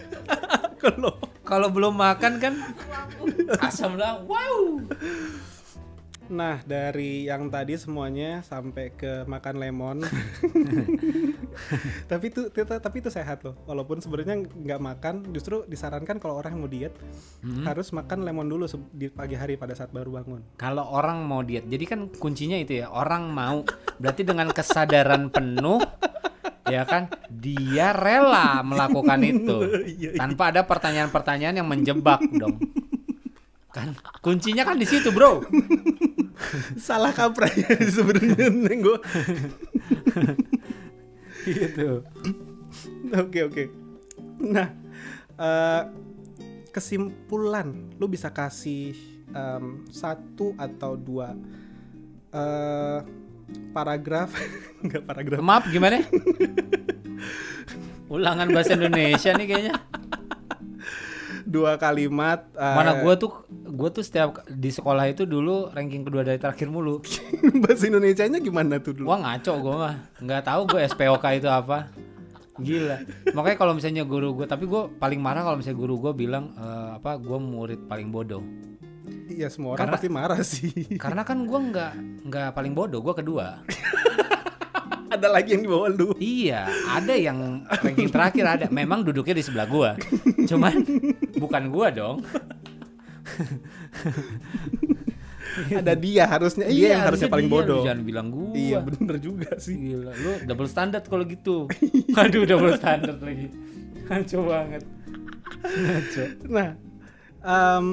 kalau 0.82 1.14
Kalau 1.42 1.68
belum 1.74 1.98
makan 1.98 2.38
kan 2.38 2.54
asam 3.66 3.98
lah. 3.98 4.22
Wow. 4.22 4.86
nah 6.32 6.64
dari 6.64 7.28
yang 7.28 7.52
tadi 7.52 7.76
semuanya 7.76 8.40
sampai 8.40 8.94
ke 8.94 9.26
makan 9.28 9.54
lemon. 9.58 9.98
tapi 12.10 12.32
itu 12.32 12.48
tapi 12.54 12.96
itu 13.04 13.10
sehat 13.12 13.44
loh. 13.44 13.58
Walaupun 13.68 14.00
sebenarnya 14.00 14.40
nggak 14.48 14.80
makan, 14.80 15.14
justru 15.34 15.66
disarankan 15.68 16.16
kalau 16.16 16.40
orang 16.40 16.56
yang 16.56 16.62
mau 16.64 16.70
diet 16.72 16.94
harus 17.68 17.92
makan 17.92 18.24
lemon 18.24 18.48
dulu 18.48 18.64
di 18.94 19.12
pagi 19.12 19.36
hari 19.36 19.60
pada 19.60 19.76
saat 19.76 19.92
baru 19.92 20.22
bangun. 20.22 20.40
Kalau 20.56 20.88
orang 20.88 21.20
mau 21.26 21.44
diet, 21.44 21.68
jadi 21.68 21.84
kan 21.84 22.08
kuncinya 22.16 22.56
itu 22.56 22.80
ya, 22.80 22.88
orang 22.88 23.28
mau 23.28 23.66
berarti 24.00 24.22
dengan 24.24 24.48
kesadaran 24.48 25.28
penuh 25.28 25.84
ya 26.68 26.86
kan 26.86 27.10
dia 27.26 27.90
rela 27.90 28.62
melakukan 28.70 29.20
itu 29.24 29.56
tanpa 30.14 30.54
ada 30.54 30.62
pertanyaan-pertanyaan 30.62 31.58
yang 31.62 31.68
menjebak 31.68 32.22
dong. 32.36 32.58
Kan 33.72 33.96
kuncinya 34.20 34.68
kan 34.68 34.76
di 34.76 34.84
situ, 34.84 35.08
Bro. 35.08 35.48
Salah 36.76 37.16
kaprah 37.16 37.48
ya 37.48 37.72
sebenarnya 37.88 38.52
Neng, 38.52 38.84
gua. 38.84 39.00
gitu. 41.48 42.04
Oke 43.16 43.40
oke. 43.48 43.64
Nah, 44.44 44.68
eh, 45.40 45.82
kesimpulan, 46.68 47.96
lu 47.96 48.12
bisa 48.12 48.28
kasih 48.28 48.92
em, 49.32 49.88
satu 49.88 50.52
atau 50.60 50.92
dua 51.00 51.32
eh, 52.32 53.00
paragraf, 53.72 54.30
nggak 54.84 55.02
paragraf, 55.02 55.40
Maaf 55.40 55.64
gimana? 55.68 56.02
Ulangan 58.06 58.48
bahasa 58.52 58.76
Indonesia 58.76 59.32
nih 59.32 59.46
kayaknya. 59.48 59.74
dua 61.42 61.76
kalimat. 61.76 62.48
eh, 62.54 62.76
Mana 62.76 63.04
gua 63.04 63.12
tuh 63.16 63.44
gua 63.68 63.92
tuh 63.92 64.00
setiap 64.00 64.40
di 64.48 64.72
sekolah 64.72 65.04
itu 65.08 65.28
dulu 65.28 65.68
ranking 65.68 66.00
kedua 66.00 66.24
dari 66.24 66.40
terakhir 66.40 66.68
mulu. 66.68 67.00
bahasa 67.64 67.88
Indonesianya 67.88 68.40
gimana 68.40 68.80
tuh 68.80 68.96
dulu? 68.96 69.12
Wah 69.12 69.20
ngaco 69.20 69.52
gue 69.60 69.74
mah 69.76 69.94
nggak 70.16 70.42
tahu 70.44 70.60
gue 70.72 70.80
SPOK 70.88 71.24
itu 71.36 71.48
apa 71.48 71.88
gila 72.52 73.00
makanya 73.32 73.56
kalau 73.56 73.72
misalnya 73.72 74.04
guru 74.04 74.36
gue 74.36 74.46
tapi 74.46 74.68
gue 74.68 74.92
paling 75.00 75.18
marah 75.18 75.40
kalau 75.40 75.56
misalnya 75.56 75.80
guru 75.80 75.94
gue 75.98 76.12
bilang 76.14 76.52
eh, 76.52 77.00
apa 77.00 77.16
gue 77.16 77.38
murid 77.40 77.80
paling 77.88 78.12
bodoh 78.12 78.44
Iya 79.24 79.48
semua 79.48 79.72
orang 79.72 79.80
Karena- 79.82 79.94
pasti 79.94 80.08
marah 80.08 80.40
sih. 80.42 80.72
karena 80.96 81.22
kan 81.22 81.42
gue 81.42 81.58
nggak 81.62 81.92
nggak 82.24 82.48
paling 82.52 82.72
bodoh 82.72 83.00
gue 83.00 83.14
kedua 83.14 83.60
Ada 85.12 85.28
lagi 85.28 85.52
yang 85.52 85.62
di 85.62 85.68
bawah 85.68 85.88
lu. 85.88 86.08
iya 86.16 86.64
ada 86.88 87.12
yang 87.12 87.62
ranking 87.68 88.08
terakhir 88.08 88.44
ada 88.48 88.66
memang 88.68 89.02
duduknya 89.02 89.34
di 89.34 89.44
sebelah 89.44 89.66
gue 89.66 89.90
cuman 90.46 90.72
bukan 91.36 91.62
gue 91.68 91.86
dong 91.92 92.16
Ada 95.70 95.92
dia 95.94 96.24
harusnya. 96.24 96.64
dia 96.64 96.96
yang 96.96 97.04
harusnya 97.04 97.28
paling 97.28 97.44
dia, 97.44 97.54
bodoh. 97.54 97.84
jangan 97.84 98.00
bilang 98.02 98.26
gue 98.30 98.56
Iya 98.56 98.80
bener 98.80 99.16
juga 99.18 99.52
sih. 99.58 99.76
Gila, 99.76 100.10
lu 100.10 100.32
double 100.42 100.64
standard 100.66 101.04
kalau 101.04 101.24
gitu. 101.24 101.68
Aduh, 102.16 102.48
double 102.48 102.72
standard 102.74 103.20
lagi. 103.20 103.52
Ngaco 104.02 104.38
banget. 104.42 104.82
Ngaco. 105.62 106.22
Nah, 106.48 106.68
em, 107.38 107.86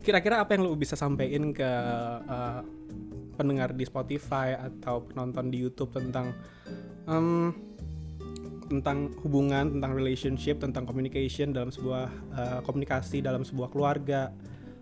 kira-kira 0.00 0.40
apa 0.40 0.56
yang 0.56 0.64
lu 0.64 0.76
bisa 0.76 0.96
sampaikan 0.96 1.52
ke 1.52 1.70
eh, 2.24 2.60
pendengar 3.36 3.72
di 3.72 3.84
Spotify 3.88 4.56
atau 4.56 5.04
penonton 5.04 5.48
di 5.48 5.60
YouTube 5.60 5.96
tentang 5.96 6.32
em, 7.08 7.52
tentang 8.70 9.10
hubungan, 9.26 9.78
tentang 9.78 9.92
relationship, 9.98 10.62
tentang 10.62 10.86
communication 10.86 11.52
dalam 11.52 11.72
sebuah 11.72 12.06
eh, 12.36 12.60
komunikasi 12.64 13.20
dalam 13.24 13.44
sebuah 13.44 13.68
keluarga, 13.72 14.32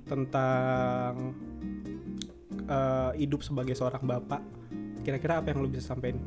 tentang 0.08 1.36
eh, 2.66 3.10
hidup 3.20 3.44
sebagai 3.44 3.76
seorang 3.76 4.02
bapak. 4.02 4.42
Kira-kira 5.04 5.40
apa 5.40 5.52
yang 5.52 5.64
lu 5.64 5.70
bisa 5.70 5.94
sampaikan? 5.94 6.20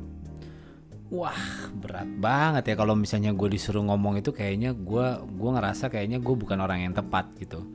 Wah 1.11 1.67
berat 1.75 2.07
banget 2.07 2.71
ya 2.71 2.75
kalau 2.79 2.95
misalnya 2.95 3.35
gue 3.35 3.51
disuruh 3.51 3.83
ngomong 3.83 4.23
itu 4.23 4.31
kayaknya 4.31 4.71
gue 4.71 5.07
gua 5.35 5.59
ngerasa 5.59 5.91
kayaknya 5.91 6.23
gue 6.23 6.35
bukan 6.39 6.55
orang 6.63 6.87
yang 6.87 6.95
tepat 6.95 7.35
gitu. 7.35 7.67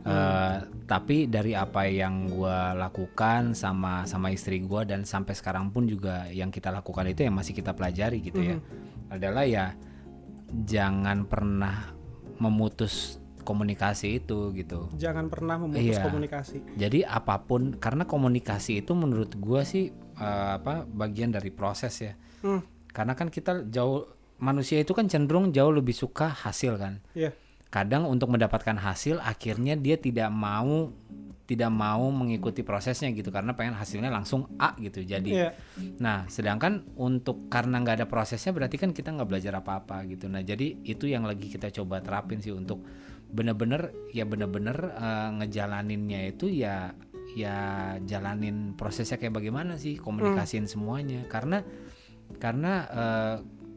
Eh, 0.00 0.56
tapi 0.88 1.28
dari 1.28 1.52
apa 1.52 1.84
yang 1.84 2.32
gue 2.32 2.58
lakukan 2.80 3.52
sama 3.52 4.08
sama 4.08 4.32
istri 4.32 4.64
gue 4.64 4.88
dan 4.88 5.04
sampai 5.04 5.36
sekarang 5.36 5.68
pun 5.68 5.84
juga 5.84 6.24
yang 6.32 6.48
kita 6.48 6.72
lakukan 6.72 7.04
itu 7.12 7.28
yang 7.28 7.36
masih 7.36 7.52
kita 7.52 7.76
pelajari 7.76 8.24
gitu 8.24 8.40
ya 8.40 8.56
adalah 9.12 9.44
ya 9.44 9.76
jangan 10.64 11.28
pernah 11.28 11.92
memutus 12.40 13.20
komunikasi 13.44 14.24
itu 14.24 14.56
gitu. 14.56 14.88
Jangan 14.96 15.28
pernah 15.28 15.60
memutus 15.60 16.00
Iya. 16.00 16.04
komunikasi. 16.08 16.64
Jadi 16.80 17.04
apa 17.04 17.36
pun 17.44 17.76
karena 17.76 18.08
komunikasi 18.08 18.80
itu 18.80 18.96
menurut 18.96 19.36
gua 19.36 19.68
sih 19.68 19.92
eh, 20.16 20.50
apa 20.56 20.88
bagian 20.88 21.28
dari 21.28 21.52
proses 21.52 21.92
ya. 22.00 22.16
Hmm. 22.40 22.64
Karena 22.88 23.12
kan 23.12 23.28
kita 23.28 23.68
jauh 23.68 24.08
manusia 24.40 24.80
itu 24.80 24.96
kan 24.96 25.06
cenderung 25.12 25.52
jauh 25.52 25.70
lebih 25.76 25.92
suka 25.92 26.32
hasil 26.32 26.80
kan. 26.80 27.04
Iya. 27.12 27.36
Kadang 27.70 28.06
untuk 28.10 28.34
mendapatkan 28.34 28.74
hasil 28.74 29.22
akhirnya 29.22 29.78
dia 29.78 29.94
tidak 29.94 30.28
mau 30.34 30.90
tidak 31.50 31.70
mau 31.74 32.06
mengikuti 32.14 32.62
prosesnya 32.62 33.10
gitu 33.10 33.34
karena 33.34 33.58
pengen 33.58 33.74
hasilnya 33.74 34.06
langsung 34.06 34.46
A 34.62 34.78
gitu. 34.78 35.02
Jadi 35.02 35.34
Iya. 35.34 35.50
Nah, 35.98 36.30
sedangkan 36.30 36.94
untuk 36.94 37.50
karena 37.50 37.82
nggak 37.82 37.96
ada 38.02 38.06
prosesnya 38.06 38.54
berarti 38.54 38.78
kan 38.78 38.94
kita 38.94 39.10
nggak 39.10 39.26
belajar 39.26 39.58
apa-apa 39.58 40.06
gitu. 40.06 40.30
Nah, 40.30 40.46
jadi 40.46 40.78
itu 40.86 41.10
yang 41.10 41.26
lagi 41.26 41.50
kita 41.50 41.74
coba 41.74 41.98
terapin 42.06 42.38
sih 42.38 42.54
untuk 42.54 42.86
bener-bener 43.30 43.90
ya 44.14 44.26
bener-bener 44.26 44.78
eh, 44.94 45.30
ngejalaninnya 45.42 46.34
itu 46.34 46.50
ya 46.50 46.94
ya 47.34 47.94
jalanin 48.02 48.74
prosesnya 48.74 49.18
kayak 49.18 49.38
bagaimana 49.38 49.78
sih 49.78 49.94
komunikasiin 49.98 50.66
semuanya 50.66 51.26
karena 51.30 51.62
karena 52.42 52.72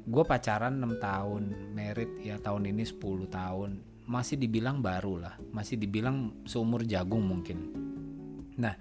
gue 0.03 0.23
pacaran 0.27 0.75
6 0.77 0.99
tahun 0.99 1.43
merit 1.71 2.11
ya 2.19 2.39
tahun 2.39 2.69
ini 2.69 2.83
10 2.83 3.27
tahun. 3.27 3.71
Masih 4.03 4.35
dibilang 4.35 4.83
baru 4.83 5.15
lah 5.15 5.35
masih 5.55 5.79
dibilang 5.79 6.43
seumur 6.43 6.83
jagung 6.83 7.23
mungkin. 7.23 7.71
Nah, 8.59 8.75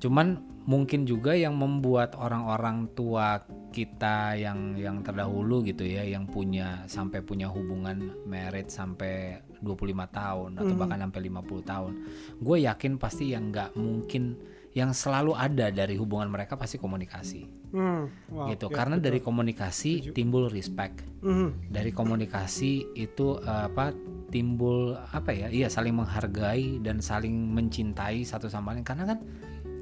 cuman 0.00 0.40
mungkin 0.64 1.04
juga 1.04 1.36
yang 1.36 1.54
membuat 1.60 2.16
orang-orang 2.16 2.88
tua 2.96 3.44
kita 3.74 4.38
yang 4.38 4.78
yang 4.78 5.02
terdahulu 5.02 5.66
gitu 5.66 5.84
ya, 5.84 6.06
yang 6.06 6.24
punya 6.30 6.86
sampai 6.86 7.20
punya 7.20 7.50
hubungan 7.50 8.24
merit 8.24 8.70
sampai 8.70 9.42
25 9.60 10.06
tahun 10.08 10.50
atau 10.62 10.74
bahkan 10.78 11.02
sampai 11.02 11.20
50 11.28 11.64
tahun. 11.66 11.92
Gue 12.38 12.56
yakin 12.64 12.96
pasti 12.96 13.34
yang 13.34 13.50
nggak 13.50 13.74
mungkin 13.74 14.38
yang 14.74 14.90
selalu 14.90 15.32
ada 15.32 15.70
dari 15.70 15.94
hubungan 15.94 16.26
mereka 16.26 16.54
pasti 16.54 16.76
komunikasi 16.76 17.46
Hmm. 17.70 18.06
Wow. 18.28 18.50
gitu. 18.50 18.66
ya, 18.68 18.74
Karena 18.76 18.96
betul. 18.96 19.06
dari 19.08 19.18
komunikasi 19.20 19.90
timbul 20.10 20.46
respect 20.46 21.02
Mhm. 21.20 21.70
dari 21.70 21.90
komunikasi 21.90 22.72
itu 22.94 23.38
eh, 23.40 23.62
apa 23.64 23.90
timbul 24.28 24.94
apa 25.08 25.30
ya 25.30 25.46
iya 25.48 25.66
saling 25.66 25.94
menghargai 25.94 26.78
dan 26.78 26.98
saling 26.98 27.32
mencintai 27.50 28.22
satu 28.22 28.46
sama 28.46 28.70
lain 28.72 28.82
karena 28.82 29.06
kan 29.08 29.18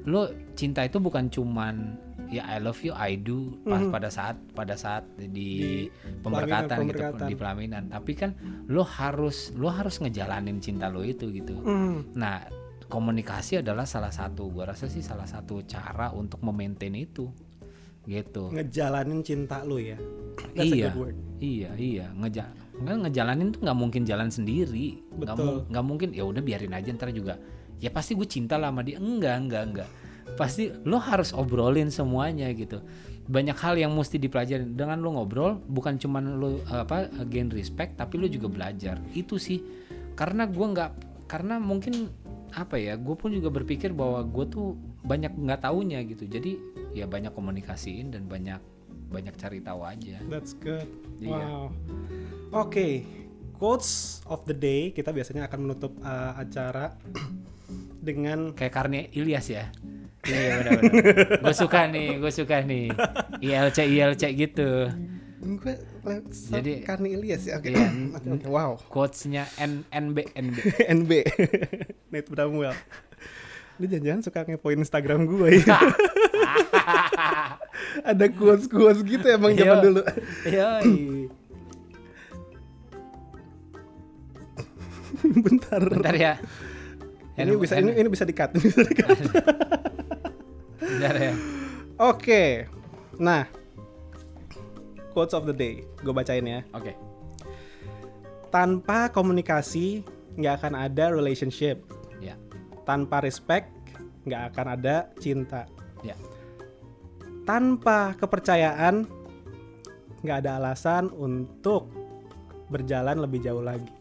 lo 0.03 0.25
cinta 0.53 0.81
itu 0.81 0.97
bukan 0.97 1.27
cuman 1.27 1.97
ya 2.27 2.45
I 2.45 2.57
love 2.57 2.81
you 2.81 2.91
I 2.91 3.13
do 3.15 3.57
pas 3.61 3.81
pada 3.87 4.09
saat 4.09 4.35
pada 4.51 4.73
saat 4.73 5.05
di, 5.15 5.85
pemberkatan 6.19 6.77
gitu 6.83 6.97
pemberkatan. 6.97 7.27
di 7.29 7.33
pelaminan 7.33 7.83
tapi 7.87 8.11
kan 8.11 8.33
lo 8.67 8.81
harus 8.81 9.53
lo 9.53 9.69
harus 9.69 9.97
ngejalanin 9.97 10.57
cinta 10.59 10.87
lo 10.87 11.01
itu 11.01 11.29
gitu 11.29 11.55
Mhm. 11.55 12.13
nah 12.13 12.41
komunikasi 12.93 13.65
adalah 13.65 13.89
salah 13.89 14.13
satu. 14.13 14.53
Gua 14.53 14.69
rasa 14.69 14.85
sih 14.85 15.01
salah 15.01 15.25
satu 15.25 15.65
cara 15.65 16.13
untuk 16.13 16.45
memaintain 16.45 16.93
itu. 16.93 17.33
Gitu. 18.05 18.53
Ngejalanin 18.53 19.25
cinta 19.25 19.65
lu 19.65 19.81
ya. 19.81 19.97
That's 20.53 20.69
iya. 20.69 20.93
iya 21.41 21.71
iya. 21.73 22.05
Ngeja 22.13 22.45
nggak 22.73 23.05
ngejalanin 23.05 23.53
tuh 23.53 23.65
nggak 23.65 23.79
mungkin 23.79 24.01
jalan 24.05 24.29
sendiri. 24.29 25.01
Nggak 25.17 25.35
mu- 25.41 25.65
nggak 25.73 25.85
mungkin. 25.85 26.09
Ya 26.13 26.23
udah 26.29 26.45
biarin 26.45 26.77
aja 26.77 26.93
ntar 26.93 27.09
juga. 27.09 27.41
Ya 27.81 27.89
pasti 27.89 28.13
gue 28.13 28.29
cinta 28.29 28.61
lah 28.61 28.69
sama 28.69 28.85
dia. 28.85 29.01
Enggak 29.01 29.35
enggak 29.41 29.63
enggak 29.65 29.89
pasti 30.33 30.71
lo 30.87 30.97
harus 30.97 31.31
obrolin 31.35 31.93
semuanya 31.93 32.49
gitu. 32.55 32.81
Banyak 33.23 33.55
hal 33.55 33.79
yang 33.79 33.95
mesti 33.95 34.19
dipelajari 34.19 34.67
dengan 34.75 34.99
lo 34.99 35.15
ngobrol 35.15 35.63
bukan 35.63 35.95
cuman 35.95 36.39
lo 36.39 36.59
apa 36.67 37.07
gain 37.29 37.47
respect 37.53 37.95
tapi 37.95 38.19
lo 38.19 38.27
juga 38.27 38.51
belajar. 38.51 38.99
Itu 39.15 39.39
sih. 39.39 39.61
Karena 40.17 40.49
gua 40.49 40.67
nggak 40.73 40.91
karena 41.29 41.57
mungkin 41.57 42.11
apa 42.53 42.77
ya 42.77 42.93
gue 42.95 43.15
pun 43.17 43.29
juga 43.29 43.49
berpikir 43.49 43.91
bahwa 43.91 44.21
gue 44.21 44.45
tuh 44.45 44.77
banyak 45.01 45.33
nggak 45.33 45.61
taunya 45.61 45.99
gitu 46.05 46.23
jadi 46.23 46.53
ya 46.93 47.05
banyak 47.05 47.33
komunikasiin 47.33 48.13
dan 48.13 48.29
banyak 48.29 48.61
banyak 49.09 49.33
cari 49.33 49.57
tahu 49.59 49.81
aja 49.81 50.17
That's 50.25 50.53
good. 50.57 50.85
Iya. 51.17 51.33
Wow. 51.33 51.65
Oke, 52.53 53.05
quotes 53.57 54.21
of 54.25 54.45
the 54.45 54.53
day 54.53 54.89
kita 54.89 55.09
biasanya 55.09 55.45
akan 55.45 55.59
menutup 55.65 55.93
uh, 55.99 56.33
acara 56.35 56.93
dengan 58.07 58.53
kayak 58.53 58.73
karne 58.73 59.09
Ilyas 59.11 59.49
ya 59.49 59.65
iya 60.29 60.55
benar-benar 60.55 61.43
gue 61.43 61.51
suka 61.53 61.83
nih 61.89 62.15
gue 62.15 62.31
suka 62.31 62.63
nih 62.63 62.87
ILC 63.43 63.77
ILC 63.91 64.23
gitu 64.33 64.87
gue 65.43 65.75
Jadi- 66.31 66.87
Karni 66.87 67.19
Ilyas 67.19 67.43
ya. 67.47 67.59
Oke. 67.59 67.75
Iya. 67.75 67.87
Oke, 68.15 68.29
oke, 68.31 68.47
Wow. 68.47 68.79
quotesnya 68.87 69.43
N 69.59 69.83
NB 69.91 70.31
NB 70.31 70.57
NB. 71.03 71.11
Nate 72.13 72.29
Bramwell. 72.29 72.77
Lu 73.81 73.89
jangan-jangan 73.89 74.21
suka 74.21 74.45
ngepoin 74.45 74.77
Instagram 74.77 75.25
gue 75.25 75.65
ya. 75.65 75.77
Ada 78.05 78.29
quotes-quotes 78.29 79.01
gitu 79.01 79.25
emang 79.25 79.53
zaman 79.53 79.77
Iya. 79.77 79.83
dulu. 79.83 80.01
Yoi. 80.53 80.93
Bentar. 85.23 85.79
bentar 85.79 86.11
ya 86.13 86.33
Ini 87.33 87.55
N- 87.55 87.57
bisa 87.57 87.79
ini, 87.79 87.95
ini 87.95 88.09
bisa 88.11 88.25
ini 88.27 88.59
bisa 88.61 88.83
di-cut. 88.83 89.17
bentar 90.77 91.15
ya 91.15 91.33
Oke. 91.95 92.65
Nah, 93.15 93.45
quotes 95.13 95.31
of 95.31 95.45
the 95.45 95.53
day. 95.53 95.85
Gue 96.01 96.09
bacain 96.11 96.41
ya. 96.41 96.65
oke 96.69 96.91
Tanpa 98.49 99.07
komunikasi 99.09 100.01
nggak 100.35 100.53
akan 100.59 100.73
ada 100.75 101.09
relationship. 101.09 101.85
Tanpa 102.83 103.19
respect 103.19 103.67
nggak 104.23 104.41
akan 104.51 104.67
ada 104.73 104.95
cinta. 105.17 105.67
ya 105.99 106.15
Tanpa 107.43 108.15
kepercayaan 108.15 109.03
nggak 110.19 110.37
ada 110.39 110.51
alasan 110.57 111.11
untuk 111.11 111.91
berjalan 112.65 113.19
lebih 113.19 113.39
jauh 113.39 113.59
lagi. 113.59 113.91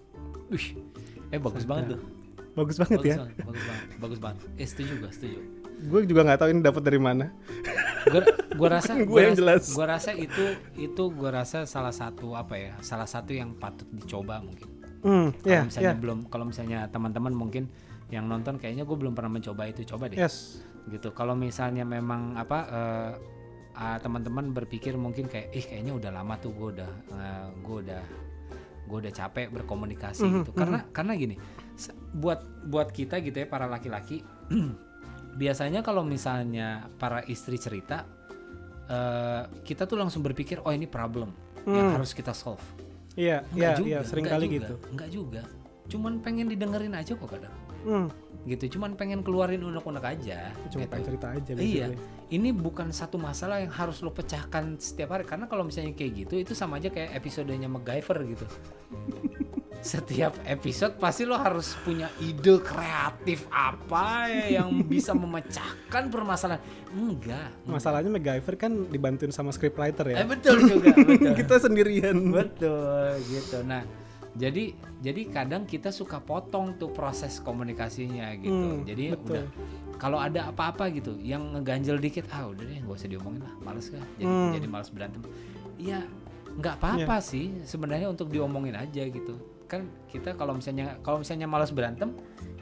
Wih, 0.49 0.79
eh 1.29 1.41
bagus 1.41 1.65
banget 1.65 1.97
tuh 1.97 2.01
Bagus 2.53 2.77
banget 2.77 2.99
bagus 2.99 3.09
ya. 3.09 3.17
banget 3.19 3.37
bagus 3.41 3.63
banget 3.65 3.87
bagus 3.97 4.19
banget 4.21 4.39
eh 4.55 4.67
setuju 4.67 4.93
gue 4.99 5.11
setuju 5.11 5.39
Gue 5.83 6.01
juga 6.05 6.21
nggak 6.23 6.39
tahu 6.39 6.49
ini 6.51 6.61
dapat 6.61 6.83
dari 6.85 7.01
mana. 7.01 7.27
gua 8.53 8.69
rasa 8.71 8.93
Gue 8.95 9.07
gua 9.09 9.21
yang 9.25 9.35
jelas. 9.35 9.73
gua 9.73 9.87
rasa 9.89 10.13
itu 10.13 10.45
itu 10.77 11.03
gua 11.09 11.31
rasa 11.35 11.65
salah 11.65 11.91
satu 11.91 12.35
apa 12.35 12.55
ya 12.55 12.73
salah 12.79 13.07
satu 13.07 13.33
yang 13.33 13.57
patut 13.57 13.89
dicoba 13.89 14.39
mungkin 14.39 14.69
Hmm, 15.01 15.35
kalau 15.35 15.51
ya, 15.51 15.61
misalnya 15.65 15.89
ya. 15.89 15.99
belum 15.99 16.19
kalau 16.29 16.45
misalnya 16.45 16.79
teman-teman 16.87 17.33
mungkin 17.33 17.67
yang 18.13 18.29
nonton 18.29 18.61
kayaknya 18.61 18.85
gue 18.85 18.93
belum 18.95 19.17
pernah 19.17 19.33
mencoba 19.33 19.65
itu 19.67 19.83
coba 19.83 20.07
deh 20.07 20.21
Yes. 20.21 20.61
gitu 20.87 21.11
kalau 21.11 21.33
misalnya 21.33 21.83
memang 21.83 22.37
apa 22.37 22.59
eh, 22.69 23.13
ah, 23.73 23.97
teman-teman 23.99 24.53
berpikir 24.53 24.93
mungkin 24.95 25.27
kayak 25.27 25.49
ih 25.51 25.65
kayaknya 25.65 25.97
udah 25.97 26.11
lama 26.13 26.37
tuh 26.37 26.53
gue 26.53 26.69
udah 26.77 26.91
gue 27.59 27.77
udah 27.83 28.03
gue 28.83 28.99
udah 29.01 29.13
capek 29.13 29.49
berkomunikasi 29.49 30.23
Mhm, 30.23 30.35
gitu 30.39 30.51
karena 30.53 30.85
karena 30.91 31.13
gini 31.15 31.37
buat 32.13 32.45
buat 32.63 32.93
kita 32.93 33.25
gitu 33.25 33.41
ya 33.41 33.47
para 33.47 33.65
laki-laki 33.65 34.21
biasanya 35.41 35.81
kalau 35.81 36.05
misalnya 36.05 36.85
para 37.01 37.25
istri 37.25 37.57
cerita 37.57 38.05
eh, 38.87 39.43
kita 39.63 39.87
tuh 39.87 39.97
langsung 39.97 40.21
berpikir 40.21 40.61
oh 40.61 40.71
ini 40.71 40.85
problem 40.85 41.33
yang 41.65 41.89
Hmm. 41.89 41.97
harus 41.97 42.13
kita 42.13 42.35
solve 42.35 42.61
Iya, 43.13 43.45
Enggak 43.47 43.55
iya, 43.55 43.73
juga, 43.77 43.89
iya, 43.89 44.01
sering 44.03 44.25
enggak 44.25 44.35
kali 44.35 44.47
juga, 44.47 44.57
gitu. 44.57 44.75
Enggak 44.89 45.09
juga. 45.13 45.43
Cuman 45.85 46.13
pengen 46.19 46.47
didengerin 46.49 46.95
aja 46.97 47.13
kok 47.13 47.29
kadang. 47.29 47.53
Hmm, 47.83 48.09
Gitu, 48.43 48.75
cuman 48.75 48.95
pengen 48.95 49.23
keluarin 49.23 49.63
unek-unek 49.63 50.03
aja. 50.03 50.51
cuma 50.67 50.83
gitu. 50.83 50.91
pengen 50.91 51.07
cerita 51.07 51.27
aja 51.31 51.51
Iya. 51.53 51.87
basically. 51.89 51.99
Ini 52.33 52.49
bukan 52.51 52.89
satu 52.91 53.15
masalah 53.17 53.59
yang 53.59 53.71
harus 53.71 54.01
lo 54.01 54.11
pecahkan 54.11 54.75
setiap 54.77 55.13
hari 55.13 55.23
karena 55.23 55.47
kalau 55.47 55.63
misalnya 55.63 55.93
kayak 55.93 56.13
gitu 56.19 56.35
itu 56.37 56.53
sama 56.53 56.77
aja 56.77 56.89
kayak 56.89 57.15
episodenya 57.15 57.69
MacGyver 57.69 58.19
gitu. 58.27 58.47
Setiap 59.83 60.39
episode 60.45 60.95
pasti 60.97 61.23
lo 61.23 61.35
harus 61.35 61.75
punya 61.77 62.07
ide 62.19 62.55
kreatif 62.59 63.47
apa 63.49 64.27
ya 64.27 64.63
yang 64.63 64.71
bisa 64.85 65.11
memecahkan 65.13 66.07
permasalahan. 66.07 66.63
Enggak. 66.89 67.51
Masalahnya 67.65 68.07
MacGyver 68.09 68.55
kan 68.57 68.87
dibantuin 68.87 69.31
sama 69.31 69.51
scriptwriter 69.51 70.07
Eh 70.09 70.15
ya. 70.15 70.25
betul 70.25 70.55
juga, 70.63 70.95
betul. 71.11 71.35
Kita 71.35 71.55
sendirian. 71.59 72.15
Betul 72.31 73.19
gitu. 73.27 73.59
Nah, 73.63 73.83
jadi 74.33 74.73
jadi 75.05 75.23
kadang 75.29 75.69
kita 75.69 75.93
suka 75.93 76.17
potong 76.21 76.81
tuh 76.81 76.89
proses 76.89 77.37
komunikasinya 77.43 78.33
gitu. 78.41 78.81
Hmm, 78.81 78.85
jadi 78.89 79.13
betul. 79.13 79.29
udah 79.37 79.45
kalau 80.01 80.19
ada 80.19 80.51
apa-apa 80.51 80.89
gitu 80.91 81.15
yang 81.23 81.53
ngeganjel 81.55 82.01
dikit, 82.01 82.27
ah 82.33 82.49
udah 82.51 82.65
deh 82.65 82.81
nggak 82.83 82.97
usah 82.97 83.11
diomongin 83.13 83.45
lah, 83.45 83.55
males 83.63 83.87
kan. 83.93 84.03
Jadi 84.19 84.27
Hmm. 84.27 84.53
jadi 84.57 84.67
males 84.67 84.89
berantem. 84.91 85.23
ya 85.83 85.99
nggak 86.53 86.79
apa-apa 86.79 87.19
sih 87.19 87.51
sebenarnya 87.65 88.07
untuk 88.07 88.29
diomongin 88.31 88.77
aja 88.77 89.03
gitu 89.03 89.35
kan 89.67 89.89
kita 90.07 90.37
kalau 90.37 90.55
misalnya 90.55 91.01
kalau 91.01 91.25
misalnya 91.25 91.49
malas 91.49 91.73
berantem 91.73 92.13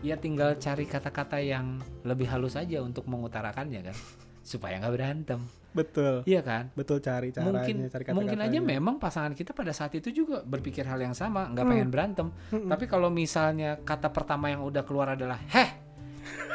ya 0.00 0.14
tinggal 0.16 0.54
cari 0.56 0.86
kata-kata 0.86 1.42
yang 1.42 1.82
lebih 2.06 2.30
halus 2.30 2.54
aja 2.54 2.80
untuk 2.80 3.04
mengutarakannya 3.10 3.90
kan 3.90 3.96
supaya 4.40 4.76
nggak 4.76 4.92
berantem. 4.92 5.40
Betul. 5.70 6.26
Iya 6.26 6.42
kan? 6.42 6.74
Betul 6.74 6.98
cari 6.98 7.30
caranya 7.30 7.62
mungkin 7.62 7.76
cari 7.86 8.02
mungkin 8.10 8.38
aja 8.40 8.58
memang 8.58 8.98
pasangan 8.98 9.30
kita 9.32 9.50
pada 9.50 9.70
saat 9.70 9.94
itu 9.94 10.10
juga 10.10 10.42
berpikir 10.42 10.82
hal 10.82 10.98
yang 10.98 11.14
sama 11.14 11.46
nggak 11.46 11.62
Hmm. 11.62 11.72
pengen 11.72 11.88
berantem. 11.88 12.26
Tapi 12.50 12.84
kalau 12.84 13.06
misalnya 13.06 13.78
kata 13.78 14.10
pertama 14.10 14.48
yang 14.48 14.60
udah 14.60 14.82
keluar 14.82 15.14
adalah 15.14 15.38
heh. 15.46 15.70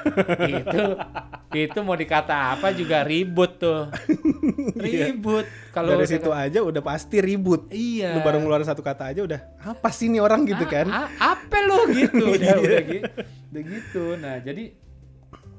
Itu 0.45 0.83
itu 1.51 1.79
mau 1.81 1.95
dikata 1.95 2.53
apa 2.53 2.69
juga 2.69 3.01
ribut 3.01 3.57
tuh. 3.57 3.89
Ribut. 4.77 5.47
Kalau 5.71 5.89
Iya. 5.89 5.97
dari 5.97 6.07
situ 6.07 6.29
aja 6.29 6.59
udah 6.61 6.77
pasti 6.79 7.17
ribut. 7.17 7.65
Iya. 7.69 8.13
Lu 8.13 8.21
baru 8.21 8.37
ngeluarin 8.37 8.63
satu 8.63 8.83
kata 8.83 9.09
aja 9.09 9.23
udah 9.23 9.39
apa 9.63 9.89
sih 9.89 10.05
ini 10.05 10.19
orang 10.19 10.43
gitu 10.43 10.61
Ah, 10.61 10.69
kan? 10.69 10.87
ah, 10.87 11.07
apa 11.33 11.57
lo 11.63 11.89
gitu? 11.89 12.21
Udah 12.29 12.37
Iya. 12.53 12.55
udah 12.59 12.81
gitu 12.83 13.09
udah 13.49 13.63
gitu. 13.63 14.03
Nah 14.15 14.35
jadi 14.39 14.63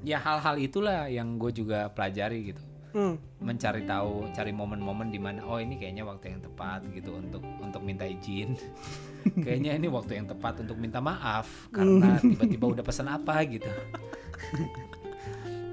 ya 0.03 0.19
hal-hal 0.19 0.57
itulah 0.59 1.07
yang 1.07 1.37
gue 1.37 1.53
juga 1.53 1.93
pelajari 1.93 2.53
gitu. 2.53 2.63
Hmm. 2.97 3.21
mencari 3.45 3.85
tahu 3.85 4.33
cari 4.33 4.57
momen-momen 4.57 5.13
di 5.13 5.21
mana 5.21 5.45
oh 5.45 5.61
ini 5.61 5.77
kayaknya 5.77 6.01
waktu 6.01 6.33
yang 6.33 6.41
tepat 6.41 6.81
gitu 6.97 7.21
untuk 7.21 7.45
untuk 7.61 7.85
minta 7.85 8.09
izin. 8.09 8.57
Kayaknya 9.45 9.77
ini 9.77 9.93
waktu 9.93 10.17
yang 10.17 10.25
tepat 10.25 10.65
untuk 10.65 10.81
minta 10.81 10.97
maaf 10.97 11.69
karena 11.69 12.17
tiba-tiba 12.17 12.73
udah 12.73 12.81
pesan 12.81 13.13
apa 13.13 13.37
gitu. 13.45 13.69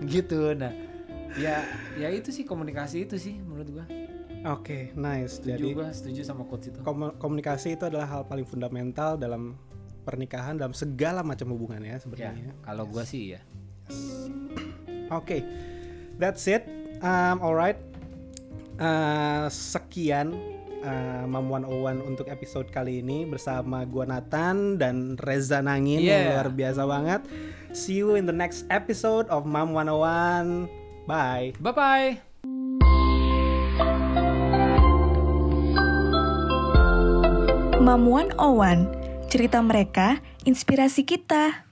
Gitu 0.03 0.51
nah 0.59 0.73
ya 1.39 1.63
ya 1.95 2.11
itu 2.11 2.29
sih 2.29 2.43
komunikasi 2.43 3.07
itu 3.07 3.15
sih 3.15 3.39
menurut 3.39 3.69
gua. 3.71 3.85
Oke 4.51 4.91
nice. 4.93 5.39
Setuju 5.39 5.55
jadi 5.55 5.67
gua 5.71 5.87
setuju 5.95 6.21
sama 6.27 6.43
quotes 6.43 6.75
itu. 6.75 6.79
komu- 6.83 7.15
komunikasi 7.15 7.79
itu 7.79 7.87
adalah 7.87 8.09
hal 8.09 8.21
paling 8.27 8.43
fundamental 8.43 9.15
dalam 9.15 9.55
pernikahan 10.03 10.59
dalam 10.59 10.75
segala 10.75 11.23
macam 11.23 11.55
hubungan 11.55 11.79
ya 11.79 11.95
ya 11.95 11.97
sebenarnya 12.03 12.51
kalau 12.59 12.83
gua 12.83 13.07
sih 13.07 13.31
ya 13.31 13.39
Oke, 15.09 15.45
that's 16.17 16.47
it. 16.47 16.65
Um, 16.99 17.39
alright. 17.39 17.77
Uh, 18.73 19.45
sekian 19.47 20.33
uh, 20.81 21.23
Mam 21.29 21.45
101 21.45 22.01
untuk 22.01 22.25
episode 22.25 22.73
kali 22.73 23.05
ini 23.05 23.23
bersama 23.23 23.85
gua 23.85 24.09
Nathan 24.09 24.81
dan 24.81 25.13
Reza 25.21 25.61
Nangin 25.61 26.01
yang 26.01 26.09
Yeah. 26.09 26.29
luar 26.33 26.49
biasa 26.49 26.81
banget. 26.83 27.21
See 27.71 28.01
you 28.01 28.17
in 28.17 28.25
the 28.25 28.33
next 28.33 28.65
episode 28.73 29.29
of 29.29 29.45
Mam 29.45 29.77
101. 29.77 30.65
Bye. 31.03 31.51
bye 31.59 31.75
bye 31.75 32.11
Mam 37.83 38.07
101, 38.07 39.27
cerita 39.27 39.59
mereka, 39.59 40.23
inspirasi 40.47 41.03
kita. 41.03 41.67